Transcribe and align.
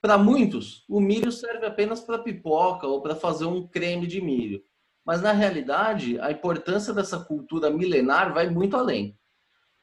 Para 0.00 0.16
muitos, 0.16 0.84
o 0.88 0.98
milho 0.98 1.30
serve 1.30 1.66
apenas 1.66 2.00
para 2.00 2.18
pipoca 2.18 2.86
ou 2.86 3.02
para 3.02 3.14
fazer 3.14 3.44
um 3.44 3.68
creme 3.68 4.06
de 4.06 4.20
milho. 4.20 4.62
Mas 5.04 5.20
na 5.20 5.32
realidade, 5.32 6.18
a 6.20 6.30
importância 6.30 6.94
dessa 6.94 7.18
cultura 7.18 7.70
milenar 7.70 8.32
vai 8.32 8.48
muito 8.48 8.76
além. 8.76 9.18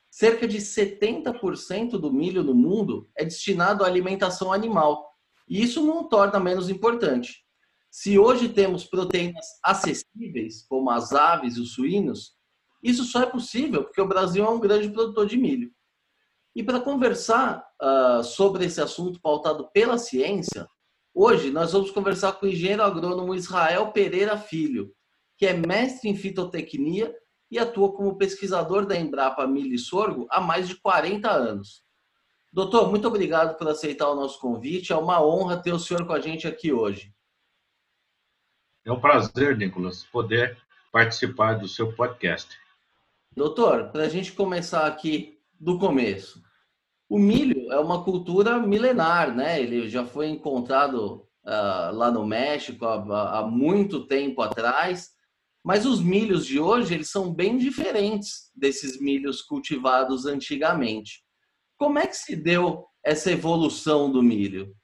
Cerca 0.10 0.48
de 0.48 0.58
70% 0.58 2.00
do 2.00 2.12
milho 2.12 2.44
no 2.44 2.56
mundo 2.56 3.10
é 3.16 3.24
destinado 3.24 3.84
à 3.84 3.88
alimentação 3.88 4.52
animal, 4.52 5.08
e 5.48 5.62
isso 5.62 5.86
não 5.86 6.02
o 6.02 6.10
torna 6.10 6.40
menos 6.40 6.70
importante. 6.70 7.46
Se 7.92 8.18
hoje 8.18 8.50
temos 8.50 8.86
proteínas 8.86 9.46
acessíveis, 9.64 10.66
como 10.68 10.90
as 10.90 11.14
aves 11.14 11.58
e 11.58 11.62
os 11.62 11.74
suínos, 11.74 12.34
isso 12.82 13.04
só 13.04 13.22
é 13.22 13.26
possível 13.26 13.84
porque 13.84 14.02
o 14.02 14.08
Brasil 14.08 14.44
é 14.46 14.50
um 14.50 14.60
grande 14.60 14.90
produtor 14.90 15.28
de 15.28 15.38
milho. 15.38 15.72
E 16.56 16.64
para 16.64 16.80
conversar 16.80 17.67
uh, 17.82 18.24
sobre 18.24 18.66
esse 18.66 18.82
assunto 18.82 19.20
pautado 19.22 19.70
pela 19.72 19.98
ciência, 19.98 20.68
hoje 21.14 21.52
nós 21.52 21.74
vamos 21.74 21.92
conversar 21.92 22.34
com 22.34 22.46
o 22.46 22.50
engenheiro 22.50 22.84
agrônomo 22.84 23.36
Israel 23.36 23.92
Pereira 23.92 24.38
Filho, 24.38 24.94
que 25.38 25.46
é 25.46 25.54
mestre 25.54 26.10
em 26.10 26.16
fitotecnia 26.16 27.14
e 27.50 27.60
atua 27.60 27.94
como 27.94 28.18
pesquisador 28.18 28.86
da 28.86 28.98
Embrapa 28.98 29.46
Milho 29.48 29.74
e 29.74 29.80
Sorgo 29.80 30.28
há 30.30 30.42
mais 30.42 30.68
de 30.68 30.76
40 30.76 31.30
anos. 31.30 31.84
Doutor, 32.52 32.90
muito 32.90 33.08
obrigado 33.08 33.58
por 33.58 33.68
aceitar 33.68 34.10
o 34.10 34.16
nosso 34.16 34.40
convite. 34.40 34.92
É 34.92 34.96
uma 34.96 35.24
honra 35.24 35.62
ter 35.62 35.74
o 35.74 35.80
senhor 35.80 36.06
com 36.06 36.14
a 36.14 36.20
gente 36.20 36.48
aqui 36.48 36.72
hoje. 36.72 37.14
É 38.86 38.92
um 38.92 39.00
prazer, 39.00 39.58
Nicolas, 39.58 40.04
poder 40.06 40.58
participar 40.92 41.56
do 41.56 41.68
seu 41.68 41.94
podcast. 41.94 42.58
Doutor, 43.36 43.90
para 43.92 44.04
a 44.04 44.10
gente 44.10 44.32
começar 44.32 44.88
aqui 44.88 45.38
do 45.60 45.78
começo, 45.78 46.42
o 47.10 47.18
milho 47.18 47.72
é 47.72 47.80
uma 47.80 48.04
cultura 48.04 48.60
milenar, 48.60 49.36
né? 49.36 49.62
Ele 49.62 49.88
já 49.90 50.06
foi 50.06 50.28
encontrado 50.28 51.26
uh, 51.46 51.94
lá 51.94 52.12
no 52.12 52.26
México 52.26 52.86
há, 52.86 53.40
há, 53.40 53.48
muito 53.48 54.06
tempo 54.06 54.42
atrás, 54.42 55.12
mas 55.64 55.86
os 55.86 56.02
milhos 56.02 56.46
de 56.46 56.60
hoje 56.60 56.94
eles 56.94 57.10
são 57.10 57.34
bem 57.34 57.58
diferentes 57.58 58.52
desses 58.56 59.00
milhos 59.00 59.42
cultivados 59.42 60.26
antigamente. 60.26 61.24
Como 61.78 61.98
é 61.98 62.08
que 62.08 62.18
se 62.18 62.36
deu 62.36 62.86
essa 63.04 63.32
evolução 63.32 64.12
do 64.12 64.22
milho? 64.22 64.76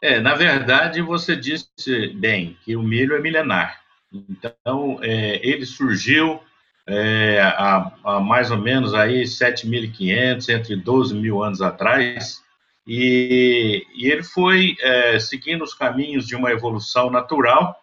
É, 0.00 0.20
na 0.20 0.34
verdade, 0.34 1.02
você 1.02 1.34
disse 1.34 2.08
bem 2.14 2.56
que 2.64 2.76
o 2.76 2.82
milho 2.82 3.16
é 3.16 3.20
milenar. 3.20 3.82
Então, 4.12 4.98
é, 5.02 5.44
ele 5.46 5.66
surgiu 5.66 6.40
é, 6.88 7.38
há, 7.40 7.92
há, 8.02 8.20
mais 8.20 8.50
ou 8.50 8.56
menos 8.56 8.94
aí 8.94 9.22
7.500, 9.22 10.48
entre 10.48 10.74
12 10.74 11.14
mil 11.14 11.42
anos 11.42 11.60
atrás, 11.60 12.42
e, 12.86 13.86
e 13.94 14.10
ele 14.10 14.22
foi 14.22 14.74
é, 14.80 15.18
seguindo 15.18 15.62
os 15.62 15.74
caminhos 15.74 16.26
de 16.26 16.34
uma 16.34 16.50
evolução 16.50 17.10
natural. 17.10 17.76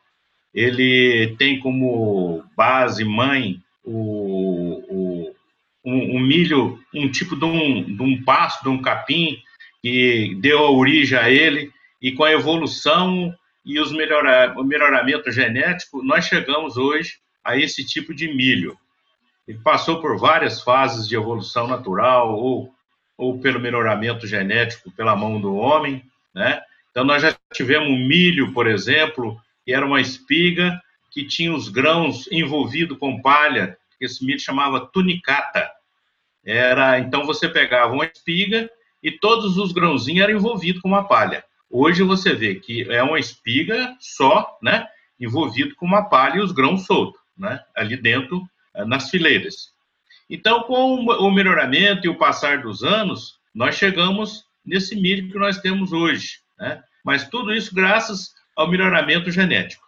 Ele 0.52 1.36
tem 1.38 1.60
como 1.60 2.44
base 2.58 3.06
mãe 3.06 3.62
o, 3.84 4.84
o 4.90 5.36
um, 5.86 6.18
um, 6.18 6.20
milho, 6.20 6.80
um 6.92 7.08
tipo 7.12 7.36
de 7.36 7.46
um, 7.46 7.84
de 7.84 8.02
um 8.02 8.24
pasto, 8.24 8.64
de 8.64 8.70
um 8.70 8.82
capim, 8.82 9.38
que 9.84 10.36
deu 10.40 10.60
origem 10.62 11.20
a 11.20 11.30
ele, 11.30 11.72
e 12.02 12.12
com 12.12 12.24
a 12.24 12.32
evolução 12.32 13.32
e 13.64 13.80
os 13.80 13.92
melhora, 13.92 14.56
o 14.58 14.64
melhoramento 14.64 15.32
genético, 15.32 16.04
nós 16.04 16.26
chegamos 16.26 16.78
hoje 16.78 17.14
a 17.44 17.56
esse 17.56 17.86
tipo 17.86 18.14
de 18.16 18.34
milho. 18.34 18.76
Ele 19.48 19.60
passou 19.60 20.02
por 20.02 20.18
várias 20.18 20.62
fases 20.62 21.08
de 21.08 21.16
evolução 21.16 21.68
natural 21.68 22.34
ou, 22.34 22.74
ou 23.18 23.40
pelo 23.40 23.60
melhoramento 23.60 24.26
genético 24.26 24.92
pela 24.92 25.16
mão 25.16 25.40
do 25.40 25.56
homem, 25.56 26.04
né? 26.34 26.62
Então, 26.92 27.04
nós 27.04 27.22
já 27.22 27.36
tivemos 27.54 27.90
milho, 27.90 28.54
por 28.54 28.68
exemplo, 28.68 29.40
que 29.66 29.74
era 29.74 29.86
uma 29.86 30.00
espiga 30.00 30.82
que 31.12 31.26
tinha 31.26 31.54
os 31.54 31.68
grãos 31.68 32.26
envolvidos 32.32 32.98
com 32.98 33.22
palha, 33.22 33.78
esse 34.00 34.26
milho 34.26 34.40
chamava 34.40 34.86
tunicata. 34.88 35.70
Era, 36.44 37.00
então, 37.00 37.26
você 37.26 37.50
pegava 37.50 37.94
uma 37.94 38.06
espiga 38.06 38.70
e 39.04 39.12
todos 39.12 39.58
os 39.58 39.72
grãozinhos 39.72 40.24
eram 40.24 40.38
envolvidos 40.38 40.82
com 40.82 40.88
uma 40.88 41.08
palha. 41.08 41.44
Hoje 41.70 42.04
você 42.04 42.34
vê 42.34 42.56
que 42.56 42.90
é 42.90 43.04
uma 43.04 43.20
espiga 43.20 43.96
só, 44.00 44.58
né, 44.62 44.88
envolvido 45.20 45.76
com 45.76 45.86
uma 45.86 46.10
palha 46.10 46.38
e 46.38 46.42
os 46.42 46.52
grãos 46.52 46.86
soltos, 46.86 47.20
né, 47.38 47.62
ali 47.76 47.98
dentro, 47.98 48.48
nas 48.84 49.10
fileiras. 49.10 49.74
Então, 50.30 50.64
com 50.64 50.96
o 50.96 51.32
melhoramento 51.32 52.06
e 52.06 52.10
o 52.10 52.18
passar 52.18 52.62
dos 52.62 52.84
anos, 52.84 53.40
nós 53.54 53.76
chegamos 53.76 54.44
nesse 54.66 54.96
milho 54.96 55.32
que 55.32 55.38
nós 55.38 55.60
temos 55.60 55.94
hoje, 55.94 56.40
né? 56.58 56.84
Mas 57.04 57.30
tudo 57.30 57.54
isso 57.54 57.74
graças 57.74 58.34
ao 58.56 58.70
melhoramento 58.70 59.30
genético. 59.30 59.86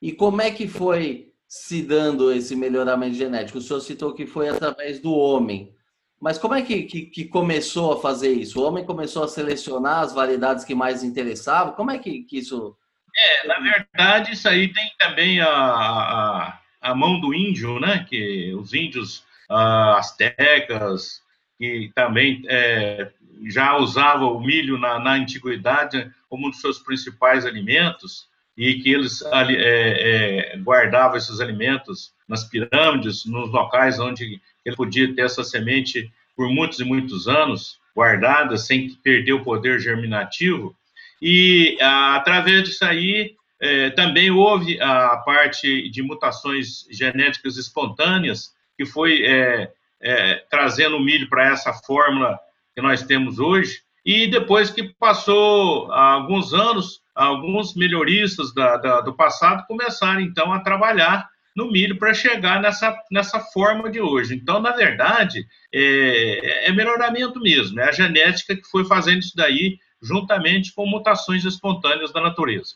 E 0.00 0.10
como 0.12 0.42
é 0.42 0.50
que 0.50 0.66
foi 0.66 1.32
se 1.46 1.80
dando 1.82 2.32
esse 2.32 2.56
melhoramento 2.56 3.14
genético? 3.14 3.58
O 3.58 3.60
senhor 3.60 3.80
citou 3.80 4.12
que 4.12 4.26
foi 4.26 4.48
através 4.48 4.98
do 4.98 5.12
homem. 5.12 5.72
Mas 6.20 6.38
como 6.38 6.54
é 6.54 6.62
que, 6.62 6.82
que, 6.84 7.02
que, 7.02 7.24
começou 7.24 7.92
a 7.92 8.00
fazer 8.00 8.32
isso? 8.32 8.60
O 8.60 8.64
homem 8.64 8.84
começou 8.84 9.22
a 9.22 9.28
selecionar 9.28 10.00
as 10.00 10.12
variedades 10.12 10.64
que 10.64 10.74
mais 10.74 11.04
interessavam? 11.04 11.74
Como 11.74 11.90
é 11.90 11.98
que, 11.98 12.24
que 12.24 12.38
isso. 12.38 12.76
É, 13.16 13.46
na 13.46 13.60
verdade, 13.60 14.32
isso 14.32 14.48
aí 14.48 14.72
tem 14.72 14.90
também 14.98 15.40
a, 15.40 15.48
a, 15.48 16.60
a 16.82 16.94
mão 16.94 17.20
do 17.20 17.32
índio, 17.32 17.78
né? 17.78 18.04
Que 18.08 18.52
os 18.54 18.74
índios 18.74 19.18
uh, 19.48 19.96
astecas, 19.96 21.22
que 21.58 21.92
também 21.94 22.42
é, 22.46 23.10
já 23.46 23.76
usavam 23.76 24.36
o 24.36 24.40
milho 24.40 24.76
na, 24.78 24.98
na, 24.98 25.12
antiguidade 25.12 26.10
como 26.28 26.46
um 26.46 26.50
dos 26.50 26.60
seus 26.60 26.78
principais 26.78 27.46
alimentos 27.46 28.26
e 28.56 28.74
que 28.74 28.92
eles 28.92 29.22
é, 29.22 30.54
é, 30.54 30.56
guardavam 30.58 31.16
esses 31.16 31.40
alimentos 31.40 32.12
nas 32.28 32.44
pirâmides, 32.44 33.24
nos 33.26 33.50
locais 33.50 33.98
onde 33.98 34.40
ele 34.64 34.76
podia 34.76 35.14
ter 35.14 35.22
essa 35.22 35.44
semente 35.44 36.12
por 36.36 36.48
muitos 36.48 36.80
e 36.80 36.84
muitos 36.84 37.28
anos 37.28 37.80
guardada, 37.94 38.56
sem 38.56 38.90
perder 39.02 39.34
o 39.34 39.44
poder 39.44 39.78
germinativo. 39.78 40.74
E 41.20 41.78
através 41.80 42.64
disso 42.64 42.84
aí, 42.84 43.36
é, 43.62 43.90
também 43.90 44.28
houve 44.28 44.80
a 44.80 45.18
parte 45.18 45.88
de 45.88 46.02
mutações 46.02 46.84
genéticas 46.90 47.56
espontâneas, 47.56 48.52
que 48.76 48.84
foi 48.84 49.24
é, 49.24 49.70
é, 50.00 50.44
trazendo 50.50 50.96
o 50.96 51.00
milho 51.00 51.28
para 51.28 51.46
essa 51.46 51.72
fórmula 51.72 52.36
que 52.74 52.82
nós 52.82 53.04
temos 53.04 53.38
hoje. 53.38 53.80
E 54.04 54.26
depois 54.26 54.68
que 54.68 54.92
passou 54.98 55.92
alguns 55.92 56.52
anos, 56.52 57.00
alguns 57.14 57.76
melhoristas 57.76 58.52
da, 58.52 58.76
da, 58.78 59.00
do 59.00 59.14
passado 59.14 59.64
começaram 59.68 60.20
então 60.20 60.52
a 60.52 60.58
trabalhar 60.58 61.28
no 61.54 61.70
milho 61.70 61.96
para 61.98 62.12
chegar 62.12 62.60
nessa, 62.60 62.98
nessa 63.12 63.38
forma 63.38 63.88
de 63.88 64.00
hoje. 64.00 64.34
Então, 64.34 64.58
na 64.58 64.72
verdade, 64.72 65.46
é, 65.72 66.68
é, 66.68 66.72
melhoramento 66.72 67.38
mesmo, 67.38 67.78
é 67.78 67.88
a 67.88 67.92
genética 67.92 68.56
que 68.56 68.68
foi 68.68 68.84
fazendo 68.84 69.20
isso 69.20 69.36
daí 69.36 69.78
juntamente 70.02 70.74
com 70.74 70.84
mutações 70.84 71.44
espontâneas 71.44 72.12
da 72.12 72.20
natureza. 72.20 72.74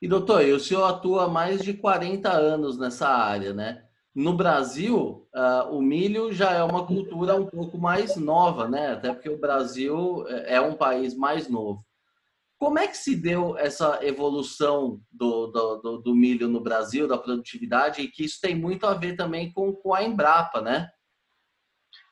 E 0.00 0.06
doutor, 0.06 0.44
o 0.44 0.60
senhor 0.60 0.84
atua 0.84 1.24
há 1.24 1.28
mais 1.28 1.60
de 1.60 1.74
40 1.74 2.30
anos 2.30 2.78
nessa 2.78 3.08
área, 3.08 3.52
né? 3.52 3.82
No 4.14 4.32
Brasil, 4.32 5.28
uh, 5.34 5.70
o 5.70 5.82
milho 5.82 6.32
já 6.32 6.52
é 6.52 6.62
uma 6.62 6.86
cultura 6.86 7.34
um 7.34 7.46
pouco 7.46 7.78
mais 7.78 8.16
nova, 8.16 8.68
né? 8.68 8.92
Até 8.92 9.12
porque 9.12 9.28
o 9.28 9.38
Brasil 9.38 10.24
é, 10.28 10.54
é 10.56 10.60
um 10.60 10.74
país 10.74 11.14
mais 11.14 11.48
novo. 11.48 11.84
Como 12.58 12.78
é 12.78 12.88
que 12.88 12.96
se 12.96 13.14
deu 13.14 13.56
essa 13.56 14.00
evolução 14.02 15.00
do, 15.12 15.46
do, 15.46 15.76
do, 15.76 15.98
do, 15.98 16.14
milho 16.14 16.48
no 16.48 16.60
Brasil, 16.60 17.06
da 17.06 17.16
produtividade, 17.16 18.02
e 18.02 18.08
que 18.08 18.24
isso 18.24 18.40
tem 18.40 18.54
muito 18.54 18.86
a 18.86 18.94
ver 18.94 19.14
também 19.14 19.52
com, 19.52 19.72
com 19.72 19.94
a 19.94 20.02
Embrapa, 20.02 20.60
né? 20.60 20.88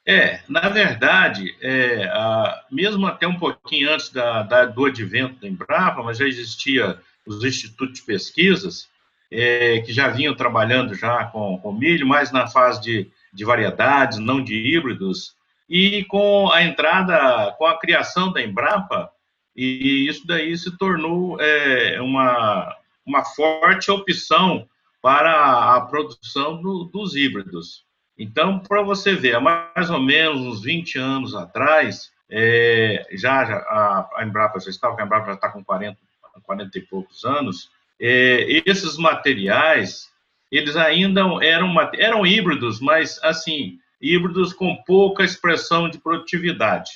É, 0.06 0.40
na 0.48 0.68
verdade, 0.68 1.56
é, 1.60 2.04
a, 2.04 2.64
mesmo 2.70 3.06
até 3.06 3.26
um 3.26 3.38
pouquinho 3.38 3.92
antes 3.92 4.10
da, 4.10 4.44
da, 4.44 4.64
do 4.64 4.84
advento 4.84 5.40
da 5.40 5.48
Embrapa, 5.48 6.00
mas 6.04 6.18
já 6.18 6.26
existia 6.26 7.00
os 7.26 7.42
institutos 7.44 8.00
de 8.00 8.06
pesquisas 8.06 8.88
é, 9.30 9.80
que 9.80 9.92
já 9.92 10.08
vinham 10.08 10.34
trabalhando 10.34 10.94
já 10.94 11.24
com, 11.26 11.58
com 11.58 11.72
milho, 11.72 12.06
mais 12.06 12.30
na 12.30 12.46
fase 12.46 12.80
de, 12.80 13.10
de 13.32 13.44
variedades, 13.44 14.18
não 14.18 14.42
de 14.42 14.54
híbridos, 14.54 15.34
E 15.68 16.04
com 16.04 16.48
a 16.52 16.62
entrada, 16.62 17.52
com 17.58 17.66
a 17.66 17.78
criação 17.78 18.32
da 18.32 18.40
Embrapa, 18.40 19.10
e 19.54 20.06
isso 20.08 20.26
daí 20.26 20.56
se 20.56 20.76
tornou 20.76 21.40
é, 21.40 22.00
uma, 22.00 22.76
uma 23.04 23.24
forte 23.24 23.90
opção 23.90 24.68
para 25.02 25.74
a 25.74 25.80
produção 25.80 26.60
do, 26.60 26.84
dos 26.84 27.16
híbridos. 27.16 27.84
Então, 28.18 28.58
para 28.58 28.82
você 28.82 29.14
ver, 29.14 29.34
há 29.36 29.40
mais 29.40 29.90
ou 29.90 30.00
menos 30.00 30.40
uns 30.40 30.62
20 30.62 30.98
anos 30.98 31.34
atrás, 31.34 32.10
é, 32.30 33.06
já, 33.12 33.44
já 33.44 33.56
a, 33.56 34.24
Embrapa 34.24 34.58
já 34.58 34.70
estava, 34.70 35.00
a 35.00 35.04
Embrapa 35.04 35.26
já 35.26 35.34
está 35.34 35.48
com 35.48 35.64
40, 35.64 35.98
40 36.42 36.78
e 36.78 36.82
poucos 36.82 37.24
anos, 37.24 37.70
é, 38.00 38.62
esses 38.66 38.96
materiais, 38.96 40.10
eles 40.50 40.76
ainda 40.76 41.22
eram, 41.42 41.80
eram 41.94 42.26
híbridos, 42.26 42.80
mas, 42.80 43.18
assim, 43.22 43.78
híbridos 44.00 44.52
com 44.52 44.76
pouca 44.84 45.24
expressão 45.24 45.88
de 45.88 45.98
produtividade. 45.98 46.90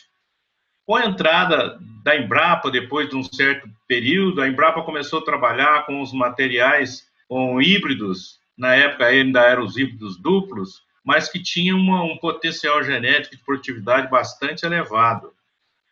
Com 0.87 0.96
a 0.96 1.06
entrada 1.06 1.78
da 2.02 2.16
Embrapa, 2.16 2.70
depois 2.70 3.08
de 3.08 3.16
um 3.16 3.22
certo 3.22 3.69
período, 3.87 4.42
a 4.42 4.48
Embrapa 4.48 4.82
começou 4.82 5.20
a 5.20 5.25
trabalhar 5.25 5.87
com 5.87 6.00
os 6.00 6.12
materiais 6.12 7.08
com 7.28 7.62
híbridos, 7.62 8.40
na 8.58 8.75
época 8.75 9.06
ainda 9.06 9.40
eram 9.40 9.64
os 9.64 9.76
híbridos 9.76 10.16
duplos, 10.19 10.82
mas 11.04 11.28
que 11.28 11.42
tinham 11.42 11.78
um 11.78 12.16
potencial 12.19 12.82
genético 12.82 13.37
de 13.37 13.44
produtividade 13.44 14.10
bastante 14.10 14.66
elevado. 14.66 15.32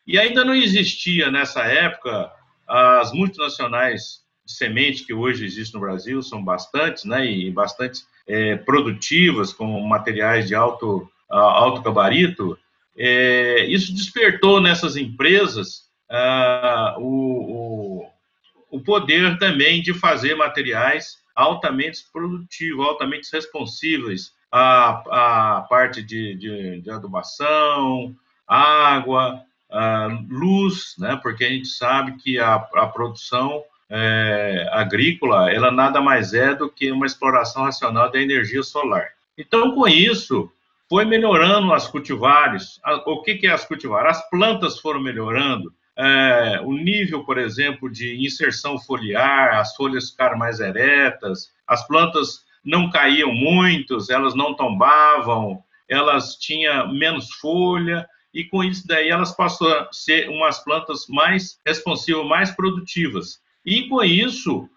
E 0.07 0.19
ainda 0.19 0.45
não 0.45 0.55
existia 0.55 1.31
nessa 1.31 1.63
época 1.63 2.31
as 2.69 3.13
multinacionais 3.13 4.23
de 4.45 4.53
semente 4.53 5.05
que 5.05 5.15
hoje 5.15 5.45
existem 5.45 5.81
no 5.81 5.87
Brasil, 5.87 6.23
são 6.23 6.43
bastantes, 6.43 7.05
né, 7.05 7.27
e 7.27 7.51
bastante 7.51 8.03
é, 8.27 8.57
produtivas, 8.57 9.53
com 9.53 9.81
materiais 9.81 10.47
de 10.47 10.55
alto, 10.55 11.11
alto 11.29 11.83
gabarito, 11.83 12.59
é, 12.97 13.65
isso 13.67 13.95
despertou 13.95 14.61
nessas 14.61 14.97
empresas 14.97 15.89
ah, 16.11 16.97
o, 16.99 18.03
o, 18.71 18.77
o 18.79 18.81
poder 18.81 19.39
também 19.39 19.83
de 19.83 19.95
fazer 19.95 20.35
materiais 20.35 21.19
altamente 21.35 22.01
produtivos, 22.13 22.85
altamente 22.85 23.29
responsíveis 23.33 24.33
à, 24.51 25.59
à 25.59 25.61
parte 25.63 26.03
de, 26.03 26.35
de, 26.35 26.81
de 26.81 26.91
adubação, 26.91 28.17
água, 28.47 29.45
luz, 30.29 30.95
né? 30.99 31.19
porque 31.23 31.45
a 31.45 31.49
gente 31.49 31.69
sabe 31.69 32.13
que 32.17 32.39
a, 32.39 32.55
a 32.55 32.87
produção 32.87 33.63
é, 33.91 34.69
agrícola, 34.73 35.53
ela 35.53 35.71
nada 35.71 36.01
mais 36.01 36.35
é 36.35 36.55
do 36.55 36.69
que 36.69 36.91
uma 36.91 37.07
exploração 37.07 37.65
racional 37.65 38.11
da 38.11 38.21
energia 38.21 38.63
solar. 38.63 39.09
Então, 39.37 39.75
com 39.75 39.87
isso, 39.87 40.51
foi 40.89 41.05
melhorando 41.05 41.73
as 41.73 41.87
cultivares. 41.87 42.81
O 43.07 43.23
que, 43.23 43.37
que 43.37 43.47
é 43.47 43.53
as 43.53 43.65
cultivares? 43.65 44.19
As 44.19 44.31
plantas 44.31 44.79
foram 44.79 45.01
melhorando, 45.01 45.73
é, 45.99 46.61
o 46.63 46.73
nível, 46.73 47.25
por 47.25 47.39
exemplo, 47.39 47.91
de 47.91 48.25
inserção 48.25 48.79
foliar, 48.79 49.57
as 49.57 49.75
folhas 49.75 50.11
ficaram 50.11 50.39
mais 50.39 50.61
eretas, 50.61 51.53
as 51.67 51.85
plantas 51.89 52.45
não 52.65 52.89
caíam 52.89 53.33
muito, 53.33 53.99
elas 54.09 54.33
não 54.35 54.55
tombavam, 54.55 55.61
elas 55.89 56.37
tinham 56.37 56.93
menos 56.95 57.33
folha, 57.35 58.09
e 58.33 58.45
com 58.45 58.63
isso 58.63 58.87
daí 58.87 59.09
elas 59.09 59.35
passaram 59.35 59.83
a 59.83 59.93
ser 59.93 60.29
umas 60.29 60.63
plantas 60.63 61.07
mais 61.09 61.59
responsivas, 61.67 62.27
mais 62.27 62.51
produtivas. 62.51 63.41
E 63.65 63.89
com 63.89 64.03
isso, 64.03 64.69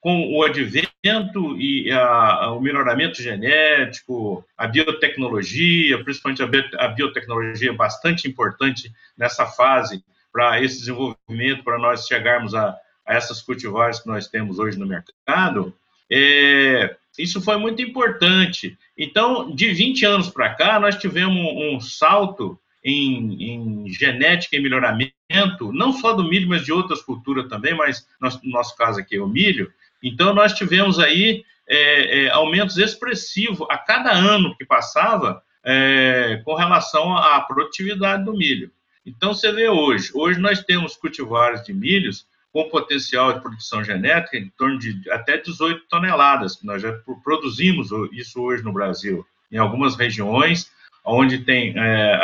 com 0.00 0.36
o 0.36 0.42
advento 0.42 1.56
e 1.58 1.90
a, 1.92 2.50
o 2.50 2.60
melhoramento 2.60 3.22
genético, 3.22 4.44
a 4.58 4.66
biotecnologia, 4.66 6.02
principalmente 6.02 6.42
a, 6.42 6.88
biotecnologia 6.88 7.70
é 7.70 7.74
bastante 7.74 8.26
importante 8.28 8.92
nessa 9.16 9.46
fase 9.46 10.04
para 10.32 10.60
esse 10.60 10.80
desenvolvimento, 10.80 11.62
para 11.62 11.78
nós 11.78 12.06
chegarmos 12.06 12.54
a, 12.54 12.76
a, 13.06 13.14
essas 13.14 13.40
cultivares 13.42 14.00
que 14.00 14.08
nós 14.08 14.26
temos 14.26 14.58
hoje 14.58 14.78
no 14.78 14.86
mercado, 14.86 15.72
é, 16.10 16.96
isso 17.18 17.40
foi 17.40 17.56
muito 17.56 17.80
importante. 17.80 18.76
Então, 18.98 19.54
de 19.54 19.72
20 19.72 20.04
anos 20.04 20.28
para 20.28 20.54
cá, 20.54 20.80
nós 20.80 20.96
tivemos 20.96 21.36
um, 21.36 21.76
um 21.76 21.80
salto 21.80 22.58
em, 22.84 23.84
em, 23.84 23.88
genética 23.88 24.56
e 24.56 24.60
melhoramento, 24.60 25.72
não 25.72 25.92
só 25.92 26.12
do 26.12 26.24
milho, 26.24 26.48
mas 26.48 26.64
de 26.64 26.72
outras 26.72 27.00
culturas 27.02 27.48
também, 27.48 27.74
mas 27.76 28.06
no 28.20 28.50
nosso 28.50 28.76
caso 28.76 29.00
aqui 29.00 29.16
é 29.16 29.20
o 29.20 29.28
milho, 29.28 29.72
então, 30.02 30.34
nós 30.34 30.52
tivemos 30.52 30.98
aí 30.98 31.44
é, 31.68 32.24
é, 32.24 32.30
aumentos 32.30 32.76
expressivos 32.76 33.66
a 33.70 33.78
cada 33.78 34.10
ano 34.10 34.56
que 34.56 34.64
passava 34.64 35.42
é, 35.64 36.42
com 36.44 36.54
relação 36.54 37.16
à 37.16 37.40
produtividade 37.40 38.24
do 38.24 38.32
milho. 38.32 38.70
Então, 39.06 39.32
você 39.32 39.52
vê 39.52 39.68
hoje, 39.68 40.10
hoje 40.14 40.40
nós 40.40 40.62
temos 40.62 40.96
cultivares 40.96 41.64
de 41.64 41.72
milhos 41.72 42.26
com 42.52 42.68
potencial 42.68 43.32
de 43.32 43.40
produção 43.40 43.82
genética 43.82 44.36
em 44.36 44.48
torno 44.58 44.78
de 44.78 45.08
até 45.10 45.38
18 45.38 45.84
toneladas, 45.88 46.56
que 46.56 46.66
nós 46.66 46.82
já 46.82 46.92
produzimos 47.24 47.88
isso 48.12 48.40
hoje 48.42 48.62
no 48.62 48.72
Brasil, 48.72 49.24
em 49.50 49.56
algumas 49.56 49.96
regiões 49.96 50.70
onde 51.04 51.38
tem 51.38 51.74
é, 51.76 52.14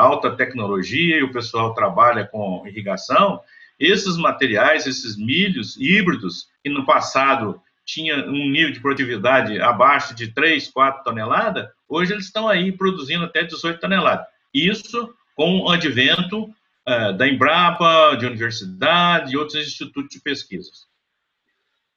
alta 0.00 0.36
tecnologia 0.36 1.18
e 1.18 1.22
o 1.22 1.32
pessoal 1.32 1.74
trabalha 1.74 2.26
com 2.26 2.66
irrigação, 2.66 3.40
esses 3.78 4.16
materiais, 4.16 4.86
esses 4.86 5.16
milhos 5.16 5.76
híbridos, 5.76 6.48
que 6.62 6.70
no 6.70 6.84
passado 6.84 7.60
tinha 7.84 8.26
um 8.26 8.48
nível 8.50 8.72
de 8.72 8.80
produtividade 8.80 9.60
abaixo 9.60 10.14
de 10.14 10.28
3, 10.28 10.68
4 10.68 11.04
toneladas, 11.04 11.68
hoje 11.88 12.12
eles 12.12 12.26
estão 12.26 12.48
aí 12.48 12.72
produzindo 12.72 13.24
até 13.24 13.42
18 13.42 13.80
toneladas. 13.80 14.26
Isso 14.52 15.14
com 15.36 15.60
o 15.60 15.70
advento 15.70 16.44
uh, 16.44 17.12
da 17.16 17.28
Embrapa, 17.28 18.16
de 18.16 18.26
universidade 18.26 19.34
e 19.34 19.36
outros 19.36 19.60
institutos 19.60 20.14
de 20.14 20.20
pesquisas. 20.20 20.86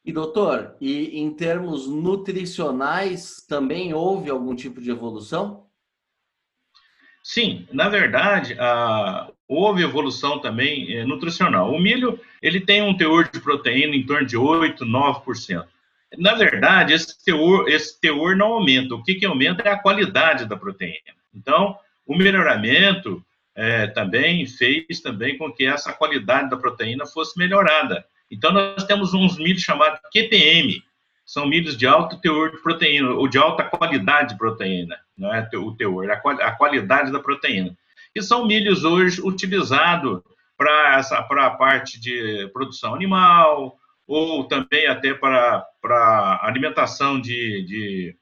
E 0.04 0.12
doutor, 0.12 0.76
e 0.80 1.20
em 1.20 1.32
termos 1.32 1.88
nutricionais 1.88 3.46
também 3.48 3.94
houve 3.94 4.30
algum 4.30 4.56
tipo 4.56 4.82
de 4.82 4.90
evolução? 4.90 5.67
Sim, 7.28 7.68
na 7.74 7.90
verdade, 7.90 8.56
a, 8.58 9.30
houve 9.50 9.84
evolução 9.84 10.40
também 10.40 10.96
é, 10.96 11.04
nutricional. 11.04 11.74
O 11.74 11.78
milho, 11.78 12.18
ele 12.42 12.62
tem 12.62 12.82
um 12.82 12.96
teor 12.96 13.30
de 13.30 13.42
proteína 13.42 13.98
em 13.98 14.06
torno 14.06 14.26
de 14.26 14.38
8, 14.38 14.86
9%. 14.86 15.66
Na 16.18 16.36
verdade, 16.36 16.94
esse 16.94 17.22
teor, 17.26 17.68
esse 17.68 18.00
teor 18.00 18.34
não 18.38 18.54
aumenta. 18.54 18.96
O 18.96 19.04
que, 19.04 19.16
que 19.16 19.26
aumenta 19.26 19.62
é 19.64 19.74
a 19.74 19.78
qualidade 19.78 20.46
da 20.46 20.56
proteína. 20.56 21.18
Então, 21.36 21.78
o 22.06 22.16
melhoramento 22.16 23.22
é, 23.54 23.88
também 23.88 24.48
fez 24.48 25.02
também 25.02 25.38
com 25.38 25.52
que 25.52 25.66
essa 25.66 25.92
qualidade 25.92 26.50
da 26.50 26.56
proteína 26.56 27.06
fosse 27.06 27.38
melhorada. 27.38 28.06
Então, 28.32 28.54
nós 28.54 28.86
temos 28.86 29.14
uns 29.14 29.38
milhos 29.38 29.64
chamados 29.64 30.00
QTM, 30.14 30.82
são 31.28 31.46
milhos 31.46 31.76
de 31.76 31.86
alto 31.86 32.22
teor 32.22 32.52
de 32.52 32.58
proteína, 32.64 33.10
ou 33.12 33.28
de 33.28 33.38
alta 33.38 33.62
qualidade 33.66 34.30
de 34.30 34.38
proteína, 34.38 34.98
não 35.18 35.34
é 35.36 35.48
o 35.56 35.76
teor, 35.76 36.10
a 36.10 36.52
qualidade 36.54 37.12
da 37.12 37.20
proteína. 37.20 37.78
E 38.16 38.24
são 38.24 38.48
milhos 38.48 38.86
hoje 38.86 39.22
utilizados 39.22 40.22
para 40.58 41.02
a 41.46 41.50
parte 41.52 42.00
de 42.00 42.50
produção 42.54 42.96
animal, 42.96 43.78
ou 44.08 44.46
também 44.46 44.88
até 44.88 45.14
para, 45.14 45.66
para 45.82 46.40
alimentação 46.44 47.20
de, 47.20 47.62
de, 47.64 48.16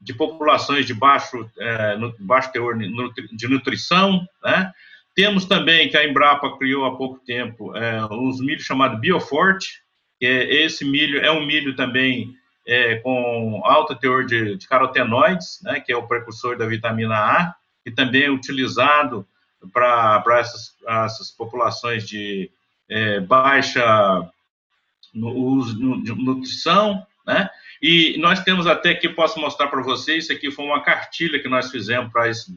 de 0.00 0.12
populações 0.12 0.84
de 0.84 0.92
baixo, 0.92 1.48
é, 1.60 1.96
baixo 2.18 2.50
teor 2.50 2.76
de 2.76 3.48
nutrição, 3.48 4.26
né? 4.42 4.72
Temos 5.14 5.46
também 5.46 5.88
que 5.88 5.96
a 5.96 6.06
Embrapa 6.06 6.56
criou 6.58 6.84
há 6.84 6.96
pouco 6.96 7.18
tempo 7.24 7.76
é, 7.76 8.04
uns 8.06 8.40
milhos 8.40 8.64
chamados 8.64 9.00
Bioforte, 9.00 9.80
que 10.18 10.26
é, 10.26 10.62
esse 10.64 10.84
milho 10.84 11.20
é 11.20 11.30
um 11.30 11.44
milho 11.44 11.74
também 11.74 12.36
é, 12.68 12.96
com 12.96 13.62
alto 13.64 13.96
teor 13.96 14.26
de, 14.26 14.56
de 14.56 14.68
carotenoides, 14.68 15.58
né, 15.62 15.80
que 15.80 15.90
é 15.90 15.96
o 15.96 16.06
precursor 16.06 16.58
da 16.58 16.66
vitamina 16.66 17.14
A, 17.16 17.54
e 17.86 17.90
também 17.90 18.24
é 18.24 18.30
utilizado 18.30 19.26
para 19.72 20.22
essas, 20.38 20.76
essas 20.86 21.30
populações 21.30 22.06
de 22.06 22.50
é, 22.86 23.20
baixa 23.20 24.30
no 25.14 25.30
uso 25.30 25.80
no, 25.80 26.02
de 26.02 26.12
nutrição, 26.14 27.06
né? 27.26 27.48
E 27.80 28.16
nós 28.18 28.42
temos 28.42 28.66
até 28.66 28.92
que 28.94 29.08
posso 29.08 29.40
mostrar 29.40 29.68
para 29.68 29.82
vocês, 29.82 30.24
isso 30.24 30.32
aqui 30.32 30.50
foi 30.50 30.64
uma 30.64 30.82
cartilha 30.82 31.40
que 31.40 31.48
nós 31.48 31.70
fizemos 31.70 32.12
para 32.12 32.28
esse 32.28 32.52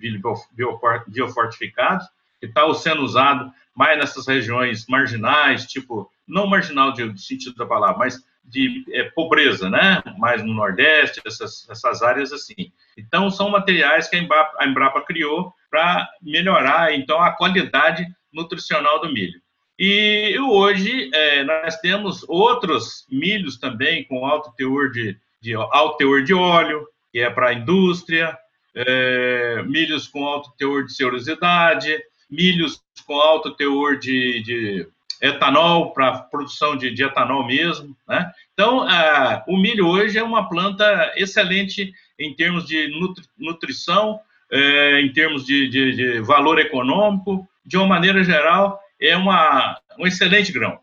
biofortificado, 1.07 2.03
que 2.39 2.47
está 2.47 2.71
sendo 2.73 3.03
usado 3.03 3.51
mais 3.73 3.97
nessas 3.97 4.27
regiões 4.27 4.85
marginais, 4.87 5.65
tipo, 5.67 6.11
não 6.27 6.47
marginal 6.47 6.91
de, 6.91 7.07
de 7.13 7.21
sentido 7.21 7.55
da 7.55 7.65
palavra, 7.65 7.97
mas 7.99 8.25
de 8.43 8.83
é, 8.91 9.03
pobreza, 9.03 9.69
né? 9.69 10.01
Mais 10.17 10.43
no 10.43 10.53
Nordeste, 10.53 11.21
essas, 11.25 11.67
essas 11.69 12.01
áreas 12.01 12.33
assim. 12.33 12.71
Então, 12.97 13.29
são 13.29 13.49
materiais 13.49 14.09
que 14.09 14.15
a 14.15 14.19
Embrapa, 14.19 14.57
a 14.59 14.67
Embrapa 14.67 15.01
criou 15.01 15.53
para 15.69 16.07
melhorar, 16.21 16.93
então, 16.93 17.21
a 17.21 17.31
qualidade 17.31 18.05
nutricional 18.31 18.99
do 18.99 19.11
milho. 19.11 19.39
E 19.79 20.37
hoje 20.39 21.09
é, 21.13 21.43
nós 21.43 21.77
temos 21.77 22.23
outros 22.27 23.05
milhos 23.09 23.57
também 23.57 24.03
com 24.03 24.25
alto 24.25 24.53
teor 24.55 24.91
de, 24.91 25.17
de 25.41 25.53
alto 25.55 25.97
teor 25.97 26.23
de 26.23 26.33
óleo, 26.33 26.87
que 27.11 27.19
é 27.19 27.29
para 27.29 27.49
a 27.49 27.53
indústria. 27.53 28.37
é, 28.75 29.63
milhos 29.63 30.07
com 30.07 30.25
alto 30.25 30.51
teor 30.57 30.85
de 30.85 30.93
serosidade, 30.93 32.01
milhos 32.29 32.81
com 33.05 33.19
alto 33.19 33.51
teor 33.55 33.97
de, 33.97 34.41
de 34.43 34.87
etanol 35.21 35.93
para 35.93 36.19
produção 36.19 36.75
de, 36.75 36.91
de, 36.91 37.03
etanol 37.03 37.45
mesmo. 37.45 37.95
Né? 38.07 38.31
Então, 38.53 38.81
a, 38.81 39.43
o 39.47 39.55
milho 39.55 39.87
hoje 39.87 40.17
é 40.17 40.23
uma 40.23 40.49
planta 40.49 41.13
excelente 41.15 41.93
em 42.17 42.33
termos 42.33 42.65
de 42.65 42.87
nutri, 42.87 43.23
nutrição, 43.37 44.19
é, 44.51 44.99
em 45.01 45.13
termos 45.13 45.45
de, 45.45 45.69
de, 45.69 45.95
de, 45.95 46.21
valor 46.21 46.59
econômico, 46.59 47.47
de 47.65 47.77
uma 47.77 47.87
maneira 47.87 48.23
geral, 48.23 48.81
é 48.99 49.15
uma, 49.15 49.79
um 49.97 50.07
excelente 50.07 50.51
grão. 50.51 50.79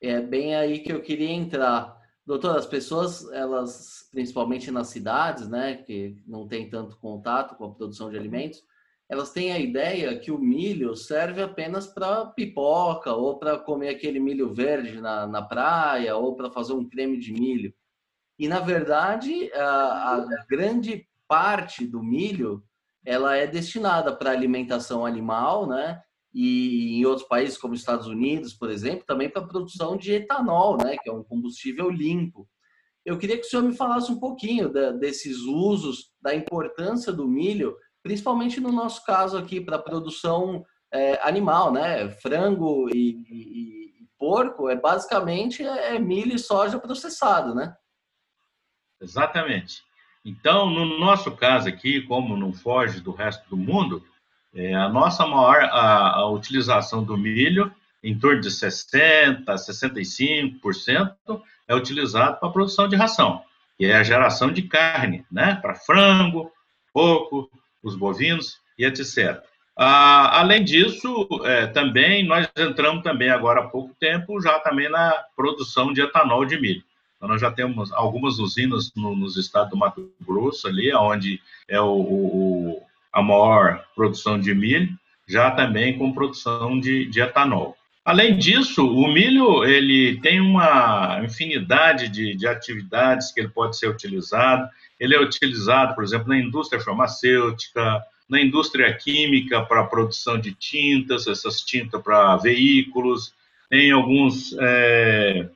É 0.00 0.20
bem 0.20 0.54
aí 0.54 0.78
que 0.78 0.92
eu 0.92 1.02
queria 1.02 1.30
entrar. 1.30 1.96
Doutor, 2.24 2.56
as 2.56 2.66
pessoas, 2.66 3.30
elas, 3.32 4.08
principalmente 4.12 4.70
nas 4.70 4.88
cidades, 4.88 5.48
né, 5.48 5.76
que 5.76 6.16
não 6.26 6.46
tem 6.46 6.68
tanto 6.68 6.96
contato 6.96 7.56
com 7.56 7.64
a 7.64 7.70
produção 7.74 8.10
de 8.10 8.16
alimentos, 8.16 8.64
elas 9.08 9.32
têm 9.32 9.52
a 9.52 9.58
ideia 9.58 10.18
que 10.18 10.30
o 10.30 10.38
milho 10.38 10.96
serve 10.96 11.42
apenas 11.42 11.86
para 11.86 12.26
pipoca, 12.26 13.12
ou 13.12 13.38
para 13.38 13.58
comer 13.58 13.90
aquele 13.90 14.18
milho 14.18 14.52
verde 14.52 15.00
na, 15.00 15.26
na 15.26 15.42
praia, 15.42 16.16
ou 16.16 16.34
para 16.34 16.50
fazer 16.50 16.72
um 16.72 16.88
creme 16.88 17.18
de 17.18 17.32
milho. 17.32 17.72
E, 18.38 18.48
na 18.48 18.60
verdade, 18.60 19.50
a, 19.52 20.14
a 20.14 20.46
grande 20.48 21.08
parte 21.28 21.86
do 21.86 22.02
milho 22.02 22.62
ela 23.04 23.36
é 23.36 23.46
destinada 23.46 24.14
para 24.14 24.32
alimentação 24.32 25.06
animal, 25.06 25.66
né? 25.66 26.02
e 26.38 26.98
em 26.98 27.06
outros 27.06 27.26
países 27.26 27.56
como 27.56 27.72
Estados 27.72 28.06
Unidos, 28.06 28.52
por 28.52 28.70
exemplo, 28.70 29.06
também 29.06 29.26
para 29.30 29.46
produção 29.46 29.96
de 29.96 30.12
etanol, 30.12 30.76
né, 30.76 30.94
que 31.02 31.08
é 31.08 31.12
um 31.12 31.24
combustível 31.24 31.88
limpo. 31.88 32.46
Eu 33.06 33.16
queria 33.16 33.38
que 33.38 33.46
o 33.46 33.48
senhor 33.48 33.62
me 33.62 33.74
falasse 33.74 34.12
um 34.12 34.20
pouquinho 34.20 34.70
da, 34.70 34.92
desses 34.92 35.38
usos, 35.38 36.12
da 36.20 36.34
importância 36.34 37.10
do 37.10 37.26
milho, 37.26 37.74
principalmente 38.06 38.60
no 38.60 38.70
nosso 38.70 39.04
caso 39.04 39.36
aqui 39.36 39.60
para 39.60 39.80
produção 39.80 40.64
é, 40.92 41.18
animal, 41.26 41.72
né? 41.72 42.08
Frango 42.08 42.88
e, 42.88 43.24
e, 43.28 44.02
e, 44.02 44.06
porco 44.16 44.70
é 44.70 44.76
basicamente 44.76 45.64
é 45.64 45.98
milho 45.98 46.36
e 46.36 46.38
soja 46.38 46.78
processado, 46.78 47.52
né? 47.52 47.74
Exatamente. 49.00 49.82
Então, 50.24 50.70
no 50.70 51.00
nosso 51.00 51.32
caso 51.32 51.68
aqui, 51.68 52.00
como 52.02 52.36
não 52.36 52.52
foge 52.52 53.00
do 53.00 53.10
resto 53.10 53.48
do 53.50 53.56
mundo, 53.56 54.04
é, 54.54 54.72
a 54.72 54.88
nossa 54.88 55.26
maior 55.26 55.64
a, 55.64 56.14
a, 56.14 56.30
utilização 56.30 57.02
do 57.02 57.16
milho, 57.16 57.74
em 58.02 58.16
torno 58.16 58.40
de 58.40 58.48
60%, 58.48 59.44
65%, 59.44 61.42
é 61.66 61.74
utilizado 61.74 62.38
para 62.38 62.48
a 62.48 62.52
produção 62.52 62.88
de 62.88 62.94
ração, 62.94 63.42
que 63.76 63.84
é 63.84 63.96
a 63.96 64.04
geração 64.04 64.52
de 64.52 64.62
carne, 64.62 65.26
né? 65.30 65.56
Para 65.56 65.74
frango, 65.74 66.52
porco, 66.92 67.50
os 67.88 67.96
bovinos 67.96 68.58
e 68.78 68.84
etc. 68.84 69.42
Ah, 69.76 70.40
além 70.40 70.64
disso, 70.64 71.28
é, 71.44 71.66
também 71.66 72.26
nós 72.26 72.48
entramos 72.56 73.02
também 73.02 73.28
agora 73.28 73.60
há 73.60 73.68
pouco 73.68 73.94
tempo 74.00 74.40
já 74.40 74.58
também 74.60 74.88
na 74.88 75.12
produção 75.36 75.92
de 75.92 76.00
etanol 76.00 76.46
de 76.46 76.58
milho. 76.58 76.82
Então, 77.16 77.28
nós 77.28 77.40
já 77.40 77.50
temos 77.50 77.92
algumas 77.92 78.38
usinas 78.38 78.92
no, 78.94 79.14
nos 79.14 79.36
estados 79.36 79.70
do 79.70 79.76
Mato 79.76 80.10
Grosso 80.20 80.66
ali, 80.68 80.94
onde 80.94 81.40
é 81.68 81.80
o, 81.80 81.92
o 81.92 82.82
a 83.12 83.22
maior 83.22 83.84
produção 83.94 84.38
de 84.38 84.54
milho, 84.54 84.94
já 85.26 85.50
também 85.50 85.96
com 85.96 86.12
produção 86.12 86.78
de, 86.78 87.06
de 87.06 87.20
etanol. 87.20 87.76
Além 88.06 88.38
disso, 88.38 88.86
o 88.86 89.12
milho 89.12 89.64
ele 89.64 90.20
tem 90.20 90.40
uma 90.40 91.20
infinidade 91.24 92.08
de, 92.08 92.36
de, 92.36 92.46
atividades 92.46 93.32
que 93.32 93.40
ele 93.40 93.48
pode 93.48 93.76
ser 93.76 93.88
utilizado. 93.88 94.70
Ele 95.00 95.16
é 95.16 95.20
utilizado, 95.20 95.92
por 95.92 96.04
exemplo, 96.04 96.28
na 96.28 96.38
indústria 96.38 96.80
farmacêutica, 96.80 98.00
na 98.30 98.40
indústria 98.40 98.94
química 98.94 99.60
para 99.60 99.82
produção 99.82 100.38
de 100.38 100.54
tintas, 100.54 101.26
essas 101.26 101.62
tintas 101.62 102.00
para 102.00 102.36
veículos, 102.36 103.34
tem 103.68 103.90
alguns 103.90 104.54
é, 104.60 105.48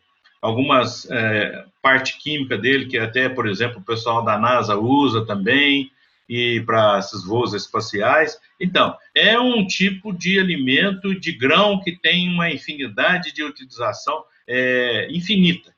algumas 0.42 1.08
é, 1.08 1.64
parte 1.80 2.18
química 2.18 2.58
dele 2.58 2.86
que 2.86 2.98
até, 2.98 3.28
por 3.28 3.48
exemplo, 3.48 3.78
o 3.78 3.84
pessoal 3.84 4.24
da 4.24 4.36
NASA 4.36 4.76
usa 4.76 5.24
também 5.24 5.88
e 6.30 6.60
para 6.60 7.00
esses 7.00 7.24
voos 7.24 7.52
espaciais. 7.54 8.38
Então, 8.60 8.96
é 9.12 9.36
um 9.36 9.66
tipo 9.66 10.12
de 10.12 10.38
alimento 10.38 11.12
de 11.18 11.32
grão 11.32 11.80
que 11.80 11.90
tem 11.90 12.32
uma 12.32 12.48
infinidade 12.48 13.32
de 13.32 13.42
utilização 13.42 14.22
é, 14.46 15.08
infinita. 15.10 15.74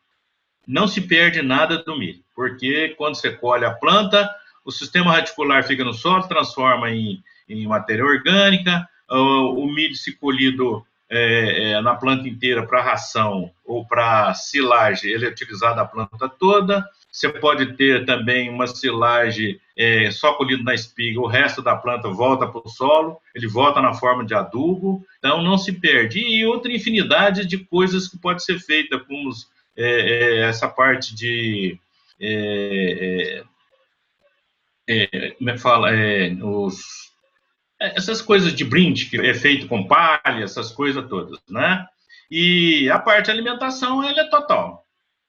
Não 0.68 0.86
se 0.86 1.00
perde 1.00 1.40
nada 1.40 1.78
do 1.78 1.98
milho, 1.98 2.22
porque 2.34 2.90
quando 2.98 3.14
você 3.14 3.30
colhe 3.30 3.64
a 3.64 3.72
planta, 3.72 4.28
o 4.62 4.70
sistema 4.70 5.12
radicular 5.12 5.66
fica 5.66 5.84
no 5.84 5.94
solo, 5.94 6.28
transforma 6.28 6.90
em, 6.90 7.22
em 7.48 7.66
matéria 7.66 8.04
orgânica, 8.04 8.86
o, 9.08 9.66
milho 9.66 9.94
se 9.94 10.12
colhido 10.16 10.84
é, 11.14 11.72
é, 11.72 11.80
na 11.82 11.94
planta 11.94 12.26
inteira 12.26 12.66
para 12.66 12.80
ração 12.80 13.50
ou 13.66 13.86
para 13.86 14.32
silagem, 14.32 15.10
ele 15.10 15.26
é 15.26 15.28
utilizado 15.28 15.78
a 15.78 15.84
planta 15.84 16.26
toda. 16.26 16.82
Você 17.12 17.28
pode 17.28 17.76
ter 17.76 18.06
também 18.06 18.48
uma 18.48 18.66
silagem 18.66 19.60
é, 19.76 20.10
só 20.10 20.32
colhido 20.32 20.64
na 20.64 20.72
espiga, 20.72 21.20
o 21.20 21.26
resto 21.26 21.60
da 21.60 21.76
planta 21.76 22.08
volta 22.08 22.46
para 22.46 22.62
o 22.64 22.68
solo, 22.68 23.18
ele 23.34 23.46
volta 23.46 23.82
na 23.82 23.92
forma 23.92 24.24
de 24.24 24.32
adubo, 24.32 25.04
então 25.18 25.42
não 25.42 25.58
se 25.58 25.72
perde. 25.72 26.20
E 26.20 26.46
outra 26.46 26.72
infinidade 26.72 27.44
de 27.44 27.58
coisas 27.58 28.08
que 28.08 28.16
pode 28.16 28.42
ser 28.42 28.58
feita, 28.58 28.98
como 28.98 29.28
é, 29.76 29.84
é, 29.84 30.38
essa 30.48 30.66
parte 30.66 31.14
de. 31.14 31.78
É, 32.18 33.44
como 35.36 35.50
é 35.50 35.52
que 35.52 35.58
fala? 35.58 35.90
os, 36.42 37.11
essas 37.94 38.22
coisas 38.22 38.54
de 38.54 38.64
brinde, 38.64 39.06
que 39.06 39.16
é 39.16 39.34
feito 39.34 39.66
com 39.66 39.86
palha, 39.86 40.44
essas 40.44 40.70
coisas 40.70 41.06
todas, 41.08 41.38
né? 41.48 41.86
E 42.30 42.88
a 42.90 42.98
parte 42.98 43.26
de 43.26 43.30
alimentação, 43.32 44.02
ela 44.02 44.20
é 44.20 44.28
total. 44.28 44.86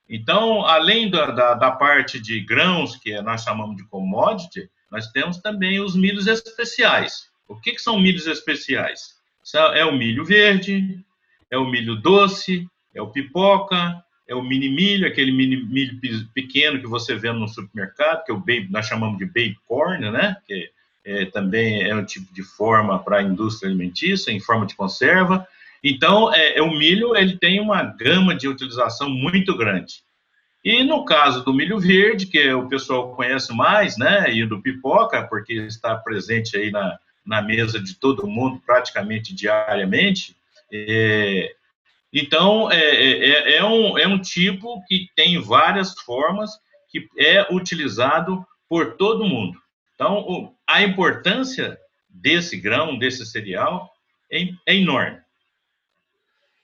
Então, 0.10 0.66
além 0.66 1.10
da, 1.10 1.32
da, 1.32 1.54
da, 1.54 1.72
parte 1.72 2.20
de 2.20 2.40
grãos, 2.42 2.96
que 2.96 3.20
nós 3.22 3.44
chamamos 3.44 3.76
de 3.78 3.84
commodity, 3.86 4.70
nós 4.92 5.08
temos 5.08 5.38
também 5.38 5.80
os 5.80 5.96
milhos 5.96 6.28
especiais. 6.28 7.30
O 7.48 7.60
que, 7.60 7.72
que 7.72 7.82
são 7.82 8.00
milhos 8.00 8.28
especiais? 8.28 9.16
É 9.74 9.84
o 9.84 9.92
milho 9.92 10.24
verde, 10.24 11.04
é 11.50 11.58
o 11.58 11.66
milho 11.66 11.96
doce, 11.96 12.68
é 12.94 13.02
o 13.02 13.10
pipoca, 13.10 14.04
é 14.28 14.36
o 14.36 14.42
mini 14.42 14.70
milho, 14.70 15.08
aquele 15.08 15.32
mini 15.32 15.58
milho 15.66 16.00
pequeno 16.34 16.80
que 16.80 16.88
você 16.88 17.16
vê 17.16 17.32
no 17.32 17.48
supermercado, 17.48 18.24
que 18.24 18.32
é 18.32 18.34
o 18.34 18.40
baby, 18.40 18.70
nós 18.70 18.88
chamamos 18.88 19.18
de 19.18 19.26
baby 19.26 19.58
corn, 19.66 20.10
né? 20.12 20.38
Que 20.48 20.72
é, 21.06 21.26
também 21.26 21.84
é 21.84 21.96
um 21.96 22.06
tipo 22.06 22.34
de 22.34 22.44
forma 22.44 22.98
para 23.00 23.18
a 23.18 23.24
indústria 23.24 23.70
alimentícia, 23.70 24.32
em 24.32 24.40
forma 24.40 24.66
de 24.66 24.76
conserva. 24.76 25.48
Então, 25.84 26.34
é, 26.34 26.58
é, 26.58 26.62
o 26.62 26.72
milho 26.72 27.16
ele 27.16 27.38
tem 27.38 27.60
uma 27.60 27.84
gama 27.84 28.36
de 28.36 28.48
utilização 28.48 29.10
muito 29.10 29.56
grande. 29.58 30.04
E 30.64 30.82
no 30.84 31.04
caso 31.04 31.44
do 31.44 31.54
milho 31.54 31.78
verde, 31.78 32.26
que 32.26 32.54
o 32.54 32.70
pessoal 32.70 33.14
conhece 33.14 33.54
mais, 33.54 33.98
né, 33.98 34.34
e 34.34 34.46
do 34.46 34.62
pipoca, 34.62 35.28
porque 35.28 35.54
está 35.54 35.96
presente 35.98 36.56
aí 36.56 36.72
na, 36.72 36.98
na 37.26 37.42
mesa 37.42 37.82
de 37.82 37.96
todo 37.96 38.28
mundo 38.28 38.62
praticamente 38.66 39.36
diariamente, 39.36 40.38
é, 40.72 41.54
então 42.14 42.72
é, 42.72 42.78
é, 42.78 43.56
é, 43.58 43.64
um, 43.66 43.98
é 43.98 44.08
um 44.08 44.20
tipo 44.20 44.82
que 44.88 45.10
tem 45.16 45.42
várias 45.42 45.94
formas, 46.00 46.52
que 46.90 47.10
é 47.18 47.54
utilizado 47.54 48.46
por 48.70 48.96
todo 48.96 49.26
mundo. 49.26 49.63
Então, 50.04 50.54
a 50.68 50.84
importância 50.84 51.80
desse 52.10 52.58
grão, 52.58 53.00
desse 53.00 53.26
cereal, 53.26 53.90
é, 54.30 54.50
é 54.68 54.76
enorme. 54.76 55.22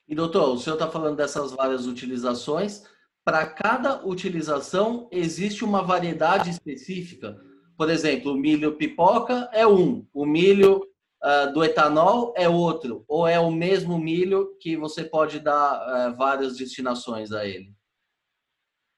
E 0.06 0.14
doutor, 0.14 0.54
o 0.54 0.58
senhor 0.58 0.74
está 0.76 0.90
falando 0.90 1.16
dessas 1.16 1.50
várias 1.52 1.86
utilizações. 1.86 2.84
Para 3.24 3.46
cada 3.46 4.06
utilização 4.06 5.08
existe 5.10 5.64
uma 5.64 5.82
variedade 5.82 6.50
específica. 6.50 7.40
Por 7.78 7.88
exemplo, 7.88 8.32
o 8.32 8.36
milho 8.36 8.76
pipoca 8.76 9.48
é 9.54 9.66
um, 9.66 10.06
o 10.12 10.26
milho 10.26 10.82
uh, 11.24 11.50
do 11.54 11.64
etanol 11.64 12.34
é 12.36 12.46
outro, 12.46 13.06
ou 13.08 13.26
é 13.26 13.40
o 13.40 13.50
mesmo 13.50 13.98
milho 13.98 14.54
que 14.60 14.76
você 14.76 15.02
pode 15.02 15.40
dar 15.40 16.10
uh, 16.10 16.14
várias 16.14 16.58
destinações 16.58 17.32
a 17.32 17.46
ele? 17.46 17.74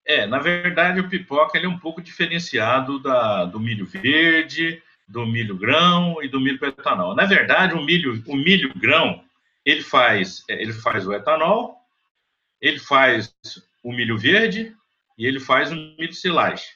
É, 0.05 0.27
na 0.27 0.39
verdade, 0.39 1.01
o 1.01 1.09
pipoca 1.09 1.57
ele 1.57 1.67
é 1.67 1.69
um 1.69 1.79
pouco 1.79 2.03
diferenciado 2.03 2.99
da, 2.99 3.45
do 3.45 3.61
milho 3.61 3.87
verde, 3.87 4.83
do 5.07 5.27
milho 5.27 5.57
grão 5.57 6.23
e 6.23 6.29
do 6.29 6.41
milho 6.41 6.59
etanol. 6.65 7.15
Na 7.15 7.25
verdade, 7.25 7.75
o 7.75 7.83
milho, 7.83 8.23
o 8.27 8.37
milho 8.37 8.73
grão 8.75 9.23
ele 9.65 9.83
faz, 9.83 10.45
é, 10.49 10.61
ele 10.61 10.73
faz 10.73 11.07
o 11.07 11.13
etanol, 11.13 11.77
ele 12.61 12.79
faz 12.79 13.35
o 13.83 13.93
milho 13.93 14.19
verde 14.19 14.75
e 15.17 15.27
ele 15.27 15.39
faz 15.39 15.71
o 15.71 15.77
milho 15.77 16.13
silagem. 16.13 16.67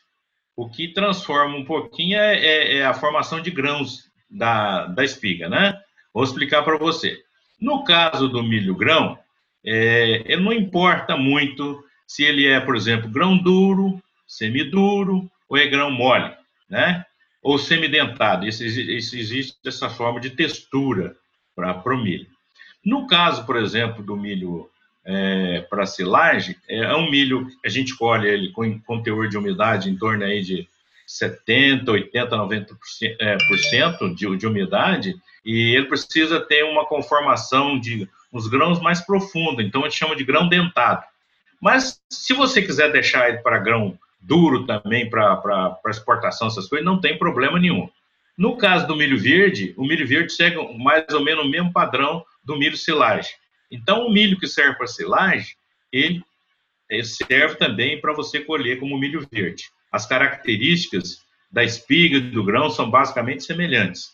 O 0.54 0.68
que 0.68 0.88
transforma 0.88 1.56
um 1.56 1.64
pouquinho 1.64 2.18
é, 2.18 2.38
é, 2.38 2.76
é 2.78 2.86
a 2.86 2.94
formação 2.94 3.40
de 3.40 3.50
grãos 3.50 4.10
da, 4.30 4.86
da 4.86 5.04
espiga, 5.04 5.48
né? 5.48 5.80
Vou 6.12 6.24
explicar 6.24 6.62
para 6.62 6.78
você. 6.78 7.22
No 7.60 7.84
caso 7.84 8.28
do 8.28 8.42
milho 8.42 8.74
grão, 8.74 9.18
é, 9.64 10.36
não 10.36 10.52
importa 10.52 11.16
muito 11.16 11.84
se 12.06 12.22
ele 12.24 12.46
é, 12.46 12.60
por 12.60 12.76
exemplo, 12.76 13.10
grão 13.10 13.36
duro, 13.36 14.02
semiduro 14.26 15.30
ou 15.48 15.56
é 15.56 15.66
grão 15.66 15.90
mole, 15.90 16.32
né? 16.68 17.04
ou 17.42 17.58
semidentado. 17.58 18.44
Isso, 18.44 18.64
isso 18.64 19.16
existe 19.16 19.56
essa 19.64 19.88
forma 19.88 20.18
de 20.20 20.30
textura 20.30 21.16
para 21.54 21.94
o 21.94 22.02
milho. 22.02 22.26
No 22.84 23.06
caso, 23.06 23.46
por 23.46 23.56
exemplo, 23.56 24.02
do 24.02 24.16
milho 24.16 24.68
é, 25.04 25.60
para 25.70 25.86
silagem, 25.86 26.56
é, 26.68 26.78
é 26.78 26.96
um 26.96 27.08
milho 27.08 27.48
a 27.64 27.68
gente 27.68 27.96
colhe 27.96 28.28
ele 28.28 28.50
com, 28.50 29.02
teor 29.02 29.28
de 29.28 29.38
umidade 29.38 29.88
em 29.88 29.96
torno 29.96 30.24
aí 30.24 30.42
de 30.42 30.68
70, 31.06 31.88
80, 31.88 32.36
90% 32.36 32.76
é, 33.20 33.36
por 33.46 33.58
cento 33.58 34.12
de, 34.12 34.36
de 34.36 34.46
umidade, 34.46 35.14
e 35.44 35.76
ele 35.76 35.86
precisa 35.86 36.40
ter 36.40 36.64
uma 36.64 36.84
conformação 36.84 37.78
de 37.78 38.08
uns 38.32 38.48
grãos 38.48 38.80
mais 38.80 39.00
profundos, 39.00 39.64
então 39.64 39.82
a 39.82 39.88
gente 39.88 39.98
chama 39.98 40.16
de 40.16 40.24
grão 40.24 40.48
dentado. 40.48 41.04
Mas 41.66 42.00
se 42.08 42.32
você 42.32 42.62
quiser 42.62 42.92
deixar 42.92 43.28
ele 43.28 43.38
para 43.38 43.58
grão 43.58 43.98
duro 44.20 44.64
também, 44.66 45.10
para 45.10 45.76
exportação, 45.88 46.46
essas 46.46 46.68
coisas, 46.68 46.86
não 46.86 47.00
tem 47.00 47.18
problema 47.18 47.58
nenhum. 47.58 47.90
No 48.38 48.56
caso 48.56 48.86
do 48.86 48.94
milho 48.94 49.18
verde, 49.18 49.74
o 49.76 49.84
milho 49.84 50.06
verde 50.06 50.32
segue 50.32 50.56
mais 50.78 51.12
ou 51.12 51.24
menos 51.24 51.44
o 51.44 51.48
mesmo 51.48 51.72
padrão 51.72 52.24
do 52.44 52.56
milho 52.56 52.76
silagem. 52.76 53.32
Então, 53.68 54.06
o 54.06 54.12
milho 54.12 54.38
que 54.38 54.46
serve 54.46 54.76
para 54.76 54.86
silagem, 54.86 55.56
ele 55.90 56.22
serve 57.02 57.56
também 57.56 58.00
para 58.00 58.14
você 58.14 58.38
colher 58.38 58.78
como 58.78 58.96
milho 58.96 59.26
verde. 59.28 59.64
As 59.90 60.06
características 60.06 61.24
da 61.50 61.64
espiga 61.64 62.20
do 62.20 62.44
grão 62.44 62.70
são 62.70 62.88
basicamente 62.88 63.42
semelhantes. 63.42 64.12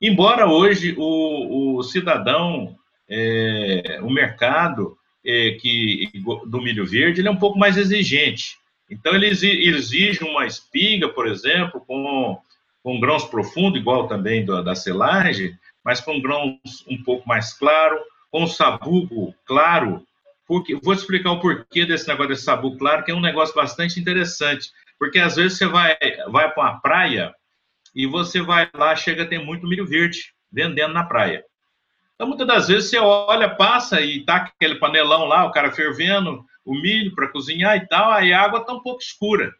Embora 0.00 0.46
hoje 0.46 0.94
o, 0.96 1.76
o 1.76 1.82
cidadão, 1.82 2.74
é, 3.06 4.00
o 4.00 4.08
mercado 4.08 4.96
é, 5.24 5.52
que, 5.52 6.10
do 6.46 6.60
milho 6.60 6.86
verde, 6.86 7.20
ele 7.20 7.28
é 7.28 7.30
um 7.30 7.36
pouco 7.36 7.58
mais 7.58 7.76
exigente. 7.76 8.58
Então, 8.90 9.14
ele 9.14 9.28
exige 9.28 10.24
uma 10.24 10.46
espiga, 10.46 11.08
por 11.08 11.28
exemplo, 11.28 11.80
com, 11.86 12.38
com 12.82 12.98
grãos 12.98 13.24
profundos, 13.24 13.80
igual 13.80 14.08
também 14.08 14.44
da, 14.44 14.62
da 14.62 14.74
selagem, 14.74 15.56
mas 15.84 16.00
com 16.00 16.20
grãos 16.20 16.58
um 16.88 17.02
pouco 17.02 17.28
mais 17.28 17.52
claro, 17.52 17.98
com 18.30 18.46
sabugo 18.46 19.34
claro. 19.44 20.04
Porque, 20.46 20.74
vou 20.74 20.92
explicar 20.92 21.30
o 21.30 21.40
porquê 21.40 21.86
desse 21.86 22.08
negócio 22.08 22.34
de 22.34 22.40
sabugo 22.40 22.78
claro, 22.78 23.04
que 23.04 23.12
é 23.12 23.14
um 23.14 23.20
negócio 23.20 23.54
bastante 23.54 24.00
interessante. 24.00 24.70
Porque 24.98 25.18
às 25.18 25.36
vezes 25.36 25.56
você 25.56 25.66
vai, 25.66 25.96
vai 26.28 26.52
para 26.52 26.62
uma 26.62 26.80
praia 26.80 27.32
e 27.94 28.06
você 28.06 28.42
vai 28.42 28.68
lá, 28.74 28.94
chega 28.96 29.22
a 29.22 29.26
ter 29.26 29.38
muito 29.38 29.66
milho 29.66 29.86
verde 29.86 30.32
vendendo 30.52 30.92
na 30.92 31.04
praia. 31.04 31.44
Então, 32.20 32.28
muitas 32.28 32.46
das 32.46 32.68
vezes 32.68 32.90
você 32.90 32.98
olha, 32.98 33.48
passa 33.48 33.98
e 34.02 34.22
tá 34.22 34.36
aquele 34.36 34.74
panelão 34.74 35.24
lá, 35.24 35.46
o 35.46 35.50
cara 35.50 35.72
fervendo, 35.72 36.44
o 36.66 36.74
milho 36.74 37.14
para 37.14 37.28
cozinhar 37.28 37.78
e 37.78 37.88
tal, 37.88 38.12
aí 38.12 38.30
a 38.30 38.42
água 38.42 38.60
está 38.60 38.74
um 38.74 38.82
pouco 38.82 39.00
escura. 39.00 39.54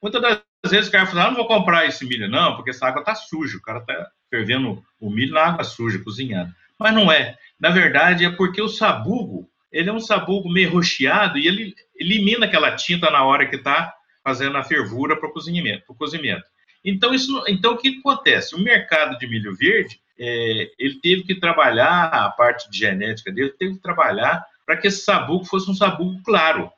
Muitas 0.00 0.22
das 0.22 0.40
vezes 0.70 0.86
o 0.86 0.92
cara 0.92 1.06
fala, 1.06 1.24
ah, 1.24 1.28
não 1.30 1.38
vou 1.38 1.48
comprar 1.48 1.84
esse 1.84 2.06
milho, 2.06 2.28
não, 2.28 2.54
porque 2.54 2.70
essa 2.70 2.86
água 2.86 3.00
está 3.00 3.16
suja, 3.16 3.58
o 3.58 3.60
cara 3.60 3.80
está 3.80 4.12
fervendo 4.30 4.80
o 5.00 5.10
milho 5.10 5.34
na 5.34 5.42
água 5.42 5.64
suja, 5.64 5.98
cozinhando. 5.98 6.54
Mas 6.78 6.94
não 6.94 7.10
é. 7.10 7.36
Na 7.58 7.70
verdade, 7.70 8.24
é 8.24 8.30
porque 8.30 8.62
o 8.62 8.68
sabugo, 8.68 9.50
ele 9.72 9.90
é 9.90 9.92
um 9.92 9.98
sabugo 9.98 10.48
meio 10.48 10.70
rocheado 10.70 11.36
e 11.36 11.48
ele 11.48 11.74
elimina 11.96 12.46
aquela 12.46 12.76
tinta 12.76 13.10
na 13.10 13.24
hora 13.24 13.48
que 13.48 13.56
está 13.56 13.92
fazendo 14.22 14.56
a 14.56 14.62
fervura 14.62 15.18
para 15.18 15.28
o 15.28 15.32
cozimento. 15.32 16.44
Então, 16.84 17.12
isso, 17.12 17.42
então, 17.48 17.72
o 17.72 17.76
que 17.76 17.98
acontece? 17.98 18.54
O 18.54 18.62
mercado 18.62 19.18
de 19.18 19.26
milho 19.26 19.52
verde, 19.56 20.00
é, 20.24 20.70
ele 20.78 21.00
teve 21.00 21.24
que 21.24 21.34
trabalhar, 21.34 22.04
a 22.04 22.30
parte 22.30 22.70
de 22.70 22.78
genética 22.78 23.32
dele, 23.32 23.50
teve 23.58 23.74
que 23.74 23.82
trabalhar 23.82 24.46
para 24.64 24.76
que 24.76 24.86
esse 24.86 25.02
sabugo 25.02 25.44
fosse 25.44 25.68
um 25.68 25.74
sabugo 25.74 26.22
claro. 26.22 26.70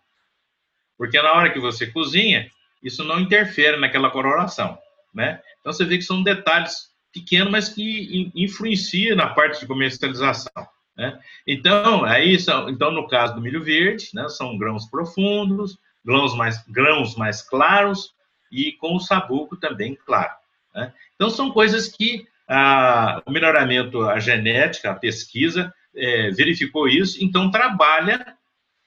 Porque 0.96 1.20
na 1.20 1.30
hora 1.34 1.50
que 1.50 1.60
você 1.60 1.86
cozinha, 1.86 2.50
isso 2.82 3.04
não 3.04 3.20
interfere 3.20 3.76
naquela 3.78 4.10
coloração, 4.10 4.78
né? 5.12 5.42
Então 5.60 5.74
você 5.74 5.84
vê 5.84 5.98
que 5.98 6.04
são 6.04 6.22
detalhes 6.22 6.88
pequenos, 7.12 7.52
mas 7.52 7.68
que 7.68 8.32
influenciam 8.34 9.14
na 9.14 9.28
parte 9.28 9.60
de 9.60 9.66
comercialização, 9.66 10.66
né? 10.96 11.20
Então, 11.46 12.02
aí 12.02 12.38
então 12.68 12.90
no 12.92 13.06
caso 13.08 13.34
do 13.34 13.42
milho 13.42 13.62
verde, 13.62 14.08
né, 14.14 14.26
são 14.30 14.56
grãos 14.56 14.86
profundos, 14.86 15.78
grãos 16.02 16.34
mais 16.34 16.64
grãos 16.66 17.14
mais 17.14 17.42
claros 17.42 18.14
e 18.50 18.72
com 18.72 18.96
o 18.96 19.00
sabugo 19.00 19.54
também 19.54 19.94
claro, 19.94 20.32
né? 20.74 20.94
Então 21.14 21.28
são 21.28 21.50
coisas 21.50 21.88
que 21.88 22.26
a, 22.48 23.22
o 23.26 23.30
melhoramento, 23.30 24.02
a 24.02 24.18
genética, 24.18 24.90
a 24.90 24.94
pesquisa 24.94 25.72
é, 25.94 26.30
verificou 26.30 26.88
isso, 26.88 27.22
então 27.22 27.50
trabalha 27.50 28.36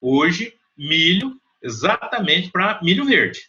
hoje 0.02 0.54
milho 0.78 1.40
exatamente 1.62 2.52
para 2.52 2.80
milho 2.82 3.06
verde. 3.06 3.40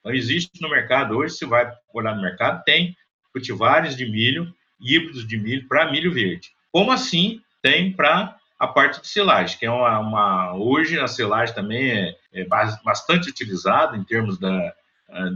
Então, 0.00 0.14
existe 0.14 0.60
no 0.60 0.70
mercado 0.70 1.16
hoje, 1.16 1.34
se 1.34 1.44
vai 1.44 1.70
olhar 1.92 2.14
no 2.14 2.22
mercado, 2.22 2.62
tem 2.64 2.96
cultivares 3.32 3.96
de 3.96 4.06
milho, 4.06 4.52
híbridos 4.80 5.26
de 5.26 5.36
milho 5.36 5.66
para 5.66 5.90
milho 5.90 6.12
verde. 6.12 6.50
Como 6.70 6.92
assim 6.92 7.40
tem 7.60 7.92
para 7.92 8.36
a 8.58 8.66
parte 8.66 9.00
de 9.00 9.08
silagem, 9.08 9.58
que 9.58 9.66
é 9.66 9.70
uma, 9.70 9.98
uma 9.98 10.54
hoje 10.54 10.98
a 10.98 11.06
silagem 11.06 11.54
também 11.54 11.90
é, 11.90 12.16
é, 12.32 12.44
bastante 12.84 13.28
utilizada 13.28 13.96
em 13.96 14.04
termos 14.04 14.38
da, 14.38 14.74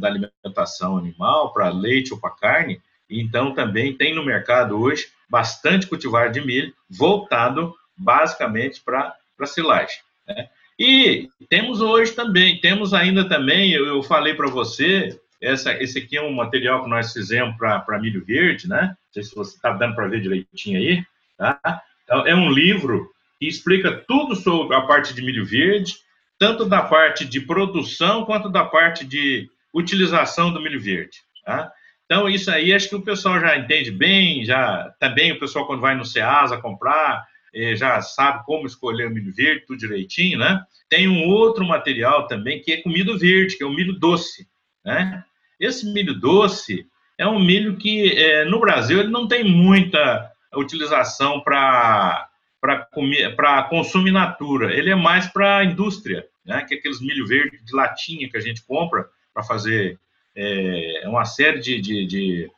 da 0.00 0.08
alimentação 0.08 0.96
animal, 0.96 1.52
para 1.52 1.70
leite 1.70 2.12
ou 2.12 2.20
para 2.20 2.30
carne, 2.30 2.80
então 3.08 3.54
também 3.54 3.96
tem 3.96 4.14
no 4.14 4.24
mercado 4.24 4.78
hoje 4.78 5.08
bastante 5.28 5.86
cultivar 5.86 6.30
de 6.30 6.40
milho 6.40 6.74
voltado 6.88 7.74
basicamente 7.96 8.80
para 8.84 9.16
silagem. 9.46 9.98
Né? 10.26 10.48
E 10.78 11.28
temos 11.48 11.80
hoje 11.80 12.12
também, 12.12 12.60
temos 12.60 12.92
ainda 12.92 13.28
também, 13.28 13.72
eu, 13.72 13.86
eu 13.86 14.02
falei 14.02 14.34
para 14.34 14.50
você, 14.50 15.18
essa, 15.40 15.72
esse 15.82 15.98
aqui 15.98 16.16
é 16.16 16.22
um 16.22 16.32
material 16.32 16.82
que 16.82 16.90
nós 16.90 17.12
fizemos 17.12 17.56
para 17.56 17.98
milho 18.00 18.24
verde, 18.24 18.68
né? 18.68 18.88
Não 18.88 19.12
sei 19.12 19.22
se 19.22 19.34
você 19.34 19.56
está 19.56 19.72
dando 19.72 19.94
para 19.94 20.08
ver 20.08 20.20
direitinho 20.20 20.78
aí, 20.78 21.04
tá? 21.36 21.82
Então, 22.04 22.26
é 22.26 22.34
um 22.34 22.50
livro 22.50 23.10
que 23.38 23.46
explica 23.46 23.92
tudo 24.06 24.36
sobre 24.36 24.76
a 24.76 24.82
parte 24.82 25.14
de 25.14 25.22
milho 25.22 25.44
verde, 25.44 25.96
tanto 26.38 26.64
da 26.64 26.82
parte 26.82 27.24
de 27.24 27.40
produção 27.40 28.24
quanto 28.24 28.48
da 28.48 28.64
parte 28.64 29.04
de 29.04 29.48
utilização 29.72 30.52
do 30.52 30.60
milho 30.60 30.80
verde, 30.80 31.18
tá? 31.44 31.72
Então, 32.12 32.28
isso 32.28 32.50
aí 32.50 32.74
acho 32.74 32.90
que 32.90 32.94
o 32.94 33.00
pessoal 33.00 33.40
já 33.40 33.56
entende 33.56 33.90
bem, 33.90 34.44
já 34.44 34.94
também 35.00 35.32
o 35.32 35.40
pessoal 35.40 35.66
quando 35.66 35.80
vai 35.80 35.94
no 35.94 36.04
Ceasa 36.04 36.60
comprar, 36.60 37.26
eh, 37.54 37.74
já 37.74 38.02
sabe 38.02 38.44
como 38.44 38.66
escolher 38.66 39.06
o 39.06 39.10
milho 39.10 39.32
verde, 39.32 39.64
tudo 39.66 39.78
direitinho, 39.78 40.38
né? 40.38 40.62
Tem 40.90 41.08
um 41.08 41.24
outro 41.24 41.64
material 41.64 42.26
também 42.26 42.60
que 42.60 42.70
é 42.70 42.82
com 42.82 42.90
milho 42.90 43.18
verde, 43.18 43.56
que 43.56 43.64
é 43.64 43.66
o 43.66 43.72
milho 43.72 43.94
doce, 43.94 44.46
né? 44.84 45.24
Esse 45.58 45.90
milho 45.90 46.12
doce 46.12 46.86
é 47.16 47.26
um 47.26 47.42
milho 47.42 47.78
que 47.78 48.12
é, 48.12 48.44
no 48.44 48.60
Brasil 48.60 49.00
ele 49.00 49.08
não 49.08 49.26
tem 49.26 49.42
muita 49.42 50.30
utilização 50.54 51.40
para 51.40 52.28
para 52.60 53.62
consumo 53.70 54.06
in 54.06 54.12
natura, 54.12 54.70
ele 54.76 54.90
é 54.90 54.94
mais 54.94 55.26
para 55.28 55.56
a 55.56 55.64
indústria, 55.64 56.26
né? 56.44 56.62
Que 56.68 56.74
é 56.74 56.76
aqueles 56.76 57.00
milho 57.00 57.26
verde 57.26 57.58
de 57.64 57.74
latinha 57.74 58.28
que 58.28 58.36
a 58.36 58.42
gente 58.42 58.62
compra 58.66 59.08
para 59.32 59.42
fazer 59.42 59.98
é, 60.34 61.02
uma 61.06 61.24
série 61.24 61.60
de, 61.60 61.80
de, 61.80 62.06
de, 62.06 62.50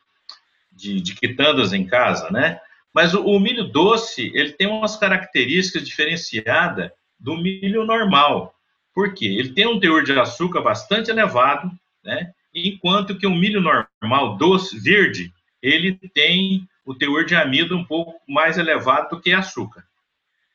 de, 0.73 1.01
de 1.01 1.15
quitandas 1.15 1.73
em 1.73 1.87
casa, 1.87 2.31
né? 2.31 2.61
Mas 2.93 3.13
o, 3.13 3.25
o, 3.25 3.41
milho 3.41 3.65
doce, 3.65 4.31
ele 4.35 4.53
tem 4.53 4.69
umas 4.69 4.97
características 4.97 5.87
diferenciadas 5.87 6.91
do 7.19 7.37
milho 7.37 7.85
normal. 7.85 8.55
Por 8.95 9.13
quê? 9.15 9.27
Ele 9.27 9.53
tem 9.53 9.67
um 9.67 9.81
teor 9.81 10.05
de 10.05 10.13
açúcar 10.13 10.61
bastante 10.61 11.11
elevado, 11.11 11.71
né? 12.05 12.33
Enquanto 12.55 13.19
que 13.19 13.27
o 13.27 13.35
milho 13.35 13.61
normal, 13.61 14.37
doce, 14.37 14.79
verde, 14.79 15.33
ele 15.61 15.99
tem 16.15 16.69
o 16.85 16.95
teor 16.95 17.25
de 17.25 17.35
amido 17.35 17.77
um 17.77 17.85
pouco 17.85 18.21
mais 18.29 18.59
elevado 18.59 19.17
do 19.17 19.21
que 19.21 19.33
açúcar. 19.33 19.85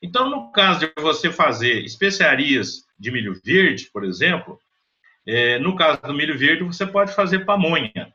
Então, 0.01 0.29
no 0.29 0.51
caso 0.51 0.79
de 0.79 0.93
você 0.97 1.29
fazer 1.29 1.83
especiarias 1.83 2.85
de 2.97 3.11
milho 3.11 3.37
verde, 3.43 3.89
por 3.91 4.05
exemplo, 4.05 4.57
é, 5.31 5.59
no 5.59 5.75
caso 5.75 6.01
do 6.01 6.13
milho 6.13 6.35
verde, 6.35 6.63
você 6.63 6.87
pode 6.87 7.13
fazer 7.13 7.45
pamonha, 7.45 8.11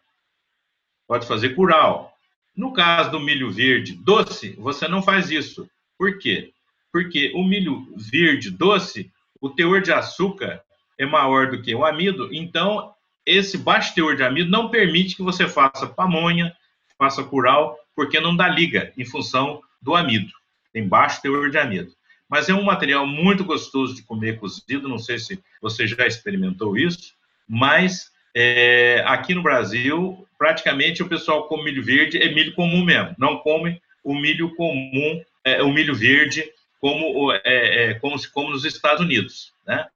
pode 1.07 1.29
fazer 1.29 1.51
curau. 1.51 2.13
No 2.57 2.73
caso 2.73 3.13
do 3.13 3.21
milho 3.21 3.53
verde 3.53 3.93
doce, 3.93 4.57
você 4.59 4.89
não 4.89 5.01
faz 5.01 5.31
isso. 5.31 5.69
Por 5.97 6.19
quê? 6.19 6.53
Porque 6.93 7.31
o 7.35 7.45
milho 7.45 7.87
verde 7.97 8.51
doce, 8.51 9.13
o 9.41 9.49
teor 9.49 9.81
de 9.81 9.93
açúcar 9.93 10.61
é 10.99 11.07
maior 11.07 11.53
do 11.53 11.63
que 11.63 11.73
o 11.73 11.85
amido, 11.85 12.35
então 12.35 12.93
esse 13.25 13.57
baixo 13.59 13.95
teor 13.95 14.17
de 14.17 14.25
amido 14.25 14.51
não 14.51 14.69
permite 14.69 15.15
que 15.15 15.23
você 15.23 15.47
faça 15.47 15.87
pamonha, 15.87 16.53
faça 16.99 17.23
curau, 17.23 17.79
porque 17.95 18.19
não 18.19 18.37
dá 18.37 18.49
liga 18.49 18.93
em 18.99 19.05
função 19.05 19.63
do 19.81 19.95
amido. 19.95 20.33
Tem 20.73 20.87
baixo 20.87 21.23
teor 21.23 21.49
de 21.49 21.59
amido 21.59 21.95
mas 22.29 22.49
é 22.49 22.55
um 22.55 22.63
material 22.63 23.07
muito 23.07 23.45
gostoso 23.45 23.95
de 23.95 24.03
comer 24.03 24.39
cozido. 24.39 24.89
Não 24.89 24.99
sei 24.99 25.19
se 25.19 25.43
você 25.61 25.87
já 25.87 26.07
experimentou 26.07 26.77
isso, 26.77 27.15
mas 27.49 28.11
é, 28.35 29.03
aqui 29.07 29.35
no 29.35 29.43
Brasil, 29.43 30.27
praticamente 30.37 31.03
o 31.03 31.09
pessoal 31.09 31.47
come 31.47 31.65
milho 31.65 31.85
verde, 31.85 32.19
é 32.19 32.33
milho 32.33 32.55
comum 32.55 32.85
mesmo, 32.85 33.15
não 33.19 33.39
come 33.39 33.81
o 34.03 34.15
milho 34.15 34.55
comum, 34.55 35.23
é, 35.45 35.63
o 35.63 35.73
milho 35.73 35.95
verde, 35.95 36.45
como, 36.81 37.33
é, 37.33 37.91
é 37.91 37.95
como, 37.95 38.51
nos 38.51 38.65
Estados 38.65 39.01
Unidos, 39.01 39.53
né? 39.67 39.87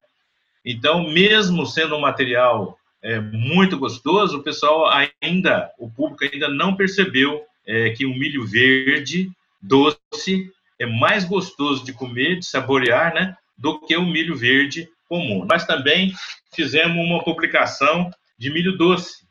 Então, 0.65 1.11
mesmo 1.11 1.67
sendo 1.67 1.97
um 1.97 2.01
material 2.01 2.79
é, 3.03 3.21
muito 3.21 3.79
gostoso, 3.79 4.39
o 4.39 4.43
pessoal 4.43 4.91
ainda, 5.21 5.71
o 5.79 5.91
público 5.91 6.25
ainda 6.25 6.49
não 6.49 6.75
percebeu 6.75 7.43
é, 7.67 7.91
que 7.91 8.07
o 8.07 8.15
milho 8.15 8.47
verde 8.47 9.31
doce 9.61 10.51
é 10.79 10.87
mais 10.87 11.25
gostoso 11.25 11.85
de 11.85 11.93
comer, 11.93 12.39
de 12.39 12.47
saborear, 12.47 13.13
né, 13.15 13.37
do 13.57 13.81
que 13.81 13.97
o 13.97 14.07
milho 14.07 14.37
verde 14.37 14.89
comum. 15.09 15.45
Nós 15.45 15.65
também 15.65 16.13
fizemos 16.55 16.97
uma 16.97 17.25
publicação 17.25 18.11
de 18.39 18.51
milho 18.51 18.77
doce. 18.77 19.27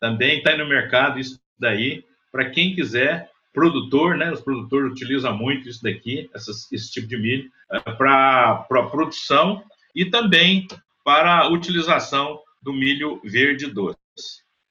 Também 0.00 0.38
está 0.38 0.56
no 0.56 0.66
mercado 0.66 1.18
isso 1.18 1.40
daí, 1.58 2.04
para 2.32 2.50
quem 2.50 2.74
quiser, 2.74 3.30
produtor, 3.52 4.16
né? 4.16 4.30
Os 4.30 4.40
produtores 4.40 4.92
utilizam 4.92 5.36
muito 5.36 5.68
isso 5.68 5.82
daqui, 5.82 6.30
essas, 6.34 6.70
esse 6.70 6.92
tipo 6.92 7.06
de 7.06 7.16
milho, 7.16 7.50
é, 7.72 7.80
para 7.80 8.64
produção 8.90 9.62
e 9.94 10.04
também 10.04 10.66
para 11.04 11.40
a 11.40 11.48
utilização 11.48 12.40
do 12.62 12.72
milho 12.72 13.20
verde 13.24 13.66
doce. 13.66 13.98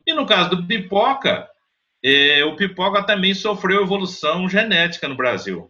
E 0.06 0.14
no 0.14 0.26
caso 0.26 0.52
do 0.52 0.66
pipoca, 0.66 1.50
é, 2.04 2.46
o 2.46 2.56
pipoca 2.56 3.04
também 3.04 3.34
sofreu 3.34 3.82
evolução 3.84 4.48
genética 4.48 5.08
no 5.08 5.16
Brasil. 5.16 5.70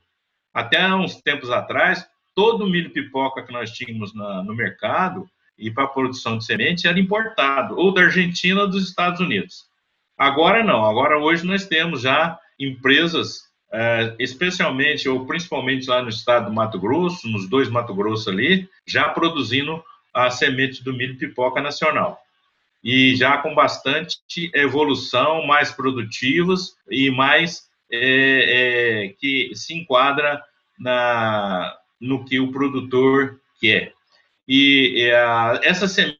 Até 0.57 0.91
uns 0.91 1.21
tempos 1.21 1.51
atrás, 1.51 2.03
todo 2.33 2.65
o 2.65 2.67
milho 2.67 2.89
pipoca 2.89 3.43
que 3.43 3.53
nós 3.53 3.69
tínhamos 3.69 4.11
na, 4.15 4.41
no 4.41 4.55
mercado 4.55 5.29
e 5.55 5.69
para 5.69 5.83
a 5.83 5.87
produção 5.87 6.35
de 6.35 6.45
semente 6.45 6.87
era 6.87 6.99
importado, 6.99 7.77
ou 7.77 7.93
da 7.93 8.01
Argentina 8.01 8.61
ou 8.61 8.67
dos 8.67 8.89
Estados 8.89 9.19
Unidos. 9.19 9.65
Agora 10.17 10.63
não, 10.63 10.83
agora 10.83 11.19
hoje 11.19 11.45
nós 11.45 11.67
temos 11.67 12.01
já 12.01 12.39
empresas, 12.59 13.41
é, 13.71 14.15
especialmente 14.17 15.07
ou 15.07 15.27
principalmente 15.27 15.87
lá 15.87 16.01
no 16.01 16.09
estado 16.09 16.47
do 16.47 16.55
Mato 16.55 16.79
Grosso, 16.79 17.27
nos 17.27 17.47
dois 17.47 17.69
Mato 17.69 17.93
Grosso 17.93 18.27
ali, 18.27 18.67
já 18.83 19.09
produzindo 19.09 19.83
a 20.11 20.31
semente 20.31 20.83
do 20.83 20.91
milho 20.91 21.19
pipoca 21.19 21.61
nacional. 21.61 22.19
E 22.83 23.15
já 23.15 23.37
com 23.37 23.53
bastante 23.53 24.17
evolução, 24.55 25.45
mais 25.45 25.69
produtivos 25.71 26.75
e 26.89 27.11
mais 27.11 27.66
é, 27.91 29.05
é, 29.05 29.07
que 29.19 29.51
se 29.55 29.73
enquadra 29.73 30.43
na, 30.77 31.75
no 31.99 32.25
que 32.25 32.39
o 32.39 32.51
produtor 32.51 33.39
quer. 33.59 33.93
E 34.47 35.09
é, 35.09 35.67
essa 35.67 35.87
semente 35.87 36.19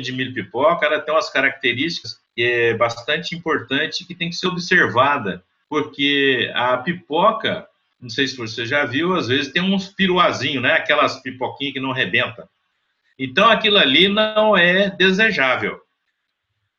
de 0.00 0.12
milho 0.12 0.34
pipoca 0.34 0.86
ela 0.86 1.00
tem 1.00 1.12
umas 1.12 1.30
características 1.30 2.20
é 2.40 2.74
bastante 2.74 3.34
importante 3.34 4.04
que 4.04 4.14
tem 4.14 4.30
que 4.30 4.36
ser 4.36 4.46
observada, 4.46 5.42
porque 5.68 6.50
a 6.54 6.76
pipoca, 6.76 7.66
não 8.00 8.08
sei 8.08 8.26
se 8.28 8.36
você 8.36 8.64
já 8.64 8.84
viu, 8.84 9.14
às 9.14 9.26
vezes 9.26 9.52
tem 9.52 9.62
uns 9.62 9.88
piruazinhos, 9.88 10.62
né? 10.62 10.74
Aquelas 10.74 11.20
pipoquinhas 11.20 11.74
que 11.74 11.80
não 11.80 11.92
rebenta. 11.92 12.48
Então 13.18 13.50
aquilo 13.50 13.76
ali 13.76 14.08
não 14.08 14.56
é 14.56 14.88
desejável 14.90 15.80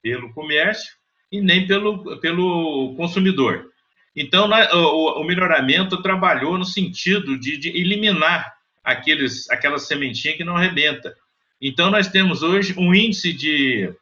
pelo 0.02 0.34
comércio 0.34 0.94
e 1.30 1.42
nem 1.42 1.68
pelo, 1.68 2.18
pelo 2.20 2.96
consumidor. 2.96 3.69
Então, 4.16 4.50
o, 4.50 5.22
o 5.22 5.24
melhoramento 5.24 6.02
trabalhou 6.02 6.58
no 6.58 6.66
sentido 6.66 7.40
de, 7.40 7.70
eliminar 7.70 8.54
aqueles, 8.84 9.50
aquela 9.50 9.78
sementinha 9.78 10.36
que 10.36 10.44
não 10.44 10.58
arrebenta. 10.58 11.16
Então, 11.62 11.90
nós 11.90 12.08
temos 12.08 12.42
hoje 12.42 12.74
um 12.78 12.94
índice 12.94 13.34
de, 13.34 13.94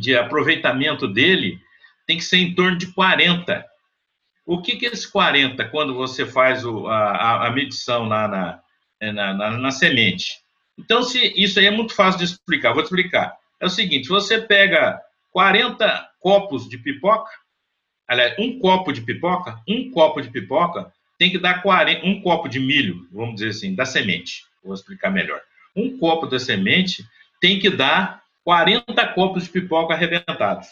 de 0.00 0.16
aproveitamento 0.16 1.08
dele 1.08 1.58
tem 2.06 2.16
que 2.16 2.24
ser 2.24 2.38
em 2.38 2.54
torno 2.54 2.76
de 2.76 2.92
40. 2.92 3.64
O 4.44 4.60
que, 4.60 4.76
que 4.76 4.86
é 4.86 4.90
esse 4.90 5.10
40 5.10 5.64
quando 5.68 5.94
você 5.94 6.26
faz 6.26 6.64
o, 6.64 6.86
a, 6.88 7.46
a 7.46 7.50
medição 7.50 8.06
na, 8.06 8.28
na, 8.28 8.62
na, 9.00 9.34
na, 9.34 9.50
na 9.52 9.70
semente? 9.70 10.42
Então, 10.78 11.02
se 11.02 11.32
isso 11.36 11.58
aí 11.58 11.66
é 11.66 11.70
muito 11.70 11.94
fácil 11.94 12.18
de 12.18 12.24
explicar, 12.24 12.72
vou 12.72 12.82
te 12.82 12.86
explicar. 12.86 13.36
É 13.60 13.66
o 13.66 13.70
seguinte: 13.70 14.08
você 14.08 14.40
pega 14.40 15.00
40 15.30 16.10
copos 16.20 16.68
de 16.68 16.78
pipoca, 16.78 17.30
aliás, 18.12 18.34
um 18.38 18.58
copo 18.58 18.92
de 18.92 19.00
pipoca, 19.00 19.58
um 19.66 19.90
copo 19.90 20.20
de 20.20 20.28
pipoca 20.28 20.92
tem 21.18 21.30
que 21.30 21.38
dar 21.38 21.62
40, 21.62 22.06
um 22.06 22.20
copo 22.20 22.48
de 22.48 22.60
milho, 22.60 23.06
vamos 23.10 23.36
dizer 23.36 23.48
assim, 23.48 23.74
da 23.74 23.84
semente. 23.84 24.44
Vou 24.62 24.74
explicar 24.74 25.10
melhor. 25.10 25.40
Um 25.74 25.96
copo 25.98 26.26
da 26.26 26.38
semente 26.38 27.04
tem 27.40 27.58
que 27.58 27.70
dar 27.70 28.22
40 28.44 29.06
copos 29.14 29.44
de 29.44 29.50
pipoca 29.50 29.94
arrebentados. 29.94 30.68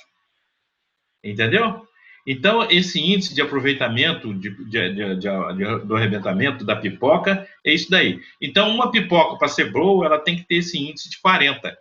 Entendeu? 1.25 1.87
Então, 2.27 2.71
esse 2.71 3.01
índice 3.01 3.35
de 3.35 3.41
aproveitamento 3.41 4.35
de, 4.35 4.51
de, 4.67 5.17
de, 5.17 5.79
do 5.85 5.97
arrebentamento 5.97 6.65
da 6.65 6.77
pipoca 6.77 7.49
é 7.65 7.73
isso 7.73 7.91
daí. 7.91 8.21
Então, 8.41 8.69
uma 8.71 8.91
pipoca, 8.91 9.39
para 9.39 9.49
ser 9.49 9.73
boa, 9.73 10.05
ela 10.05 10.19
tem 10.19 10.37
que 10.37 10.45
ter 10.45 10.57
esse 10.57 10.79
índice 10.79 11.09
de 11.09 11.19
40. 11.21 11.77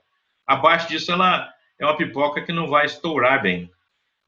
Abaixo 0.48 0.88
disso, 0.88 1.12
ela 1.12 1.52
é 1.78 1.86
uma 1.86 1.98
pipoca 1.98 2.42
que 2.42 2.54
não 2.54 2.68
vai 2.68 2.86
estourar 2.86 3.42
bem. 3.42 3.70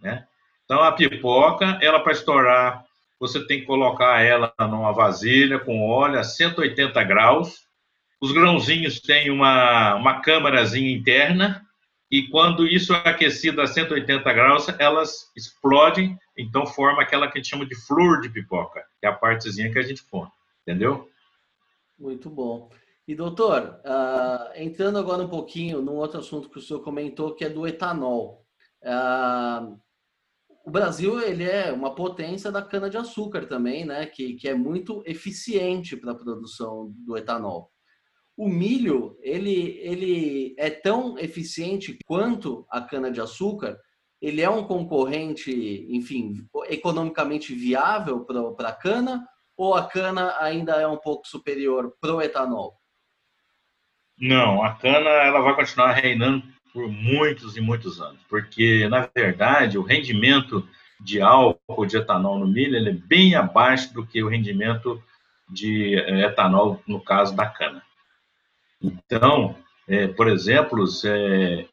Né? 0.01 0.25
Então, 0.71 0.83
a 0.83 0.93
pipoca, 0.93 1.77
ela 1.81 1.99
para 1.99 2.13
estourar, 2.13 2.85
você 3.19 3.45
tem 3.45 3.59
que 3.59 3.65
colocar 3.65 4.21
ela 4.21 4.53
numa 4.57 4.93
vasilha 4.93 5.59
com 5.59 5.85
óleo 5.85 6.17
a 6.17 6.23
180 6.23 7.03
graus. 7.03 7.65
Os 8.21 8.31
grãozinhos 8.31 9.01
têm 9.01 9.29
uma, 9.29 9.95
uma 9.95 10.21
câmarazinha 10.21 10.89
interna, 10.89 11.61
e 12.09 12.25
quando 12.29 12.65
isso 12.65 12.93
é 12.93 13.09
aquecido 13.09 13.61
a 13.61 13.67
180 13.67 14.31
graus, 14.31 14.69
elas 14.79 15.29
explodem, 15.35 16.17
então 16.37 16.65
forma 16.65 17.01
aquela 17.01 17.29
que 17.29 17.37
a 17.37 17.41
gente 17.41 17.49
chama 17.49 17.65
de 17.65 17.75
flor 17.75 18.21
de 18.21 18.29
pipoca, 18.29 18.81
que 19.01 19.05
é 19.05 19.09
a 19.09 19.13
partezinha 19.13 19.69
que 19.69 19.79
a 19.79 19.83
gente 19.83 20.01
come, 20.05 20.31
entendeu? 20.61 21.09
Muito 21.99 22.29
bom. 22.29 22.69
E 23.05 23.13
doutor, 23.13 23.81
uh, 23.83 24.55
entrando 24.55 24.97
agora 24.97 25.21
um 25.21 25.27
pouquinho 25.27 25.81
num 25.81 25.95
outro 25.95 26.21
assunto 26.21 26.49
que 26.49 26.59
o 26.59 26.61
senhor 26.61 26.79
comentou, 26.79 27.35
que 27.35 27.43
é 27.43 27.49
do 27.49 27.67
etanol. 27.67 28.45
Uh, 28.81 29.77
o 30.65 30.71
Brasil 30.71 31.19
ele 31.21 31.43
é 31.43 31.71
uma 31.71 31.95
potência 31.95 32.51
da 32.51 32.61
cana 32.61 32.89
de 32.89 32.97
açúcar 32.97 33.47
também, 33.47 33.85
né? 33.85 34.05
Que, 34.05 34.35
que 34.35 34.47
é 34.47 34.53
muito 34.53 35.01
eficiente 35.05 35.95
para 35.97 36.11
a 36.11 36.15
produção 36.15 36.93
do 37.05 37.17
etanol 37.17 37.71
o 38.41 38.47
milho 38.47 39.17
ele, 39.21 39.77
ele 39.83 40.55
é 40.57 40.69
tão 40.71 41.15
eficiente 41.19 41.95
quanto 42.05 42.65
a 42.71 42.81
cana-de-açúcar, 42.81 43.77
ele 44.19 44.41
é 44.41 44.49
um 44.49 44.63
concorrente, 44.63 45.51
enfim, 45.89 46.33
economicamente 46.67 47.53
viável 47.53 48.25
para 48.25 48.69
a 48.69 48.73
cana, 48.73 49.23
ou 49.55 49.75
a 49.75 49.87
cana 49.87 50.37
ainda 50.39 50.73
é 50.73 50.87
um 50.87 50.97
pouco 50.97 51.27
superior 51.27 51.93
para 52.01 52.15
o 52.15 52.21
etanol? 52.21 52.79
Não, 54.17 54.63
a 54.63 54.73
cana 54.73 55.09
ela 55.09 55.41
vai 55.41 55.55
continuar 55.55 55.91
reinando 55.93 56.43
por 56.73 56.87
muitos 56.87 57.57
e 57.57 57.61
muitos 57.61 58.01
anos, 58.01 58.19
porque 58.29 58.87
na 58.87 59.09
verdade 59.13 59.77
o 59.77 59.83
rendimento 59.83 60.67
de 60.99 61.21
álcool 61.21 61.85
de 61.85 61.97
etanol 61.97 62.39
no 62.39 62.47
milho 62.47 62.75
ele 62.75 62.89
é 62.89 62.93
bem 62.93 63.35
abaixo 63.35 63.93
do 63.93 64.05
que 64.05 64.23
o 64.23 64.29
rendimento 64.29 65.01
de 65.49 65.95
eh, 65.95 66.25
etanol 66.25 66.81
no 66.87 66.99
caso 66.99 67.35
da 67.35 67.45
cana. 67.45 67.81
Então, 68.81 69.55
é, 69.87 70.07
por 70.07 70.27
exemplo, 70.27 70.85
é, 71.05 71.65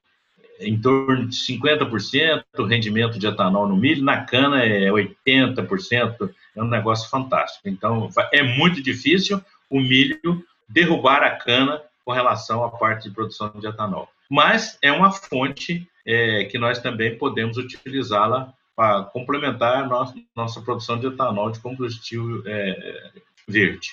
em 0.60 0.80
torno 0.80 1.26
de 1.28 1.36
50% 1.36 2.44
o 2.58 2.64
rendimento 2.64 3.18
de 3.18 3.26
etanol 3.26 3.68
no 3.68 3.76
milho, 3.76 4.02
na 4.02 4.24
cana 4.24 4.64
é 4.64 4.90
80%, 4.90 6.30
é 6.56 6.62
um 6.62 6.68
negócio 6.68 7.08
fantástico. 7.08 7.68
Então, 7.68 8.08
é 8.32 8.42
muito 8.42 8.82
difícil 8.82 9.40
o 9.70 9.80
milho 9.80 10.44
derrubar 10.68 11.22
a 11.22 11.30
cana 11.30 11.80
com 12.04 12.12
relação 12.12 12.64
à 12.64 12.70
parte 12.70 13.08
de 13.08 13.14
produção 13.14 13.52
de 13.54 13.66
etanol. 13.66 14.08
Mas 14.28 14.78
é 14.82 14.92
uma 14.92 15.10
fonte 15.10 15.88
é, 16.06 16.44
que 16.44 16.58
nós 16.58 16.78
também 16.78 17.16
podemos 17.16 17.56
utilizá-la 17.56 18.52
para 18.76 19.04
complementar 19.04 19.84
a 19.84 19.86
nossa, 19.86 20.14
nossa 20.36 20.60
produção 20.60 20.98
de 20.98 21.06
etanol 21.06 21.50
de 21.50 21.60
combustível 21.60 22.42
é, 22.46 23.10
verde. 23.48 23.90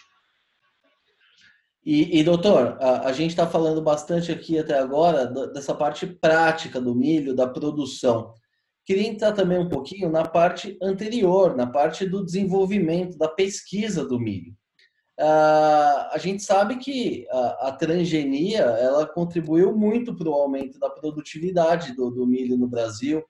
E, 1.85 2.19
e 2.19 2.23
doutor, 2.23 2.77
a, 2.81 3.07
a 3.07 3.13
gente 3.13 3.29
está 3.31 3.47
falando 3.47 3.81
bastante 3.81 4.31
aqui 4.31 4.57
até 4.57 4.77
agora 4.77 5.27
dessa 5.27 5.73
parte 5.73 6.07
prática 6.07 6.81
do 6.81 6.95
milho, 6.95 7.35
da 7.35 7.47
produção. 7.47 8.33
Queria 8.85 9.07
entrar 9.07 9.31
também 9.31 9.57
um 9.57 9.69
pouquinho 9.69 10.09
na 10.09 10.23
parte 10.23 10.77
anterior, 10.81 11.55
na 11.55 11.65
parte 11.65 12.05
do 12.07 12.23
desenvolvimento, 12.23 13.17
da 13.17 13.27
pesquisa 13.27 14.05
do 14.05 14.19
milho. 14.19 14.55
Uh, 15.17 16.11
a 16.11 16.17
gente 16.17 16.43
sabe 16.43 16.75
que 16.75 17.25
a, 17.31 17.69
a, 17.69 17.71
transgenia 17.71 18.59
ela 18.59 19.07
contribuiu 19.07 19.73
muito 19.73 20.13
para 20.13 20.27
o 20.27 20.33
aumento 20.33 20.77
da 20.77 20.89
produtividade 20.89 21.95
do, 21.95 22.11
do 22.11 22.27
milho 22.27 22.57
no 22.57 22.67
Brasil, 22.67 23.23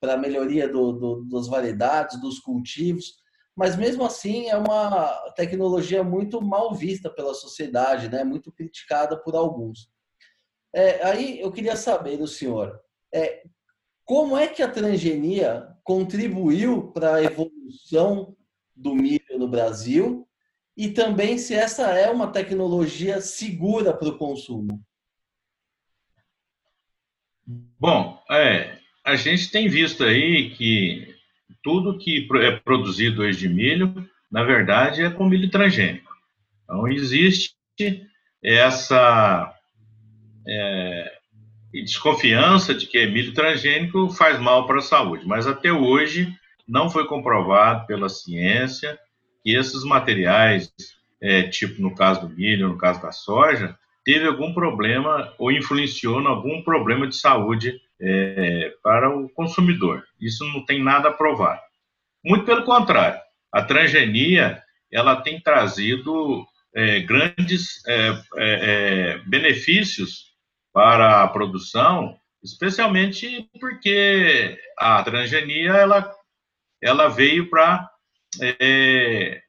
para 0.00 0.14
a 0.14 0.16
melhoria 0.16 0.68
do, 0.68 0.92
do, 0.92 1.24
das 1.28 1.46
variedades, 1.46 2.20
dos 2.20 2.40
cultivos 2.40 3.18
mas 3.58 3.74
mesmo 3.74 4.04
assim 4.04 4.48
é 4.48 4.56
uma 4.56 5.08
tecnologia 5.34 6.04
muito 6.04 6.40
mal 6.40 6.72
vista 6.72 7.10
pela 7.10 7.34
sociedade, 7.34 8.08
né? 8.08 8.22
muito 8.22 8.52
criticada 8.52 9.16
por 9.20 9.34
alguns. 9.34 9.90
É, 10.72 11.04
aí 11.04 11.40
eu 11.40 11.50
queria 11.50 11.74
saber 11.74 12.18
do 12.18 12.28
senhor, 12.28 12.80
é, 13.12 13.42
como 14.04 14.38
é 14.38 14.46
que 14.46 14.62
a 14.62 14.70
transgenia 14.70 15.76
contribuiu 15.82 16.92
para 16.92 17.16
a 17.16 17.24
evolução 17.24 18.36
do 18.76 18.94
milho 18.94 19.36
no 19.36 19.48
Brasil 19.48 20.27
e 20.78 20.88
também 20.88 21.36
se 21.38 21.54
essa 21.54 21.90
é 21.90 22.08
uma 22.08 22.28
tecnologia 22.28 23.20
segura 23.20 23.92
para 23.92 24.10
o 24.10 24.16
consumo? 24.16 24.80
Bom, 27.44 28.22
é, 28.30 28.78
a 29.04 29.16
gente 29.16 29.50
tem 29.50 29.68
visto 29.68 30.04
aí 30.04 30.50
que 30.50 31.16
tudo 31.64 31.98
que 31.98 32.28
é 32.40 32.52
produzido 32.52 33.22
hoje 33.22 33.40
de 33.40 33.48
milho, 33.48 34.08
na 34.30 34.44
verdade, 34.44 35.02
é 35.02 35.10
com 35.10 35.28
milho 35.28 35.50
transgênico. 35.50 36.14
Então, 36.62 36.86
existe 36.86 37.56
essa 38.40 39.52
é, 40.46 41.12
desconfiança 41.72 42.72
de 42.72 42.86
que 42.86 43.04
milho 43.04 43.34
transgênico 43.34 44.10
faz 44.10 44.38
mal 44.38 44.64
para 44.64 44.78
a 44.78 44.82
saúde, 44.82 45.26
mas 45.26 45.44
até 45.44 45.72
hoje 45.72 46.32
não 46.68 46.88
foi 46.88 47.04
comprovado 47.08 47.84
pela 47.84 48.08
ciência 48.08 48.96
esses 49.54 49.84
materiais, 49.84 50.72
é, 51.20 51.42
tipo 51.44 51.80
no 51.80 51.94
caso 51.94 52.26
do 52.26 52.34
milho, 52.34 52.68
no 52.68 52.78
caso 52.78 53.00
da 53.02 53.12
soja, 53.12 53.76
teve 54.04 54.26
algum 54.26 54.54
problema 54.54 55.32
ou 55.38 55.52
influenciou 55.52 56.20
em 56.20 56.26
algum 56.26 56.62
problema 56.62 57.06
de 57.06 57.16
saúde 57.16 57.80
é, 58.00 58.72
para 58.82 59.14
o 59.14 59.28
consumidor. 59.28 60.04
Isso 60.20 60.44
não 60.46 60.64
tem 60.64 60.82
nada 60.82 61.10
provado. 61.10 61.60
Muito 62.24 62.44
pelo 62.44 62.64
contrário, 62.64 63.20
a 63.52 63.62
transgenia 63.62 64.62
ela 64.90 65.16
tem 65.16 65.40
trazido 65.40 66.46
é, 66.74 67.00
grandes 67.00 67.84
é, 67.86 68.08
é, 68.08 68.18
é 68.36 69.18
benefícios 69.26 70.28
para 70.72 71.22
a 71.22 71.28
produção, 71.28 72.18
especialmente 72.42 73.48
porque 73.60 74.58
a 74.78 75.02
transgenia 75.02 75.72
ela, 75.72 76.10
ela 76.82 77.08
veio 77.08 77.50
para 77.50 77.90
é, 78.40 79.42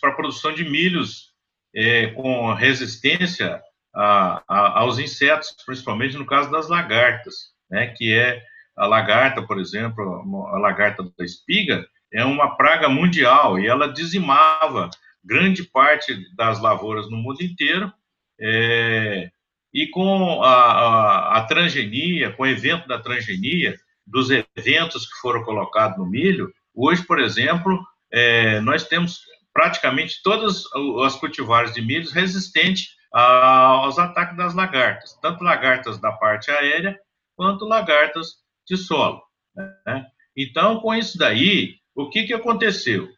para 0.00 0.12
produção 0.12 0.52
de 0.52 0.64
milhos 0.64 1.32
é, 1.74 2.08
com 2.08 2.52
resistência 2.52 3.60
a, 3.94 4.42
a, 4.48 4.80
aos 4.80 4.98
insetos, 4.98 5.54
principalmente 5.64 6.16
no 6.16 6.26
caso 6.26 6.50
das 6.50 6.68
lagartas, 6.68 7.52
né, 7.70 7.88
que 7.88 8.12
é 8.12 8.42
a 8.76 8.86
lagarta, 8.86 9.42
por 9.42 9.58
exemplo, 9.58 10.48
a 10.48 10.58
lagarta 10.58 11.02
da 11.02 11.24
espiga, 11.24 11.86
é 12.12 12.24
uma 12.24 12.56
praga 12.56 12.88
mundial 12.88 13.58
e 13.58 13.66
ela 13.66 13.92
dizimava 13.92 14.90
grande 15.24 15.64
parte 15.64 16.26
das 16.34 16.60
lavouras 16.60 17.10
no 17.10 17.16
mundo 17.16 17.42
inteiro. 17.42 17.92
É, 18.40 19.30
e 19.72 19.86
com 19.86 20.42
a, 20.42 20.52
a, 20.52 21.38
a, 21.38 21.44
transgenia, 21.44 22.32
com 22.32 22.42
o 22.42 22.46
evento 22.46 22.86
da 22.86 22.98
transgenia, 22.98 23.74
dos 24.06 24.28
eventos 24.30 25.06
que 25.06 25.18
foram 25.20 25.42
colocados 25.44 25.96
no 25.96 26.04
milho, 26.04 26.52
hoje, 26.74 27.04
por 27.04 27.18
exemplo, 27.18 27.80
é, 28.12 28.60
nós 28.60 28.86
temos 28.86 29.20
praticamente 29.52 30.20
todas 30.22 30.64
as 31.04 31.14
cultivares 31.16 31.74
de 31.74 31.82
milho 31.82 32.10
resistentes 32.10 32.88
aos 33.12 33.98
ataques 33.98 34.36
das 34.36 34.54
lagartas, 34.54 35.18
tanto 35.20 35.44
lagartas 35.44 36.00
da 36.00 36.12
parte 36.12 36.50
aérea 36.50 36.98
quanto 37.36 37.66
lagartas 37.66 38.36
de 38.66 38.76
solo. 38.76 39.22
Né? 39.54 40.06
Então, 40.36 40.80
com 40.80 40.94
isso 40.94 41.18
daí, 41.18 41.76
o 41.94 42.08
que, 42.08 42.24
que 42.24 42.32
aconteceu? 42.32 43.08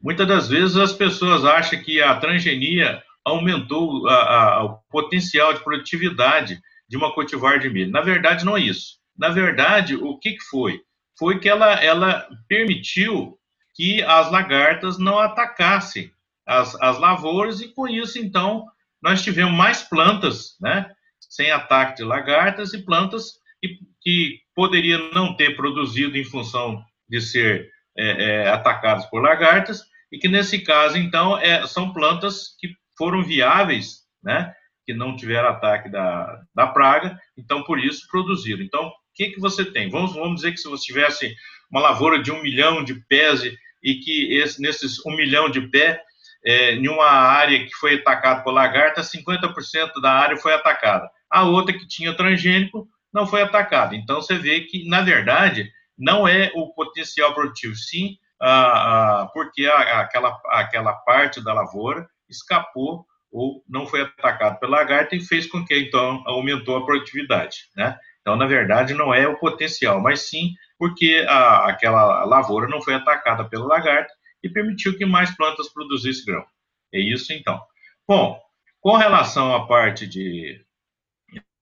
Muitas 0.00 0.28
das 0.28 0.48
vezes 0.48 0.76
as 0.76 0.92
pessoas 0.92 1.44
acham 1.44 1.82
que 1.82 2.00
a 2.02 2.14
transgenia 2.16 3.02
aumentou 3.24 4.06
a, 4.06 4.14
a, 4.14 4.64
o 4.64 4.78
potencial 4.90 5.52
de 5.54 5.64
produtividade 5.64 6.60
de 6.88 6.96
uma 6.96 7.12
cultivar 7.14 7.58
de 7.58 7.68
milho. 7.68 7.90
Na 7.90 8.00
verdade, 8.00 8.44
não 8.44 8.56
é 8.56 8.60
isso. 8.60 8.98
Na 9.16 9.28
verdade, 9.30 9.96
o 9.96 10.18
que, 10.18 10.32
que 10.32 10.44
foi? 10.44 10.80
Foi 11.18 11.38
que 11.38 11.48
ela, 11.48 11.72
ela 11.82 12.28
permitiu 12.46 13.38
que 13.74 14.02
as 14.02 14.30
lagartas 14.30 14.98
não 14.98 15.18
atacassem 15.18 16.12
as, 16.46 16.74
as 16.80 16.98
lavouras 16.98 17.60
e, 17.60 17.68
com 17.68 17.86
isso, 17.86 18.18
então, 18.18 18.66
nós 19.02 19.22
tivemos 19.22 19.52
mais 19.52 19.82
plantas, 19.82 20.56
né, 20.60 20.90
sem 21.20 21.50
ataque 21.50 21.96
de 21.96 22.04
lagartas 22.04 22.72
e 22.72 22.82
plantas 22.82 23.34
que, 23.60 23.78
que 24.00 24.40
poderiam 24.54 25.10
não 25.12 25.36
ter 25.36 25.54
produzido 25.56 26.16
em 26.16 26.24
função 26.24 26.82
de 27.08 27.20
ser 27.20 27.70
é, 27.96 28.24
é, 28.24 28.48
atacadas 28.48 29.06
por 29.06 29.22
lagartas 29.22 29.82
e 30.10 30.18
que, 30.18 30.28
nesse 30.28 30.60
caso, 30.60 30.96
então, 30.96 31.38
é, 31.38 31.66
são 31.66 31.92
plantas 31.92 32.56
que 32.58 32.70
foram 32.96 33.22
viáveis, 33.22 34.04
né, 34.22 34.52
que 34.86 34.94
não 34.94 35.14
tiveram 35.14 35.50
ataque 35.50 35.90
da, 35.90 36.40
da 36.54 36.66
praga, 36.66 37.18
então, 37.36 37.62
por 37.62 37.78
isso, 37.78 38.08
produziram. 38.10 38.62
Então, 38.62 38.90
que, 39.18 39.30
que 39.30 39.40
você 39.40 39.64
tem? 39.64 39.90
Vamos, 39.90 40.14
vamos 40.14 40.36
dizer 40.36 40.52
que 40.52 40.58
se 40.58 40.68
você 40.68 40.84
tivesse 40.84 41.34
uma 41.70 41.80
lavoura 41.80 42.22
de 42.22 42.30
um 42.30 42.40
milhão 42.40 42.84
de 42.84 42.94
pés 42.94 43.42
e, 43.82 43.96
que 43.96 44.32
esse, 44.38 44.62
nesses 44.62 45.04
um 45.04 45.14
milhão 45.16 45.50
de 45.50 45.60
pé, 45.62 46.00
é, 46.46 46.74
em 46.74 46.88
uma 46.88 47.10
área 47.10 47.66
que 47.66 47.74
foi 47.74 47.96
atacada 47.96 48.42
por 48.42 48.52
lagarta, 48.52 49.02
50% 49.02 50.00
da 50.00 50.12
área 50.12 50.36
foi 50.36 50.54
atacada. 50.54 51.10
A 51.28 51.42
outra 51.42 51.76
que 51.76 51.86
tinha 51.86 52.16
transgênico 52.16 52.88
não 53.12 53.26
foi 53.26 53.42
atacada. 53.42 53.96
Então, 53.96 54.22
você 54.22 54.38
vê 54.38 54.60
que, 54.60 54.88
na 54.88 55.02
verdade, 55.02 55.68
não 55.98 56.28
é 56.28 56.52
o 56.54 56.72
potencial 56.72 57.34
produtivo, 57.34 57.74
sim, 57.74 58.16
ah, 58.40 59.22
ah, 59.22 59.26
porque 59.34 59.66
a, 59.66 60.00
aquela, 60.00 60.40
aquela 60.50 60.92
parte 60.92 61.42
da 61.42 61.52
lavoura 61.52 62.08
escapou 62.28 63.04
ou 63.32 63.64
não 63.68 63.84
foi 63.84 64.02
atacado 64.02 64.60
pela 64.60 64.78
lagarta 64.78 65.16
e 65.16 65.20
fez 65.20 65.46
com 65.46 65.64
que, 65.64 65.76
então, 65.76 66.22
aumentou 66.24 66.76
a 66.76 66.86
produtividade, 66.86 67.64
né? 67.76 67.98
Então, 68.28 68.36
na 68.36 68.44
verdade, 68.44 68.92
não 68.92 69.14
é 69.14 69.26
o 69.26 69.38
potencial, 69.38 70.02
mas 70.02 70.28
sim 70.28 70.52
porque 70.78 71.24
a, 71.26 71.70
aquela 71.70 72.26
lavoura 72.26 72.68
não 72.68 72.82
foi 72.82 72.92
atacada 72.92 73.48
pela 73.48 73.64
lagarta 73.64 74.12
e 74.42 74.50
permitiu 74.50 74.98
que 74.98 75.06
mais 75.06 75.34
plantas 75.34 75.72
produzissem 75.72 76.26
grão. 76.26 76.44
É 76.92 77.00
isso, 77.00 77.32
então. 77.32 77.58
Bom, 78.06 78.38
com 78.82 78.98
relação 78.98 79.56
à 79.56 79.66
parte 79.66 80.06
de, 80.06 80.62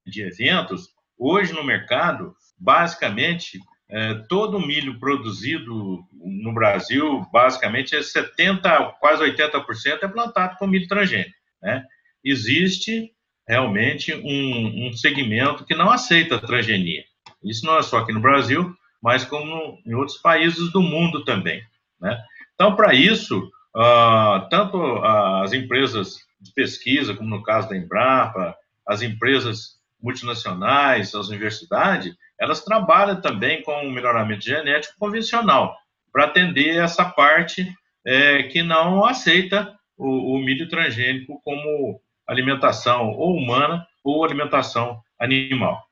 de 0.04 0.22
eventos, 0.22 0.88
hoje 1.16 1.52
no 1.52 1.62
mercado, 1.62 2.34
basicamente, 2.58 3.60
é, 3.88 4.14
todo 4.28 4.56
o 4.56 4.66
milho 4.66 4.98
produzido 4.98 6.04
no 6.12 6.52
Brasil, 6.52 7.24
basicamente, 7.32 7.94
é 7.94 8.00
70%, 8.00 8.94
quase 8.98 9.22
80% 9.22 10.02
é 10.02 10.08
plantado 10.08 10.56
com 10.58 10.66
milho 10.66 10.88
transgênico. 10.88 11.30
Né? 11.62 11.84
Existe 12.24 13.12
realmente 13.46 14.14
um, 14.14 14.88
um 14.88 14.92
segmento 14.92 15.64
que 15.64 15.74
não 15.74 15.90
aceita 15.90 16.38
transgenia. 16.38 17.04
Isso 17.44 17.64
não 17.64 17.78
é 17.78 17.82
só 17.82 17.98
aqui 17.98 18.12
no 18.12 18.20
Brasil, 18.20 18.74
mas 19.02 19.24
como 19.24 19.78
em 19.86 19.94
outros 19.94 20.18
países 20.18 20.72
do 20.72 20.80
mundo 20.80 21.24
também. 21.24 21.62
Né? 22.00 22.18
Então, 22.54 22.74
para 22.74 22.94
isso, 22.94 23.50
uh, 23.74 24.48
tanto 24.50 24.82
as 25.04 25.52
empresas 25.52 26.16
de 26.40 26.52
pesquisa, 26.52 27.14
como 27.14 27.28
no 27.28 27.42
caso 27.42 27.68
da 27.68 27.76
Embrapa, 27.76 28.56
as 28.86 29.02
empresas 29.02 29.76
multinacionais, 30.02 31.14
as 31.14 31.28
universidades, 31.28 32.14
elas 32.38 32.64
trabalham 32.64 33.20
também 33.20 33.62
com 33.62 33.72
o 33.72 33.90
melhoramento 33.90 34.44
genético 34.44 34.98
convencional, 34.98 35.76
para 36.12 36.24
atender 36.24 36.76
essa 36.76 37.04
parte 37.04 37.72
é, 38.04 38.44
que 38.44 38.62
não 38.62 39.04
aceita 39.04 39.74
o, 39.96 40.34
o 40.34 40.38
milho 40.38 40.68
transgênico 40.68 41.40
como 41.42 42.00
alimentação 42.26 43.10
ou 43.10 43.36
humana 43.36 43.86
ou 44.02 44.24
alimentação 44.24 45.00
animal. 45.18 45.84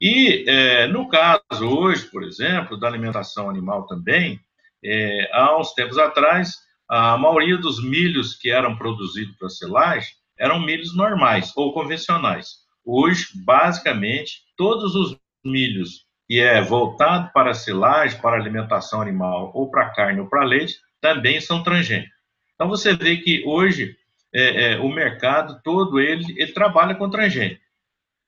E 0.00 0.44
é, 0.48 0.86
no 0.86 1.08
caso 1.08 1.66
hoje, 1.66 2.04
por 2.10 2.22
exemplo, 2.22 2.78
da 2.78 2.86
alimentação 2.86 3.48
animal 3.48 3.86
também, 3.86 4.40
é, 4.84 5.30
há 5.32 5.58
uns 5.58 5.72
tempos 5.72 5.98
atrás, 5.98 6.56
a 6.88 7.16
maioria 7.16 7.56
dos 7.56 7.82
milhos 7.82 8.34
que 8.34 8.50
eram 8.50 8.76
produzidos 8.76 9.34
para 9.36 9.48
selagem 9.48 10.12
eram 10.38 10.60
milhos 10.60 10.94
normais 10.94 11.52
ou 11.56 11.72
convencionais. 11.72 12.64
Hoje, 12.84 13.28
basicamente, 13.34 14.42
todos 14.56 14.94
os 14.94 15.16
milhos 15.44 16.04
que 16.26 16.40
é 16.40 16.60
voltado 16.60 17.30
para 17.32 17.54
silagem, 17.54 18.20
para 18.20 18.36
alimentação 18.36 19.00
animal, 19.00 19.50
ou 19.54 19.70
para 19.70 19.90
carne 19.90 20.20
ou 20.20 20.28
para 20.28 20.44
leite, 20.44 20.74
também 21.00 21.40
são 21.40 21.62
transgênicos. 21.62 22.14
Então 22.54 22.68
você 22.68 22.94
vê 22.94 23.16
que 23.18 23.42
hoje 23.46 23.96
é, 24.34 24.72
é, 24.72 24.78
o 24.78 24.88
mercado 24.88 25.60
todo 25.62 26.00
ele, 26.00 26.24
ele 26.36 26.52
trabalha 26.52 26.94
com 26.94 27.10
transgênico. 27.10 27.62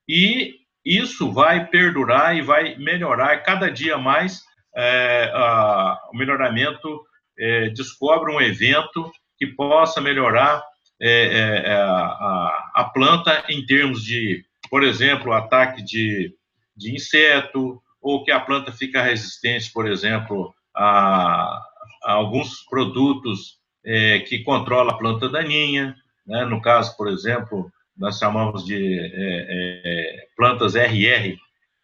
E 0.09 0.55
isso 0.85 1.33
vai 1.33 1.67
perdurar 1.67 2.37
e 2.37 2.43
vai 2.43 2.77
melhorar 2.77 3.43
cada 3.43 3.69
dia 3.71 3.99
mais 3.99 4.45
é, 4.77 5.31
a, 5.35 6.01
o 6.13 6.17
melhoramento 6.17 7.03
é, 7.39 7.71
descobre 7.71 8.33
um 8.33 8.41
evento 8.41 9.11
que 9.37 9.47
possa 9.47 10.01
melhorar 10.01 10.63
é, 11.01 11.63
é, 11.67 11.73
a, 11.75 12.71
a, 12.77 12.91
planta 12.95 13.45
em 13.49 13.67
termos 13.67 14.03
de, 14.03 14.45
por 14.71 14.83
exemplo, 14.83 15.33
ataque 15.33 15.83
de 15.83 16.35
de 16.77 16.95
inseto, 16.95 17.81
ou 18.01 18.23
que 18.23 18.31
a 18.31 18.39
planta 18.39 18.71
fica 18.71 19.03
resistente, 19.03 19.73
por 19.73 19.89
exemplo, 19.89 20.55
a, 20.77 21.59
a 22.05 22.13
alguns 22.13 22.61
produtos 22.69 23.59
é, 23.87 24.19
que 24.21 24.41
controlam 24.41 24.93
a 24.93 24.99
planta 24.99 25.29
daninha. 25.29 25.97
Né? 26.27 26.45
No 26.45 26.61
caso, 26.61 26.97
por 26.97 27.09
exemplo, 27.09 27.71
nós 27.97 28.19
chamamos 28.19 28.65
de 28.65 28.99
é, 28.99 29.13
é, 29.15 30.27
plantas 30.37 30.75
RR, 30.75 31.37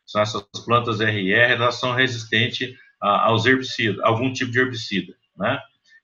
são 0.04 0.20
essas 0.20 0.42
plantas 0.66 1.00
RR, 1.00 1.52
elas 1.52 1.76
são 1.76 1.94
resistentes 1.94 2.74
a, 3.00 3.26
aos 3.28 3.46
herbicidas, 3.46 4.04
algum 4.04 4.32
tipo 4.32 4.50
de 4.50 4.58
herbicida, 4.58 5.14
né? 5.36 5.58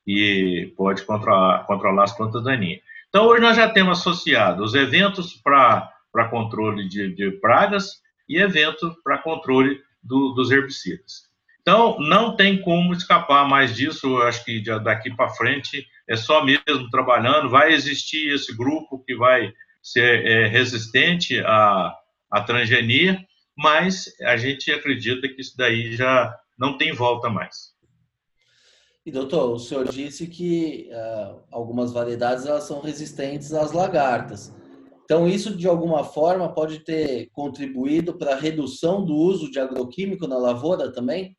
E 0.06 0.72
pode 0.74 1.02
controlar, 1.04 1.64
controlar 1.66 2.04
as 2.04 2.16
plantas 2.16 2.42
daninhas. 2.42 2.80
Então, 3.08 3.26
hoje 3.26 3.42
nós 3.42 3.56
já 3.56 3.68
temos 3.68 4.00
associado 4.00 4.62
os 4.62 4.74
eventos 4.74 5.34
para 5.34 5.92
controle 6.30 6.88
de, 6.88 7.14
de 7.14 7.30
pragas 7.32 8.00
e 8.26 8.38
evento 8.38 8.96
para 9.04 9.18
controle 9.18 9.82
do, 10.02 10.30
dos 10.30 10.50
herbicidas. 10.50 11.27
Então, 11.68 11.98
não 12.00 12.34
tem 12.34 12.62
como 12.62 12.94
escapar 12.94 13.46
mais 13.46 13.76
disso, 13.76 14.06
eu 14.06 14.22
acho 14.22 14.42
que 14.42 14.58
daqui 14.82 15.14
para 15.14 15.28
frente 15.28 15.86
é 16.08 16.16
só 16.16 16.42
mesmo 16.42 16.88
trabalhando, 16.90 17.50
vai 17.50 17.74
existir 17.74 18.32
esse 18.32 18.56
grupo 18.56 19.04
que 19.04 19.14
vai 19.14 19.52
ser 19.82 20.26
é, 20.26 20.46
resistente 20.46 21.38
à, 21.40 21.94
à 22.30 22.40
transgenia, 22.40 23.22
mas 23.54 24.06
a 24.22 24.38
gente 24.38 24.72
acredita 24.72 25.28
que 25.28 25.42
isso 25.42 25.54
daí 25.58 25.94
já 25.94 26.34
não 26.58 26.78
tem 26.78 26.94
volta 26.94 27.28
mais. 27.28 27.74
E 29.04 29.10
doutor, 29.10 29.52
o 29.52 29.58
senhor 29.58 29.86
disse 29.86 30.26
que 30.26 30.88
uh, 30.90 31.42
algumas 31.52 31.92
variedades 31.92 32.46
elas 32.46 32.64
são 32.64 32.80
resistentes 32.80 33.52
às 33.52 33.72
lagartas. 33.72 34.56
Então, 35.04 35.28
isso 35.28 35.54
de 35.54 35.68
alguma 35.68 36.02
forma 36.02 36.50
pode 36.50 36.78
ter 36.78 37.28
contribuído 37.30 38.14
para 38.14 38.32
a 38.32 38.40
redução 38.40 39.04
do 39.04 39.14
uso 39.14 39.50
de 39.50 39.60
agroquímico 39.60 40.26
na 40.26 40.38
lavoura 40.38 40.90
também? 40.90 41.36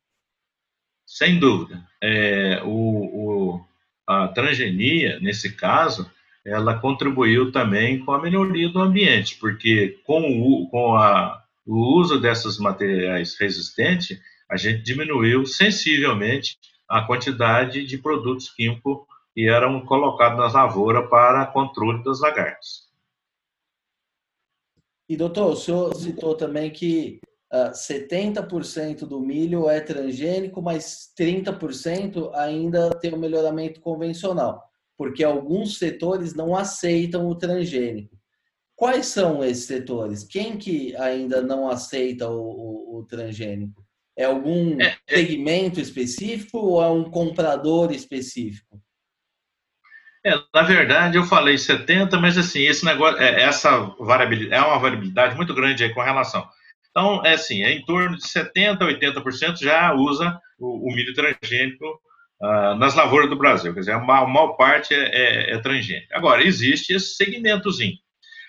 Sem 1.10 1.40
dúvida. 1.40 1.84
É, 2.00 2.62
o, 2.64 2.68
o, 2.70 3.64
a 4.06 4.28
transgenia, 4.28 5.18
nesse 5.18 5.56
caso, 5.56 6.08
ela 6.46 6.78
contribuiu 6.78 7.50
também 7.50 7.98
com 8.04 8.12
a 8.12 8.22
melhoria 8.22 8.68
do 8.68 8.80
ambiente, 8.80 9.36
porque 9.40 9.98
com 10.06 10.20
o, 10.20 10.68
com 10.70 10.94
a, 10.94 11.42
o 11.66 11.98
uso 11.98 12.20
desses 12.20 12.60
materiais 12.60 13.36
resistentes, 13.36 14.20
a 14.48 14.56
gente 14.56 14.82
diminuiu 14.82 15.44
sensivelmente 15.44 16.56
a 16.88 17.02
quantidade 17.02 17.84
de 17.84 17.98
produtos 17.98 18.48
químicos 18.48 18.98
que 19.34 19.48
eram 19.48 19.84
colocados 19.84 20.38
nas 20.38 20.54
lavouras 20.54 21.10
para 21.10 21.44
controle 21.46 22.04
das 22.04 22.20
lagartas. 22.20 22.88
E, 25.08 25.16
doutor, 25.16 25.54
o 25.54 25.56
senhor 25.56 25.92
citou 25.96 26.36
também 26.36 26.70
que 26.70 27.20
uh, 27.52 27.68
ah, 27.68 27.72
70% 27.72 29.00
do 29.06 29.20
milho 29.20 29.68
é 29.68 29.80
transgênico, 29.80 30.62
mas 30.62 31.12
30% 31.18 32.30
ainda 32.34 32.90
tem 32.90 33.12
o 33.12 33.18
melhoramento 33.18 33.80
convencional, 33.80 34.62
porque 34.96 35.24
alguns 35.24 35.78
setores 35.78 36.34
não 36.34 36.56
aceitam 36.56 37.26
o 37.26 37.34
transgênico. 37.34 38.18
Quais 38.76 39.06
são 39.06 39.44
esses 39.44 39.64
setores? 39.64 40.24
Quem 40.24 40.56
que 40.56 40.96
ainda 40.96 41.42
não 41.42 41.68
aceita 41.68 42.30
o, 42.30 42.40
o, 42.40 42.98
o 42.98 43.04
transgênico? 43.04 43.84
É 44.16 44.24
algum 44.24 44.80
é, 44.80 44.96
é, 45.06 45.16
segmento 45.16 45.80
específico 45.80 46.58
ou 46.58 46.82
é 46.82 46.88
um 46.88 47.10
comprador 47.10 47.92
específico? 47.92 48.80
É, 50.24 50.32
na 50.54 50.62
verdade, 50.62 51.16
eu 51.16 51.24
falei 51.24 51.56
70, 51.56 52.18
mas 52.18 52.36
assim, 52.36 52.60
esse 52.60 52.84
negócio, 52.84 53.18
é, 53.18 53.42
essa 53.42 53.80
variabilidade, 53.98 54.62
é 54.62 54.66
uma 54.66 54.78
variabilidade 54.78 55.36
muito 55.36 55.54
grande 55.54 55.84
aí 55.84 55.94
com 55.94 56.02
relação. 56.02 56.46
Então, 56.90 57.24
é 57.24 57.34
assim, 57.34 57.62
é 57.62 57.72
em 57.72 57.84
torno 57.84 58.16
de 58.16 58.22
70%, 58.22 58.78
80% 58.78 59.58
já 59.60 59.94
usa 59.94 60.38
o, 60.58 60.88
o 60.88 60.94
milho 60.94 61.14
transgênico 61.14 61.84
uh, 62.42 62.74
nas 62.76 62.94
lavouras 62.94 63.30
do 63.30 63.36
Brasil. 63.36 63.72
Quer 63.72 63.80
dizer, 63.80 63.92
a 63.92 63.98
maior, 63.98 64.24
a 64.24 64.28
maior 64.28 64.52
parte 64.54 64.92
é, 64.94 64.98
é, 64.98 65.54
é 65.54 65.58
transgênico. 65.58 66.12
Agora, 66.12 66.42
existe 66.42 66.92
esse 66.92 67.14
segmentozinho. 67.14 67.96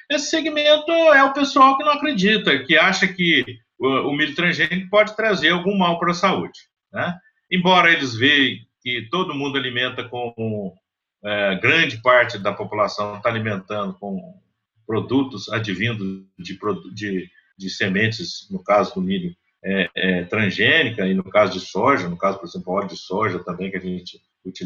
Esse 0.10 0.30
segmento 0.30 0.92
é 0.92 1.24
o 1.24 1.34
pessoal 1.34 1.78
que 1.78 1.84
não 1.84 1.94
acredita, 1.94 2.64
que 2.66 2.78
acha 2.78 3.08
que 3.08 3.46
o, 3.80 4.12
milho 4.14 4.36
transgênico 4.36 4.90
pode 4.90 5.16
trazer 5.16 5.50
algum 5.50 5.78
mal 5.78 6.00
para 6.00 6.12
a 6.12 6.16
saúde. 6.16 6.60
Né? 6.92 7.18
Embora 7.50 7.92
eles 7.92 8.16
vejam 8.16 8.64
que 8.82 9.08
todo 9.10 9.36
mundo 9.36 9.58
alimenta 9.58 10.04
com 10.04 10.76
é, 11.24 11.56
grande 11.56 12.02
parte 12.02 12.38
da 12.38 12.52
população 12.52 13.18
está 13.18 13.30
alimentando 13.30 13.94
com 14.00 14.40
produtos 14.86 15.48
advindos 15.50 16.26
de, 16.38 16.60
de, 16.94 17.30
de, 17.62 17.70
sementes, 17.70 18.48
no 18.50 18.64
caso 18.64 18.94
do 18.96 19.02
milho, 19.02 19.36
é, 19.64 19.90
é, 19.96 20.24
transgênica, 20.24 21.06
e 21.06 21.14
no 21.14 21.24
caso 21.24 21.54
de 21.54 21.60
soja, 21.60 22.10
no 22.10 22.18
caso, 22.18 22.40
por 22.40 22.48
exemplo, 22.48 22.74
óleo 22.74 22.88
de 22.88 22.98
soja 22.98 23.40
também, 23.40 23.70
que 23.70 23.78
a 23.78 23.82
gente 23.82 24.22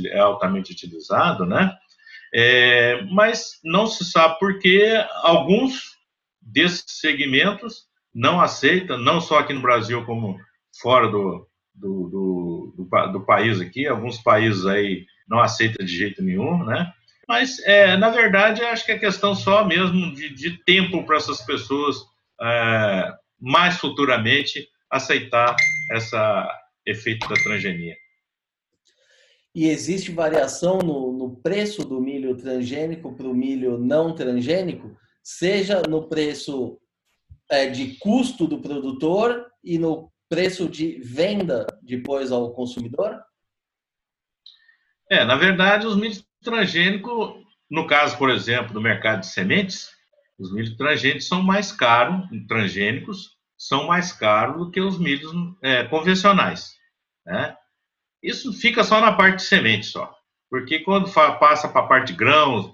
é 0.08 0.20
altamente 0.20 0.72
utilizado, 0.72 1.46
né? 1.46 1.76
É, 2.34 3.04
mas 3.12 3.60
não 3.64 3.88
se 3.88 4.06
sabe 4.06 4.40
por 4.40 4.60
que 4.60 4.84
alguns 5.22 5.98
desses 6.42 6.86
segmentos 6.88 7.88
não 8.14 8.40
aceita, 8.40 8.98
não 8.98 9.20
só 9.20 9.40
aqui 9.40 9.54
no 9.54 9.62
Brasil, 9.62 10.06
como 10.06 10.40
fora 10.82 11.10
do, 11.10 11.48
do, 11.74 12.10
do, 12.10 12.74
do, 12.78 13.12
do 13.12 13.26
país 13.26 13.60
aqui, 13.60 13.86
alguns 13.86 14.18
países 14.20 14.66
aí 14.66 15.06
não 15.28 15.40
aceita 15.40 15.84
de 15.84 15.96
jeito 15.96 16.22
nenhum, 16.22 16.64
né? 16.64 16.92
Mas, 17.28 17.60
é, 17.64 17.98
na 17.98 18.10
verdade, 18.10 18.64
acho 18.64 18.86
que 18.86 18.92
é 18.92 19.00
questão 19.00 19.34
só 19.34 19.66
mesmo 19.66 20.14
de, 20.14 20.30
de 20.34 20.52
tempo 20.64 21.04
para 21.06 21.18
essas 21.18 21.42
pessoas 21.42 21.98
é, 22.42 23.14
mais 23.40 23.78
futuramente 23.78 24.68
aceitar 24.90 25.56
essa 25.92 26.50
efeito 26.86 27.28
da 27.28 27.36
transgenia. 27.36 27.96
E 29.54 29.68
existe 29.68 30.12
variação 30.12 30.80
no, 30.80 31.14
no 31.14 31.36
preço 31.38 31.84
do 31.86 32.02
milho 32.02 32.36
transgênico 32.36 33.16
para 33.16 33.28
o 33.28 33.34
milho 33.34 33.78
não 33.78 34.14
transgênico, 34.14 34.96
seja 35.24 35.82
no 35.84 36.10
preço 36.10 36.78
é, 37.50 37.68
de 37.68 37.96
custo 37.96 38.48
do 38.48 38.60
produtor 38.60 39.50
e 39.64 39.78
no 39.78 40.12
preço 40.28 40.68
de 40.68 41.00
venda 41.00 41.66
depois 41.82 42.32
ao 42.32 42.54
consumidor? 42.54 43.18
É, 45.10 45.24
na 45.24 45.36
verdade, 45.36 45.86
os 45.86 45.96
milhos 45.96 46.26
transgênicos, 46.44 47.36
no 47.70 47.88
caso, 47.88 48.18
por 48.18 48.30
exemplo, 48.30 48.74
do 48.74 48.82
mercado 48.82 49.22
de 49.22 49.28
sementes, 49.28 49.95
os 50.38 50.54
milhos 50.54 50.76
transgênicos 50.76 51.28
são 51.28 51.42
mais 51.42 51.72
caros, 51.72 52.28
transgênicos, 52.48 53.36
são 53.58 53.88
mais 53.88 54.12
caros 54.12 54.58
do 54.58 54.72
que 54.72 54.82
os 54.82 55.00
milhos 55.00 55.32
é, 55.62 55.84
convencionais. 55.86 56.76
Né? 57.26 57.56
Isso 58.22 58.52
fica 58.54 58.84
só 58.84 59.00
na 59.00 59.14
parte 59.14 59.38
de 59.38 59.44
semente 59.44 59.86
só. 59.86 60.14
Porque 60.50 60.80
quando 60.80 61.12
passa 61.12 61.68
para 61.68 61.82
a 61.82 61.88
parte 61.88 62.12
de 62.12 62.18
grãos, 62.18 62.72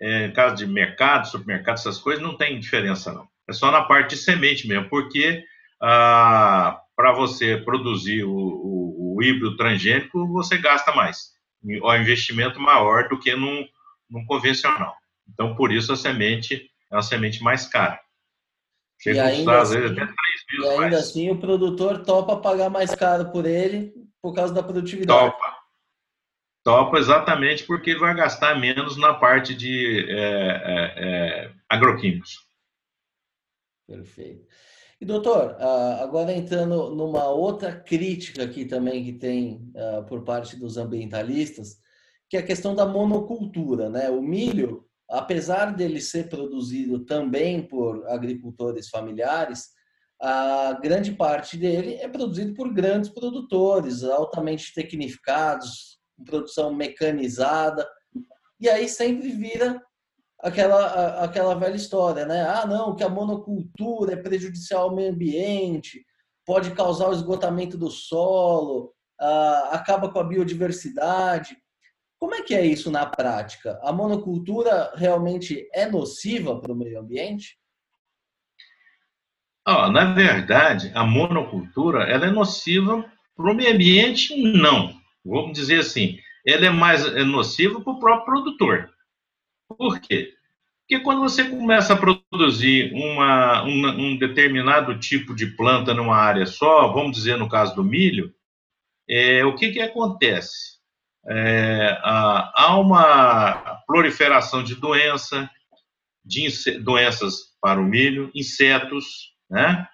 é, 0.00 0.28
caso 0.30 0.56
de 0.56 0.66
mercado, 0.66 1.28
supermercado, 1.28 1.76
essas 1.76 1.98
coisas, 1.98 2.22
não 2.22 2.36
tem 2.36 2.58
diferença 2.58 3.12
não. 3.12 3.28
É 3.48 3.52
só 3.52 3.70
na 3.70 3.82
parte 3.82 4.10
de 4.10 4.22
semente 4.22 4.66
mesmo, 4.66 4.88
porque 4.88 5.44
ah, 5.80 6.80
para 6.96 7.12
você 7.12 7.56
produzir 7.56 8.24
o, 8.24 8.32
o, 8.32 9.16
o, 9.16 9.22
híbrido 9.22 9.56
transgênico, 9.56 10.26
você 10.28 10.58
gasta 10.58 10.92
mais. 10.92 11.32
O 11.82 11.94
investimento 11.94 12.60
maior 12.60 13.08
do 13.08 13.18
que 13.18 13.34
num, 13.34 13.66
num 14.10 14.24
convencional. 14.26 14.96
Então, 15.28 15.54
por 15.54 15.72
isso, 15.72 15.92
a 15.92 15.96
semente 15.96 16.71
é 16.92 16.96
uma 16.96 17.02
semente 17.02 17.42
mais 17.42 17.66
cara. 17.66 18.00
Chega 19.00 19.16
e 19.16 19.20
ainda, 19.20 19.36
custar, 19.36 19.62
assim, 19.62 19.80
vezes, 19.80 19.98
até 19.98 20.12
e 20.52 20.66
ainda 20.66 20.76
mais. 20.76 20.94
assim, 20.94 21.30
o 21.30 21.40
produtor 21.40 22.04
topa 22.04 22.36
pagar 22.36 22.70
mais 22.70 22.94
caro 22.94 23.32
por 23.32 23.46
ele 23.46 23.92
por 24.20 24.34
causa 24.34 24.54
da 24.54 24.62
produtividade. 24.62 25.32
Topa. 25.32 25.56
Topa 26.62 26.98
exatamente 26.98 27.64
porque 27.66 27.90
ele 27.90 27.98
vai 27.98 28.14
gastar 28.14 28.54
menos 28.60 28.96
na 28.96 29.14
parte 29.14 29.54
de 29.54 30.06
é, 30.08 30.14
é, 30.14 30.94
é, 30.96 31.52
agroquímicos. 31.68 32.36
Perfeito. 33.88 34.46
E 35.00 35.04
doutor, 35.04 35.56
ah, 35.58 35.98
agora 36.00 36.32
entrando 36.32 36.94
numa 36.94 37.28
outra 37.28 37.74
crítica 37.74 38.44
aqui 38.44 38.64
também 38.64 39.02
que 39.04 39.12
tem 39.12 39.68
ah, 39.76 40.02
por 40.02 40.22
parte 40.22 40.54
dos 40.54 40.76
ambientalistas, 40.76 41.80
que 42.30 42.36
é 42.36 42.40
a 42.40 42.46
questão 42.46 42.76
da 42.76 42.86
monocultura, 42.86 43.90
né? 43.90 44.08
O 44.08 44.22
milho, 44.22 44.88
apesar 45.12 45.74
dele 45.74 46.00
ser 46.00 46.28
produzido 46.28 47.04
também 47.04 47.62
por 47.62 48.08
agricultores 48.08 48.88
familiares, 48.88 49.68
a 50.18 50.72
grande 50.82 51.12
parte 51.12 51.56
dele 51.56 51.96
é 51.96 52.08
produzido 52.08 52.54
por 52.54 52.72
grandes 52.72 53.10
produtores, 53.10 54.02
altamente 54.04 54.72
tecnificados, 54.72 55.98
produção 56.24 56.72
mecanizada, 56.72 57.86
e 58.58 58.68
aí 58.70 58.88
sempre 58.88 59.28
vira 59.30 59.82
aquela, 60.40 61.22
aquela 61.22 61.54
velha 61.54 61.76
história, 61.76 62.24
né? 62.24 62.42
Ah, 62.48 62.66
não, 62.66 62.94
que 62.94 63.04
a 63.04 63.08
monocultura 63.08 64.14
é 64.14 64.16
prejudicial 64.16 64.88
ao 64.88 64.94
meio 64.94 65.12
ambiente, 65.12 66.04
pode 66.46 66.70
causar 66.70 67.08
o 67.08 67.14
esgotamento 67.14 67.76
do 67.76 67.90
solo, 67.90 68.94
ah, 69.20 69.70
acaba 69.72 70.10
com 70.10 70.20
a 70.20 70.24
biodiversidade. 70.24 71.56
Como 72.22 72.36
é 72.36 72.42
que 72.42 72.54
é 72.54 72.64
isso 72.64 72.88
na 72.88 73.04
prática? 73.04 73.80
A 73.82 73.92
monocultura 73.92 74.92
realmente 74.94 75.68
é 75.74 75.90
nociva 75.90 76.56
para 76.60 76.70
o 76.70 76.76
meio 76.76 77.00
ambiente? 77.00 77.58
Oh, 79.66 79.88
na 79.88 80.14
verdade, 80.14 80.92
a 80.94 81.02
monocultura 81.02 82.04
ela 82.04 82.26
é 82.26 82.30
nociva 82.30 83.04
para 83.34 83.50
o 83.50 83.54
meio 83.56 83.74
ambiente? 83.74 84.40
Não. 84.40 84.94
Vamos 85.24 85.52
dizer 85.52 85.80
assim, 85.80 86.16
ela 86.46 86.66
é 86.66 86.70
mais 86.70 87.04
é 87.04 87.24
nociva 87.24 87.80
para 87.80 87.92
o 87.92 87.98
próprio 87.98 88.24
produtor. 88.24 88.94
Por 89.76 89.98
quê? 89.98 90.32
Porque 90.82 91.02
quando 91.02 91.22
você 91.22 91.42
começa 91.50 91.92
a 91.92 91.96
produzir 91.96 92.92
uma, 92.94 93.64
um 93.64 94.16
determinado 94.16 94.96
tipo 94.96 95.34
de 95.34 95.48
planta 95.56 95.92
numa 95.92 96.18
área 96.18 96.46
só, 96.46 96.86
vamos 96.86 97.16
dizer 97.16 97.36
no 97.36 97.48
caso 97.48 97.74
do 97.74 97.82
milho, 97.82 98.32
é, 99.08 99.44
o 99.44 99.56
que, 99.56 99.72
que 99.72 99.80
acontece? 99.80 100.71
É, 101.28 101.98
há 102.02 102.76
uma 102.78 103.82
proliferação 103.86 104.62
de 104.62 104.74
doença, 104.74 105.48
de 106.24 106.48
doenças 106.80 107.52
para 107.60 107.80
o 107.80 107.84
milho, 107.84 108.30
insetos, 108.34 109.32
né? 109.50 109.86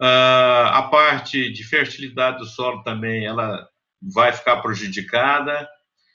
Uh, 0.00 0.66
a 0.72 0.82
parte 0.90 1.52
de 1.52 1.62
fertilidade 1.62 2.38
do 2.38 2.44
solo 2.44 2.82
também 2.82 3.24
ela 3.24 3.68
vai 4.02 4.32
ficar 4.32 4.60
prejudicada. 4.60 5.68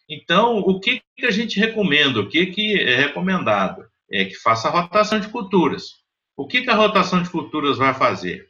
Então, 0.10 0.58
o 0.58 0.80
que, 0.80 1.02
que 1.16 1.26
a 1.26 1.32
gente 1.32 1.58
recomenda? 1.58 2.20
O 2.20 2.28
que, 2.28 2.48
que 2.48 2.78
é 2.82 2.96
recomendado? 2.98 3.86
É 4.12 4.26
que 4.26 4.36
faça 4.36 4.68
a 4.68 4.72
rotação 4.72 5.20
de 5.20 5.30
culturas. 5.30 5.84
O 6.36 6.46
que, 6.46 6.62
que 6.62 6.70
a 6.70 6.76
rotação 6.76 7.22
de 7.22 7.30
culturas 7.30 7.78
vai 7.78 7.94
fazer? 7.94 8.48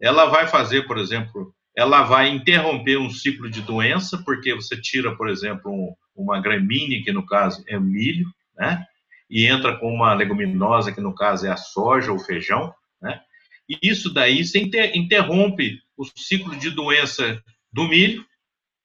Ela 0.00 0.26
vai 0.26 0.48
fazer, 0.48 0.86
por 0.86 0.98
exemplo, 0.98 1.54
ela 1.76 2.02
vai 2.02 2.28
interromper 2.28 2.98
um 2.98 3.10
ciclo 3.10 3.50
de 3.50 3.60
doença, 3.60 4.22
porque 4.24 4.54
você 4.54 4.80
tira, 4.80 5.16
por 5.16 5.28
exemplo, 5.28 5.72
um, 5.72 5.94
uma 6.14 6.40
gramínea, 6.40 7.02
que 7.02 7.12
no 7.12 7.26
caso 7.26 7.64
é 7.66 7.76
o 7.76 7.80
milho, 7.80 8.26
né? 8.56 8.86
E 9.28 9.46
entra 9.46 9.76
com 9.76 9.92
uma 9.92 10.14
leguminosa, 10.14 10.92
que 10.92 11.00
no 11.00 11.14
caso 11.14 11.46
é 11.46 11.50
a 11.50 11.56
soja 11.56 12.12
ou 12.12 12.18
feijão, 12.18 12.72
né? 13.02 13.20
E 13.68 13.78
isso 13.82 14.12
daí 14.12 14.44
você 14.44 14.60
interrompe 14.94 15.80
o 15.96 16.04
ciclo 16.04 16.54
de 16.56 16.70
doença 16.70 17.42
do 17.72 17.88
milho, 17.88 18.24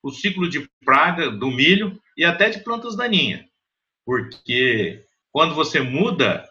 o 0.01 0.11
ciclo 0.11 0.49
de 0.49 0.67
praga 0.83 1.29
do 1.29 1.51
milho 1.51 1.99
e 2.17 2.23
até 2.23 2.49
de 2.49 2.63
plantas 2.63 2.95
daninhas. 2.95 3.45
Porque 4.05 5.03
quando 5.31 5.53
você 5.53 5.79
muda 5.79 6.49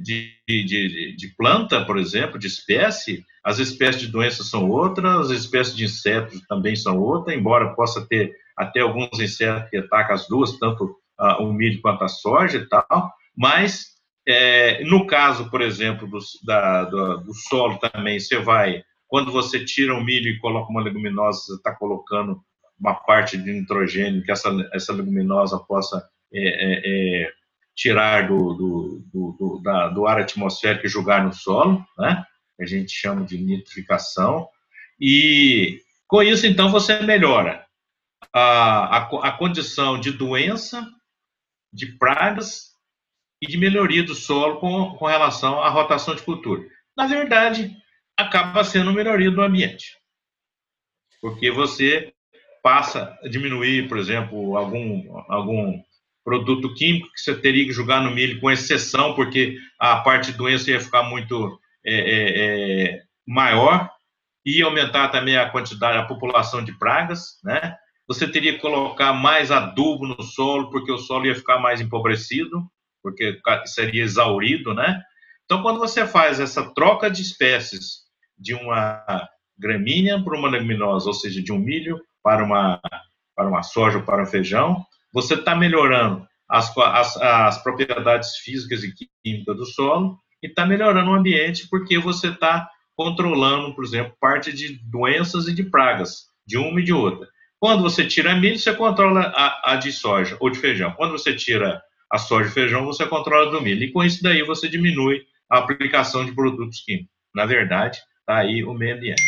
de, 0.00 0.32
de, 0.46 1.16
de, 1.16 1.28
planta, 1.36 1.84
por 1.84 1.98
exemplo, 1.98 2.38
de 2.38 2.46
espécie, 2.46 3.24
as 3.42 3.58
espécies 3.58 4.02
de 4.02 4.08
doenças 4.08 4.48
são 4.48 4.70
outras, 4.70 5.30
as 5.30 5.38
espécies 5.38 5.76
de 5.76 5.84
insetos 5.84 6.40
também 6.48 6.76
são 6.76 6.98
outras, 6.98 7.36
embora 7.36 7.74
possa 7.74 8.06
ter 8.06 8.32
até 8.56 8.80
alguns 8.80 9.18
insetos 9.18 9.68
que 9.70 9.76
atacam 9.78 10.14
as 10.14 10.28
duas, 10.28 10.58
tanto 10.58 10.96
uh, 11.18 11.42
o 11.42 11.52
milho 11.52 11.80
quanto 11.80 12.04
a 12.04 12.08
soja 12.08 12.58
e 12.58 12.68
tal, 12.68 13.12
mas 13.36 13.94
é, 14.26 14.82
no 14.84 15.06
caso, 15.06 15.50
por 15.50 15.60
exemplo, 15.60 16.08
do, 16.08 16.18
da, 16.44 16.84
do, 16.84 17.18
do, 17.18 17.34
solo 17.34 17.78
também, 17.78 18.18
você 18.18 18.38
vai, 18.38 18.82
quando 19.06 19.30
você 19.30 19.64
tira 19.64 19.94
o 19.94 20.02
milho 20.02 20.28
e 20.28 20.38
coloca 20.38 20.70
uma 20.70 20.82
leguminosa, 20.82 21.40
você 21.40 21.54
está 21.54 21.74
colocando 21.74 22.40
uma 22.78 22.94
parte 22.94 23.36
de 23.36 23.52
nitrogênio 23.52 24.22
que 24.22 24.32
essa, 24.32 24.50
essa 24.72 24.92
leguminosa 24.92 25.58
possa 25.58 26.02
é, 26.32 26.40
é, 26.40 27.22
é 27.24 27.32
tirar 27.74 28.28
do, 28.28 28.54
do, 28.54 29.04
do, 29.12 29.60
da, 29.62 29.88
do 29.88 30.06
ar 30.06 30.20
atmosférico 30.20 30.86
e 30.86 30.90
jogar 30.90 31.24
no 31.24 31.32
solo, 31.32 31.84
né? 31.98 32.24
a 32.60 32.66
gente 32.66 32.92
chama 32.92 33.24
de 33.24 33.36
nitrificação, 33.36 34.48
e 35.00 35.80
com 36.06 36.22
isso, 36.22 36.46
então, 36.46 36.70
você 36.70 37.00
melhora 37.00 37.66
a, 38.32 38.98
a, 38.98 39.28
a 39.28 39.32
condição 39.32 39.98
de 39.98 40.12
doença, 40.12 40.86
de 41.72 41.86
pragas 41.98 42.74
e 43.42 43.46
de 43.46 43.56
melhoria 43.56 44.02
do 44.02 44.14
solo 44.14 44.60
com, 44.60 44.96
com 44.96 45.06
relação 45.06 45.60
à 45.60 45.68
rotação 45.68 46.14
de 46.14 46.22
cultura. 46.22 46.64
Na 46.96 47.06
verdade, 47.06 47.76
acaba 48.16 48.62
sendo 48.62 48.92
melhoria 48.92 49.30
do 49.30 49.42
ambiente, 49.42 49.96
porque 51.20 51.50
você 51.50 52.14
passa 52.62 53.18
a 53.22 53.28
diminuir, 53.28 53.88
por 53.88 53.98
exemplo, 53.98 54.56
algum, 54.56 55.18
algum 55.28 55.82
produto 56.24 56.72
químico 56.74 57.12
que 57.12 57.20
você 57.20 57.34
teria 57.34 57.66
que 57.66 57.72
jogar 57.72 58.00
no 58.00 58.10
milho, 58.10 58.40
com 58.40 58.50
exceção, 58.50 59.14
porque 59.14 59.58
a 59.78 59.98
parte 59.98 60.32
de 60.32 60.38
doença 60.38 60.70
ia 60.70 60.80
ficar 60.80 61.02
muito 61.02 61.60
é, 61.84 61.94
é, 61.94 62.86
é, 62.86 63.02
maior, 63.26 63.90
e 64.44 64.62
aumentar 64.62 65.08
também 65.08 65.36
a 65.36 65.48
quantidade, 65.48 65.98
a 65.98 66.06
população 66.06 66.62
de 66.62 66.76
pragas, 66.78 67.38
né? 67.42 67.76
Você 68.06 68.28
teria 68.28 68.52
que 68.52 68.60
colocar 68.60 69.14
mais 69.14 69.50
adubo 69.50 70.06
no 70.06 70.22
solo, 70.22 70.70
porque 70.70 70.92
o 70.92 70.98
solo 70.98 71.26
ia 71.26 71.34
ficar 71.34 71.58
mais 71.58 71.80
empobrecido, 71.80 72.62
porque 73.02 73.40
seria 73.64 74.02
exaurido, 74.02 74.74
né? 74.74 75.02
Então, 75.44 75.62
quando 75.62 75.78
você 75.78 76.06
faz 76.06 76.40
essa 76.40 76.74
troca 76.74 77.10
de 77.10 77.22
espécies 77.22 78.04
de 78.38 78.54
uma 78.54 79.02
gramínea 79.58 80.22
para 80.22 80.38
uma 80.38 80.50
leguminosa, 80.50 81.06
ou 81.06 81.14
seja, 81.14 81.42
de 81.42 81.52
um 81.52 81.58
milho 81.58 81.98
para 82.22 82.44
uma, 82.44 82.80
para 83.34 83.48
uma 83.48 83.62
soja 83.62 83.98
ou 83.98 84.04
para 84.04 84.22
um 84.22 84.26
feijão, 84.26 84.84
você 85.14 85.34
está 85.34 85.54
melhorando 85.54 86.26
as, 86.50 86.76
as, 86.76 87.16
as, 87.16 87.62
propriedades 87.62 88.36
físicas 88.38 88.82
e 88.82 88.92
químicas 89.22 89.56
do 89.56 89.64
solo 89.64 90.18
e 90.42 90.48
está 90.48 90.66
melhorando 90.66 91.10
o 91.10 91.14
ambiente 91.14 91.68
porque 91.70 91.96
você 91.98 92.28
está 92.28 92.68
controlando, 92.96 93.74
por 93.74 93.84
exemplo, 93.84 94.14
parte 94.20 94.52
de 94.52 94.80
doenças 94.90 95.46
e 95.46 95.54
de 95.54 95.62
pragas, 95.62 96.26
de 96.44 96.58
uma 96.58 96.80
e 96.80 96.84
de 96.84 96.92
outra. 96.92 97.28
Quando 97.60 97.82
você 97.82 98.04
tira 98.06 98.34
milho, 98.34 98.58
você 98.58 98.74
controla 98.74 99.32
a, 99.34 99.72
a 99.72 99.76
de 99.76 99.92
soja 99.92 100.36
ou 100.40 100.50
de 100.50 100.58
feijão. 100.58 100.92
Quando 100.92 101.12
você 101.12 101.34
tira 101.34 101.80
a 102.10 102.18
soja 102.18 102.48
e 102.48 102.52
feijão, 102.52 102.84
você 102.84 103.06
controla 103.06 103.50
do 103.50 103.62
milho. 103.62 103.84
E 103.84 103.92
com 103.92 104.04
isso 104.04 104.22
daí 104.22 104.42
você 104.42 104.68
diminui 104.68 105.22
a 105.50 105.58
aplicação 105.58 106.26
de 106.26 106.32
produtos 106.32 106.80
químicos. 106.80 107.08
Na 107.34 107.46
verdade, 107.46 107.98
está 108.20 108.38
aí 108.38 108.62
o 108.62 108.74
meio 108.74 108.96
ambiente. 108.96 109.22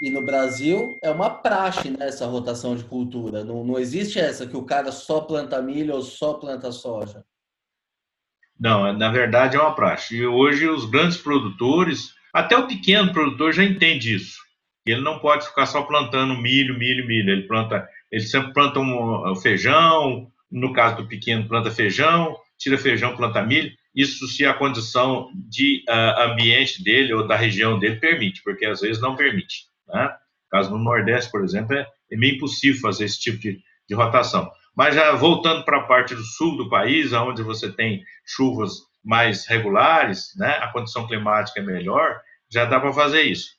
E 0.00 0.10
no 0.10 0.24
Brasil 0.24 0.96
é 1.02 1.10
uma 1.10 1.28
praxe 1.28 1.90
né, 1.90 2.06
essa 2.06 2.26
rotação 2.26 2.76
de 2.76 2.84
cultura. 2.84 3.42
Não, 3.44 3.64
não 3.64 3.78
existe 3.78 4.18
essa 4.18 4.46
que 4.46 4.56
o 4.56 4.64
cara 4.64 4.92
só 4.92 5.20
planta 5.20 5.60
milho 5.60 5.94
ou 5.94 6.02
só 6.02 6.34
planta 6.34 6.70
soja. 6.70 7.24
Não, 8.58 8.92
na 8.92 9.10
verdade 9.10 9.56
é 9.56 9.60
uma 9.60 9.74
praxe. 9.74 10.16
E 10.16 10.26
hoje 10.26 10.68
os 10.68 10.84
grandes 10.84 11.16
produtores, 11.16 12.14
até 12.32 12.56
o 12.56 12.66
pequeno 12.66 13.12
produtor 13.12 13.52
já 13.52 13.64
entende 13.64 14.14
isso. 14.14 14.38
Ele 14.86 15.00
não 15.00 15.18
pode 15.18 15.46
ficar 15.46 15.66
só 15.66 15.82
plantando 15.82 16.36
milho, 16.36 16.78
milho, 16.78 17.06
milho. 17.06 17.30
Ele 17.30 17.42
planta, 17.42 17.88
ele 18.10 18.22
sempre 18.22 18.52
planta 18.52 18.80
um 18.80 19.34
feijão, 19.36 20.30
no 20.50 20.72
caso 20.72 20.96
do 20.96 21.08
pequeno 21.08 21.46
planta 21.46 21.70
feijão, 21.70 22.36
tira 22.56 22.78
feijão, 22.78 23.16
planta 23.16 23.42
milho. 23.42 23.72
Isso 23.94 24.26
se 24.28 24.46
a 24.46 24.54
condição 24.54 25.30
de 25.34 25.84
uh, 25.88 26.22
ambiente 26.30 26.82
dele 26.82 27.12
ou 27.12 27.26
da 27.26 27.36
região 27.36 27.78
dele 27.78 27.96
permite, 27.96 28.42
porque 28.42 28.64
às 28.64 28.80
vezes 28.80 29.00
não 29.00 29.16
permite. 29.16 29.67
Né? 29.88 30.14
Caso 30.50 30.70
no 30.70 30.78
Nordeste, 30.78 31.30
por 31.30 31.42
exemplo, 31.42 31.74
é, 31.74 31.86
é 32.10 32.16
meio 32.16 32.36
impossível 32.36 32.80
fazer 32.80 33.04
esse 33.04 33.20
tipo 33.20 33.38
de, 33.38 33.58
de 33.88 33.94
rotação. 33.94 34.50
Mas 34.76 34.94
já 34.94 35.12
voltando 35.12 35.64
para 35.64 35.78
a 35.78 35.86
parte 35.86 36.14
do 36.14 36.22
sul 36.22 36.56
do 36.56 36.68
país, 36.68 37.12
onde 37.12 37.42
você 37.42 37.72
tem 37.72 38.02
chuvas 38.24 38.88
mais 39.04 39.46
regulares, 39.46 40.32
né, 40.36 40.58
a 40.60 40.68
condição 40.68 41.06
climática 41.06 41.60
é 41.60 41.62
melhor, 41.62 42.20
já 42.50 42.64
dá 42.64 42.78
para 42.78 42.92
fazer 42.92 43.22
isso. 43.22 43.58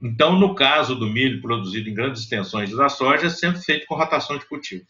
Então, 0.00 0.38
no 0.38 0.54
caso 0.54 0.94
do 0.94 1.06
milho 1.06 1.42
produzido 1.42 1.88
em 1.88 1.94
grandes 1.94 2.22
extensões 2.22 2.70
da 2.70 2.88
soja, 2.88 3.26
é 3.26 3.30
sempre 3.30 3.60
feito 3.60 3.86
com 3.86 3.96
rotação 3.96 4.38
de 4.38 4.46
cultivo. 4.46 4.86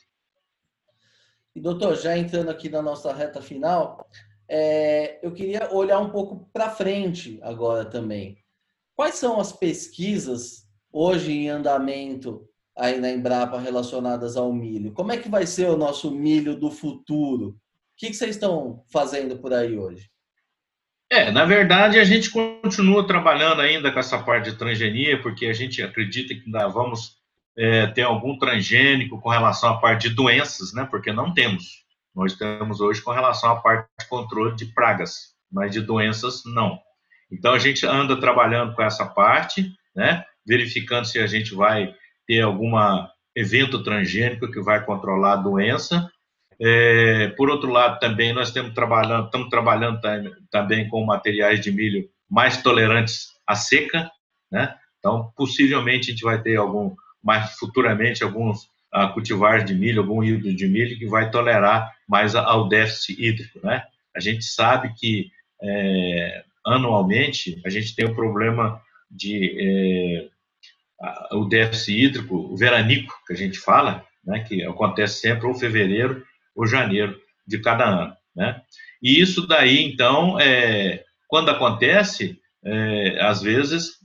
E, 1.54 1.60
doutor, 1.60 1.96
já 1.96 2.16
entrando 2.16 2.50
aqui 2.50 2.68
na 2.68 2.82
nossa 2.82 3.12
reta 3.12 3.40
final, 3.40 4.08
é, 4.48 5.18
eu 5.26 5.32
queria 5.32 5.72
olhar 5.72 5.98
um 5.98 6.10
pouco 6.10 6.48
para 6.52 6.70
frente 6.70 7.38
agora 7.42 7.84
também. 7.84 8.38
Quais 8.98 9.14
são 9.14 9.38
as 9.38 9.52
pesquisas 9.52 10.66
hoje 10.92 11.30
em 11.30 11.48
andamento 11.48 12.42
aí 12.76 12.98
na 12.98 13.08
Embrapa 13.08 13.56
relacionadas 13.60 14.36
ao 14.36 14.52
milho? 14.52 14.90
Como 14.90 15.12
é 15.12 15.16
que 15.16 15.28
vai 15.28 15.46
ser 15.46 15.70
o 15.70 15.76
nosso 15.76 16.10
milho 16.10 16.56
do 16.56 16.68
futuro? 16.68 17.50
O 17.50 17.56
que, 17.96 18.08
que 18.08 18.14
vocês 18.14 18.34
estão 18.34 18.82
fazendo 18.92 19.38
por 19.38 19.54
aí 19.54 19.78
hoje? 19.78 20.10
É, 21.08 21.30
na 21.30 21.44
verdade, 21.44 22.00
a 22.00 22.02
gente 22.02 22.28
continua 22.28 23.06
trabalhando 23.06 23.60
ainda 23.60 23.92
com 23.92 24.00
essa 24.00 24.18
parte 24.18 24.50
de 24.50 24.58
transgenia, 24.58 25.22
porque 25.22 25.46
a 25.46 25.52
gente 25.52 25.80
acredita 25.80 26.34
que 26.34 26.42
ainda 26.46 26.66
vamos 26.66 27.18
é, 27.56 27.86
ter 27.86 28.02
algum 28.02 28.36
transgênico 28.36 29.20
com 29.20 29.28
relação 29.28 29.74
à 29.74 29.80
parte 29.80 30.08
de 30.08 30.16
doenças, 30.16 30.72
né? 30.72 30.88
Porque 30.90 31.12
não 31.12 31.32
temos. 31.32 31.84
Nós 32.12 32.34
temos 32.34 32.80
hoje 32.80 33.00
com 33.00 33.12
relação 33.12 33.52
à 33.52 33.60
parte 33.60 33.88
de 34.00 34.08
controle 34.08 34.56
de 34.56 34.66
pragas, 34.74 35.36
mas 35.52 35.70
de 35.70 35.80
doenças 35.80 36.42
não. 36.44 36.80
Então 37.30 37.52
a 37.52 37.58
gente 37.58 37.86
anda 37.86 38.18
trabalhando 38.18 38.74
com 38.74 38.82
essa 38.82 39.06
parte, 39.06 39.72
né? 39.94 40.24
verificando 40.46 41.04
se 41.04 41.18
a 41.18 41.26
gente 41.26 41.54
vai 41.54 41.94
ter 42.26 42.40
algum 42.40 42.72
evento 43.36 43.82
transgênico 43.82 44.50
que 44.50 44.60
vai 44.60 44.84
controlar 44.84 45.34
a 45.34 45.42
doença. 45.42 46.10
É, 46.60 47.28
por 47.36 47.48
outro 47.50 47.70
lado, 47.70 48.00
também 48.00 48.32
nós 48.32 48.48
estamos 48.48 48.74
trabalhando, 48.74 49.26
estamos 49.26 49.48
trabalhando 49.48 50.00
também 50.50 50.88
com 50.88 51.04
materiais 51.04 51.60
de 51.60 51.70
milho 51.70 52.08
mais 52.28 52.60
tolerantes 52.62 53.28
à 53.46 53.54
seca, 53.54 54.10
né? 54.50 54.74
Então, 54.98 55.32
possivelmente 55.36 56.10
a 56.10 56.12
gente 56.12 56.24
vai 56.24 56.42
ter 56.42 56.56
algum, 56.56 56.94
mais 57.22 57.52
futuramente 57.52 58.24
alguns 58.24 58.64
uh, 58.92 59.12
cultivares 59.14 59.64
de 59.64 59.74
milho, 59.74 60.02
algum 60.02 60.22
híbrido 60.24 60.54
de 60.54 60.66
milho 60.66 60.98
que 60.98 61.06
vai 61.06 61.30
tolerar 61.30 61.94
mais 62.08 62.34
ao 62.34 62.68
déficit 62.68 63.22
hídrico, 63.22 63.60
né? 63.64 63.84
A 64.14 64.20
gente 64.20 64.44
sabe 64.44 64.92
que 64.94 65.30
é, 65.62 66.44
anualmente, 66.68 67.60
a 67.64 67.70
gente 67.70 67.94
tem 67.94 68.06
o 68.06 68.14
problema 68.14 68.80
de 69.10 69.56
é, 69.58 70.28
o 71.32 71.44
déficit 71.44 72.04
hídrico, 72.04 72.36
o 72.36 72.56
veranico, 72.56 73.14
que 73.26 73.32
a 73.32 73.36
gente 73.36 73.58
fala, 73.58 74.04
né, 74.24 74.40
que 74.40 74.62
acontece 74.64 75.20
sempre 75.20 75.46
ou 75.46 75.54
fevereiro 75.54 76.24
ou 76.54 76.66
janeiro 76.66 77.18
de 77.46 77.58
cada 77.58 77.84
ano. 77.84 78.16
Né? 78.34 78.60
E 79.02 79.20
isso 79.20 79.46
daí, 79.46 79.84
então, 79.84 80.38
é, 80.40 81.04
quando 81.28 81.50
acontece, 81.50 82.38
é, 82.64 83.20
às 83.22 83.40
vezes 83.40 83.98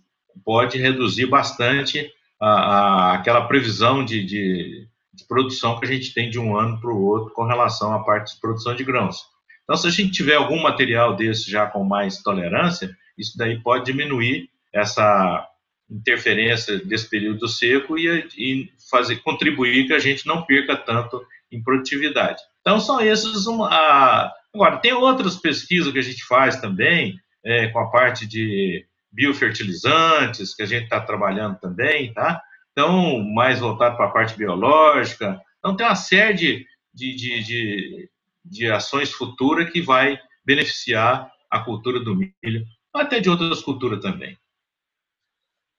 pode 0.45 0.77
reduzir 0.77 1.25
bastante 1.25 2.11
a, 2.39 2.47
a, 2.47 3.13
aquela 3.13 3.47
previsão 3.47 4.03
de, 4.03 4.23
de, 4.23 4.87
de, 5.13 5.27
produção 5.27 5.79
que 5.79 5.85
a 5.85 5.87
gente 5.87 6.13
tem 6.13 6.29
de 6.29 6.39
um 6.39 6.57
ano 6.57 6.79
para 6.79 6.91
o 6.91 7.03
outro 7.05 7.33
com 7.33 7.43
relação 7.43 7.93
à 7.93 8.03
parte 8.03 8.35
de 8.35 8.41
produção 8.41 8.75
de 8.75 8.83
grãos. 8.83 9.17
Então, 9.63 9.77
se 9.77 9.87
a 9.87 9.91
gente 9.91 10.11
tiver 10.11 10.35
algum 10.35 10.61
material 10.61 11.15
desse 11.15 11.49
já 11.49 11.65
com 11.65 11.83
mais 11.83 12.21
tolerância, 12.21 12.89
isso 13.17 13.37
daí 13.37 13.61
pode 13.61 13.85
diminuir 13.85 14.49
essa 14.73 15.47
interferência 15.89 16.79
desse 16.79 17.09
período 17.09 17.47
seco 17.47 17.97
e, 17.97 18.27
e 18.37 18.69
fazer 18.89 19.17
contribuir 19.17 19.87
que 19.87 19.93
a 19.93 19.99
gente 19.99 20.25
não 20.25 20.43
perca 20.43 20.75
tanto 20.75 21.23
em 21.51 21.61
produtividade. 21.61 22.41
Então, 22.61 22.79
são 22.79 22.99
esses. 22.99 23.45
Uma, 23.45 24.31
agora, 24.53 24.77
tem 24.77 24.93
outras 24.93 25.35
pesquisas 25.35 25.91
que 25.93 25.99
a 25.99 26.03
gente 26.03 26.25
faz 26.25 26.59
também, 26.59 27.19
é, 27.45 27.67
com 27.67 27.79
a 27.79 27.91
parte 27.91 28.25
de 28.25 28.85
biofertilizantes, 29.11 30.55
que 30.55 30.63
a 30.63 30.65
gente 30.65 30.85
está 30.85 30.99
trabalhando 30.99 31.59
também, 31.59 32.11
tá? 32.13 32.41
Então, 32.71 33.19
mais 33.19 33.59
voltado 33.59 33.95
para 33.95 34.07
a 34.07 34.11
parte 34.11 34.35
biológica. 34.35 35.39
Então, 35.59 35.75
tem 35.75 35.85
uma 35.85 35.95
série 35.95 36.33
de, 36.33 36.65
de, 36.93 37.15
de, 37.15 37.43
de, 37.43 38.09
de 38.43 38.71
ações 38.71 39.11
futuras 39.11 39.69
que 39.69 39.81
vai 39.81 40.19
beneficiar 40.45 41.31
a 41.49 41.59
cultura 41.59 41.99
do 41.99 42.15
milho, 42.15 42.65
até 42.93 43.19
de 43.19 43.29
outras 43.29 43.61
culturas 43.61 44.01
também 44.01 44.37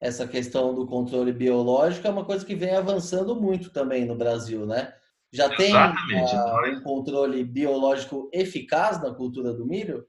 essa 0.05 0.29
questão 0.29 0.75
do 0.75 0.87
controle 0.87 1.33
biológico 1.33 2.07
é 2.07 2.11
uma 2.11 2.27
coisa 2.27 2.45
que 2.45 2.55
vem 2.55 2.77
avançando 2.77 3.35
muito 3.35 3.71
também 3.71 4.05
no 4.05 4.15
Brasil, 4.15 4.67
né? 4.67 4.93
Já 5.33 5.49
tem 5.49 5.75
uh, 5.75 6.77
um 6.77 6.81
controle 6.83 7.43
biológico 7.43 8.31
eficaz 8.33 9.03
na 9.03 9.12
cultura 9.12 9.53
do 9.55 9.67
milho? 9.67 10.07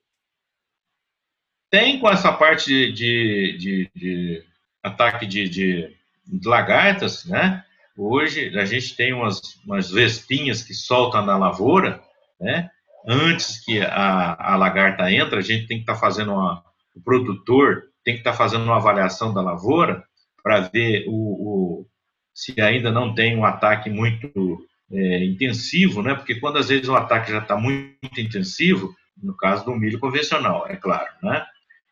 Tem 1.71 1.97
com 1.99 2.09
essa 2.09 2.31
parte 2.33 2.91
de, 2.91 2.91
de, 2.91 3.57
de, 3.57 3.91
de 3.95 4.43
ataque 4.83 5.25
de, 5.25 5.49
de, 5.49 5.97
lagartas, 6.43 7.25
né? 7.25 7.63
Hoje 7.97 8.55
a 8.59 8.65
gente 8.65 8.95
tem 8.95 9.13
umas, 9.13 9.39
umas 9.65 9.89
vespinhas 9.89 10.61
que 10.61 10.73
soltam 10.73 11.25
na 11.25 11.37
lavoura, 11.37 12.03
né? 12.39 12.69
Antes 13.07 13.63
que 13.63 13.79
a, 13.81 14.53
a 14.53 14.55
lagarta 14.55 15.11
entre, 15.11 15.37
a 15.37 15.41
gente 15.41 15.67
tem 15.67 15.77
que 15.77 15.83
estar 15.83 15.93
tá 15.93 15.99
fazendo 15.99 16.33
uma, 16.33 16.63
o 16.95 17.01
produtor 17.01 17.83
tem 18.03 18.15
que 18.15 18.21
estar 18.21 18.31
tá 18.31 18.37
fazendo 18.37 18.63
uma 18.63 18.77
avaliação 18.77 19.33
da 19.33 19.41
lavoura 19.41 20.03
para 20.43 20.61
ver 20.61 21.05
o, 21.07 21.11
o, 21.81 21.87
se 22.33 22.59
ainda 22.61 22.91
não 22.91 23.13
tem 23.13 23.37
um 23.37 23.45
ataque 23.45 23.89
muito 23.89 24.65
é, 24.91 25.23
intensivo, 25.25 26.01
né? 26.01 26.13
Porque 26.15 26.35
quando 26.35 26.57
às 26.57 26.69
vezes 26.69 26.87
o 26.87 26.95
ataque 26.95 27.31
já 27.31 27.39
está 27.39 27.57
muito 27.57 28.19
intensivo, 28.19 28.95
no 29.21 29.35
caso 29.35 29.65
do 29.65 29.75
milho 29.75 29.99
convencional, 29.99 30.67
é 30.67 30.75
claro, 30.75 31.09
né? 31.23 31.45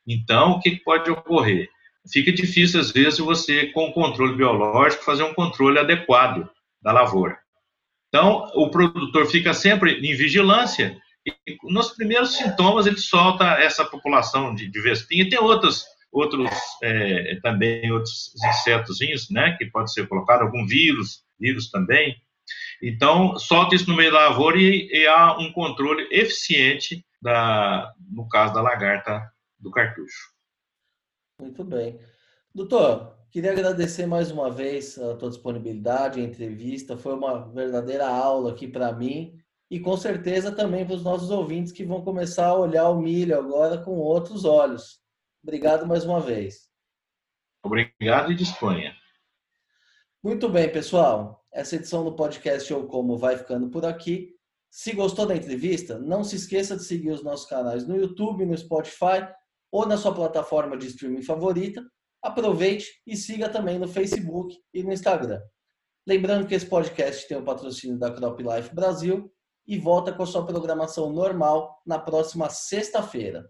Então, 0.08 0.52
o 0.52 0.60
que 0.60 0.76
pode 0.84 1.10
ocorrer? 1.10 1.70
Fica 2.12 2.32
difícil, 2.32 2.80
às 2.80 2.92
vezes, 2.92 3.20
você, 3.20 3.68
com 3.68 3.88
o 3.88 3.94
controle 3.94 4.36
biológico, 4.36 5.06
fazer 5.06 5.24
um 5.24 5.34
controle 5.34 5.80
adequado 5.80 6.50
da 6.82 6.92
lavoura. 6.92 7.38
Então, 8.14 8.52
o 8.54 8.70
produtor 8.70 9.26
fica 9.26 9.56
sempre 9.56 9.94
em 9.94 10.16
vigilância 10.16 11.02
e 11.26 11.58
nos 11.64 11.96
primeiros 11.96 12.36
sintomas 12.36 12.86
ele 12.86 13.00
solta 13.00 13.44
essa 13.56 13.84
população 13.84 14.54
de, 14.54 14.70
de 14.70 14.82
vespinha. 14.82 15.28
Tem 15.28 15.40
outros, 15.40 15.84
outros 16.12 16.48
é, 16.84 17.40
também 17.42 17.92
outros 17.92 18.32
insetozinhos, 18.36 19.32
né, 19.32 19.56
que 19.58 19.66
pode 19.66 19.92
ser 19.92 20.08
colocado 20.08 20.42
algum 20.42 20.64
vírus, 20.64 21.24
vírus 21.40 21.72
também. 21.72 22.16
Então, 22.84 23.36
solta 23.40 23.74
isso 23.74 23.90
no 23.90 23.96
meio 23.96 24.12
da 24.12 24.30
lavoura 24.30 24.60
e, 24.60 24.90
e 24.92 25.08
há 25.08 25.36
um 25.40 25.52
controle 25.52 26.08
eficiente, 26.12 27.04
da, 27.20 27.92
no 28.12 28.30
caso 28.30 28.54
da 28.54 28.62
lagarta 28.62 29.28
do 29.58 29.72
cartucho. 29.72 30.34
Muito 31.42 31.64
bem. 31.64 32.00
Doutor, 32.54 33.18
queria 33.34 33.52
agradecer 33.52 34.06
mais 34.06 34.30
uma 34.30 34.52
vez 34.52 34.96
a 35.00 35.16
tua 35.16 35.32
disponibilidade, 35.32 36.22
a 36.22 36.24
entrevista. 36.24 36.96
Foi 36.96 37.16
uma 37.16 37.52
verdadeira 37.52 38.08
aula 38.08 38.52
aqui 38.52 38.68
para 38.68 38.94
mim 38.94 39.36
e 39.72 39.80
com 39.80 39.98
certeza 39.98 40.52
também 40.52 40.86
para 40.86 40.96
os 40.96 41.04
nossos 41.04 41.32
ouvintes 41.32 41.74
que 41.74 41.84
vão 41.84 42.04
começar 42.04 42.46
a 42.46 42.56
olhar 42.56 42.88
o 42.90 43.02
milho 43.02 43.36
agora 43.36 43.80
com 43.80 43.98
outros 43.98 44.46
olhos. 44.46 45.02
Obrigado 45.42 45.88
mais 45.88 46.06
uma 46.06 46.22
vez. 46.22 46.70
Obrigado 47.66 48.32
e 48.32 48.36
disponha. 48.36 48.96
Muito 50.24 50.48
bem, 50.48 50.72
pessoal. 50.72 51.44
Essa 51.52 51.76
edição 51.76 52.04
do 52.04 52.16
podcast 52.16 52.72
ou 52.72 52.86
Como 52.86 53.18
vai 53.18 53.36
ficando 53.36 53.68
por 53.72 53.84
aqui. 53.84 54.36
Se 54.70 54.94
gostou 54.94 55.26
da 55.26 55.36
entrevista, 55.36 55.98
não 55.98 56.24
se 56.24 56.36
esqueça 56.36 56.76
de 56.78 56.84
seguir 56.84 57.10
os 57.10 57.24
nossos 57.24 57.48
canais 57.48 57.88
no 57.88 57.98
YouTube, 57.98 58.46
no 58.46 58.56
Spotify 58.56 59.28
ou 59.72 59.88
na 59.88 59.98
sua 59.98 60.14
plataforma 60.14 60.78
de 60.78 60.86
streaming 60.86 61.24
favorita. 61.24 61.84
Aproveite 62.24 63.02
e 63.06 63.18
siga 63.18 63.50
também 63.50 63.78
no 63.78 63.86
Facebook 63.86 64.58
e 64.74 64.82
no 64.82 64.94
Instagram. 64.94 65.42
Lembrando 66.08 66.48
que 66.48 66.56
esse 66.56 66.66
podcast 66.66 67.28
tem 67.28 67.36
o 67.36 67.44
patrocínio 67.44 68.00
da 68.00 68.10
Crop 68.10 68.42
Life 68.42 68.74
Brasil 68.74 69.30
e 69.68 69.78
volta 69.78 70.14
com 70.14 70.24
a 70.24 70.26
sua 70.26 70.46
programação 70.46 71.12
normal 71.12 71.82
na 71.86 72.00
próxima 72.00 72.50
sexta-feira. 72.50 73.50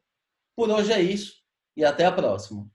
Por 0.55 0.71
hoje 0.71 0.91
é 0.91 0.99
isso 0.99 1.35
e 1.77 1.85
até 1.85 2.05
a 2.05 2.11
próxima. 2.11 2.67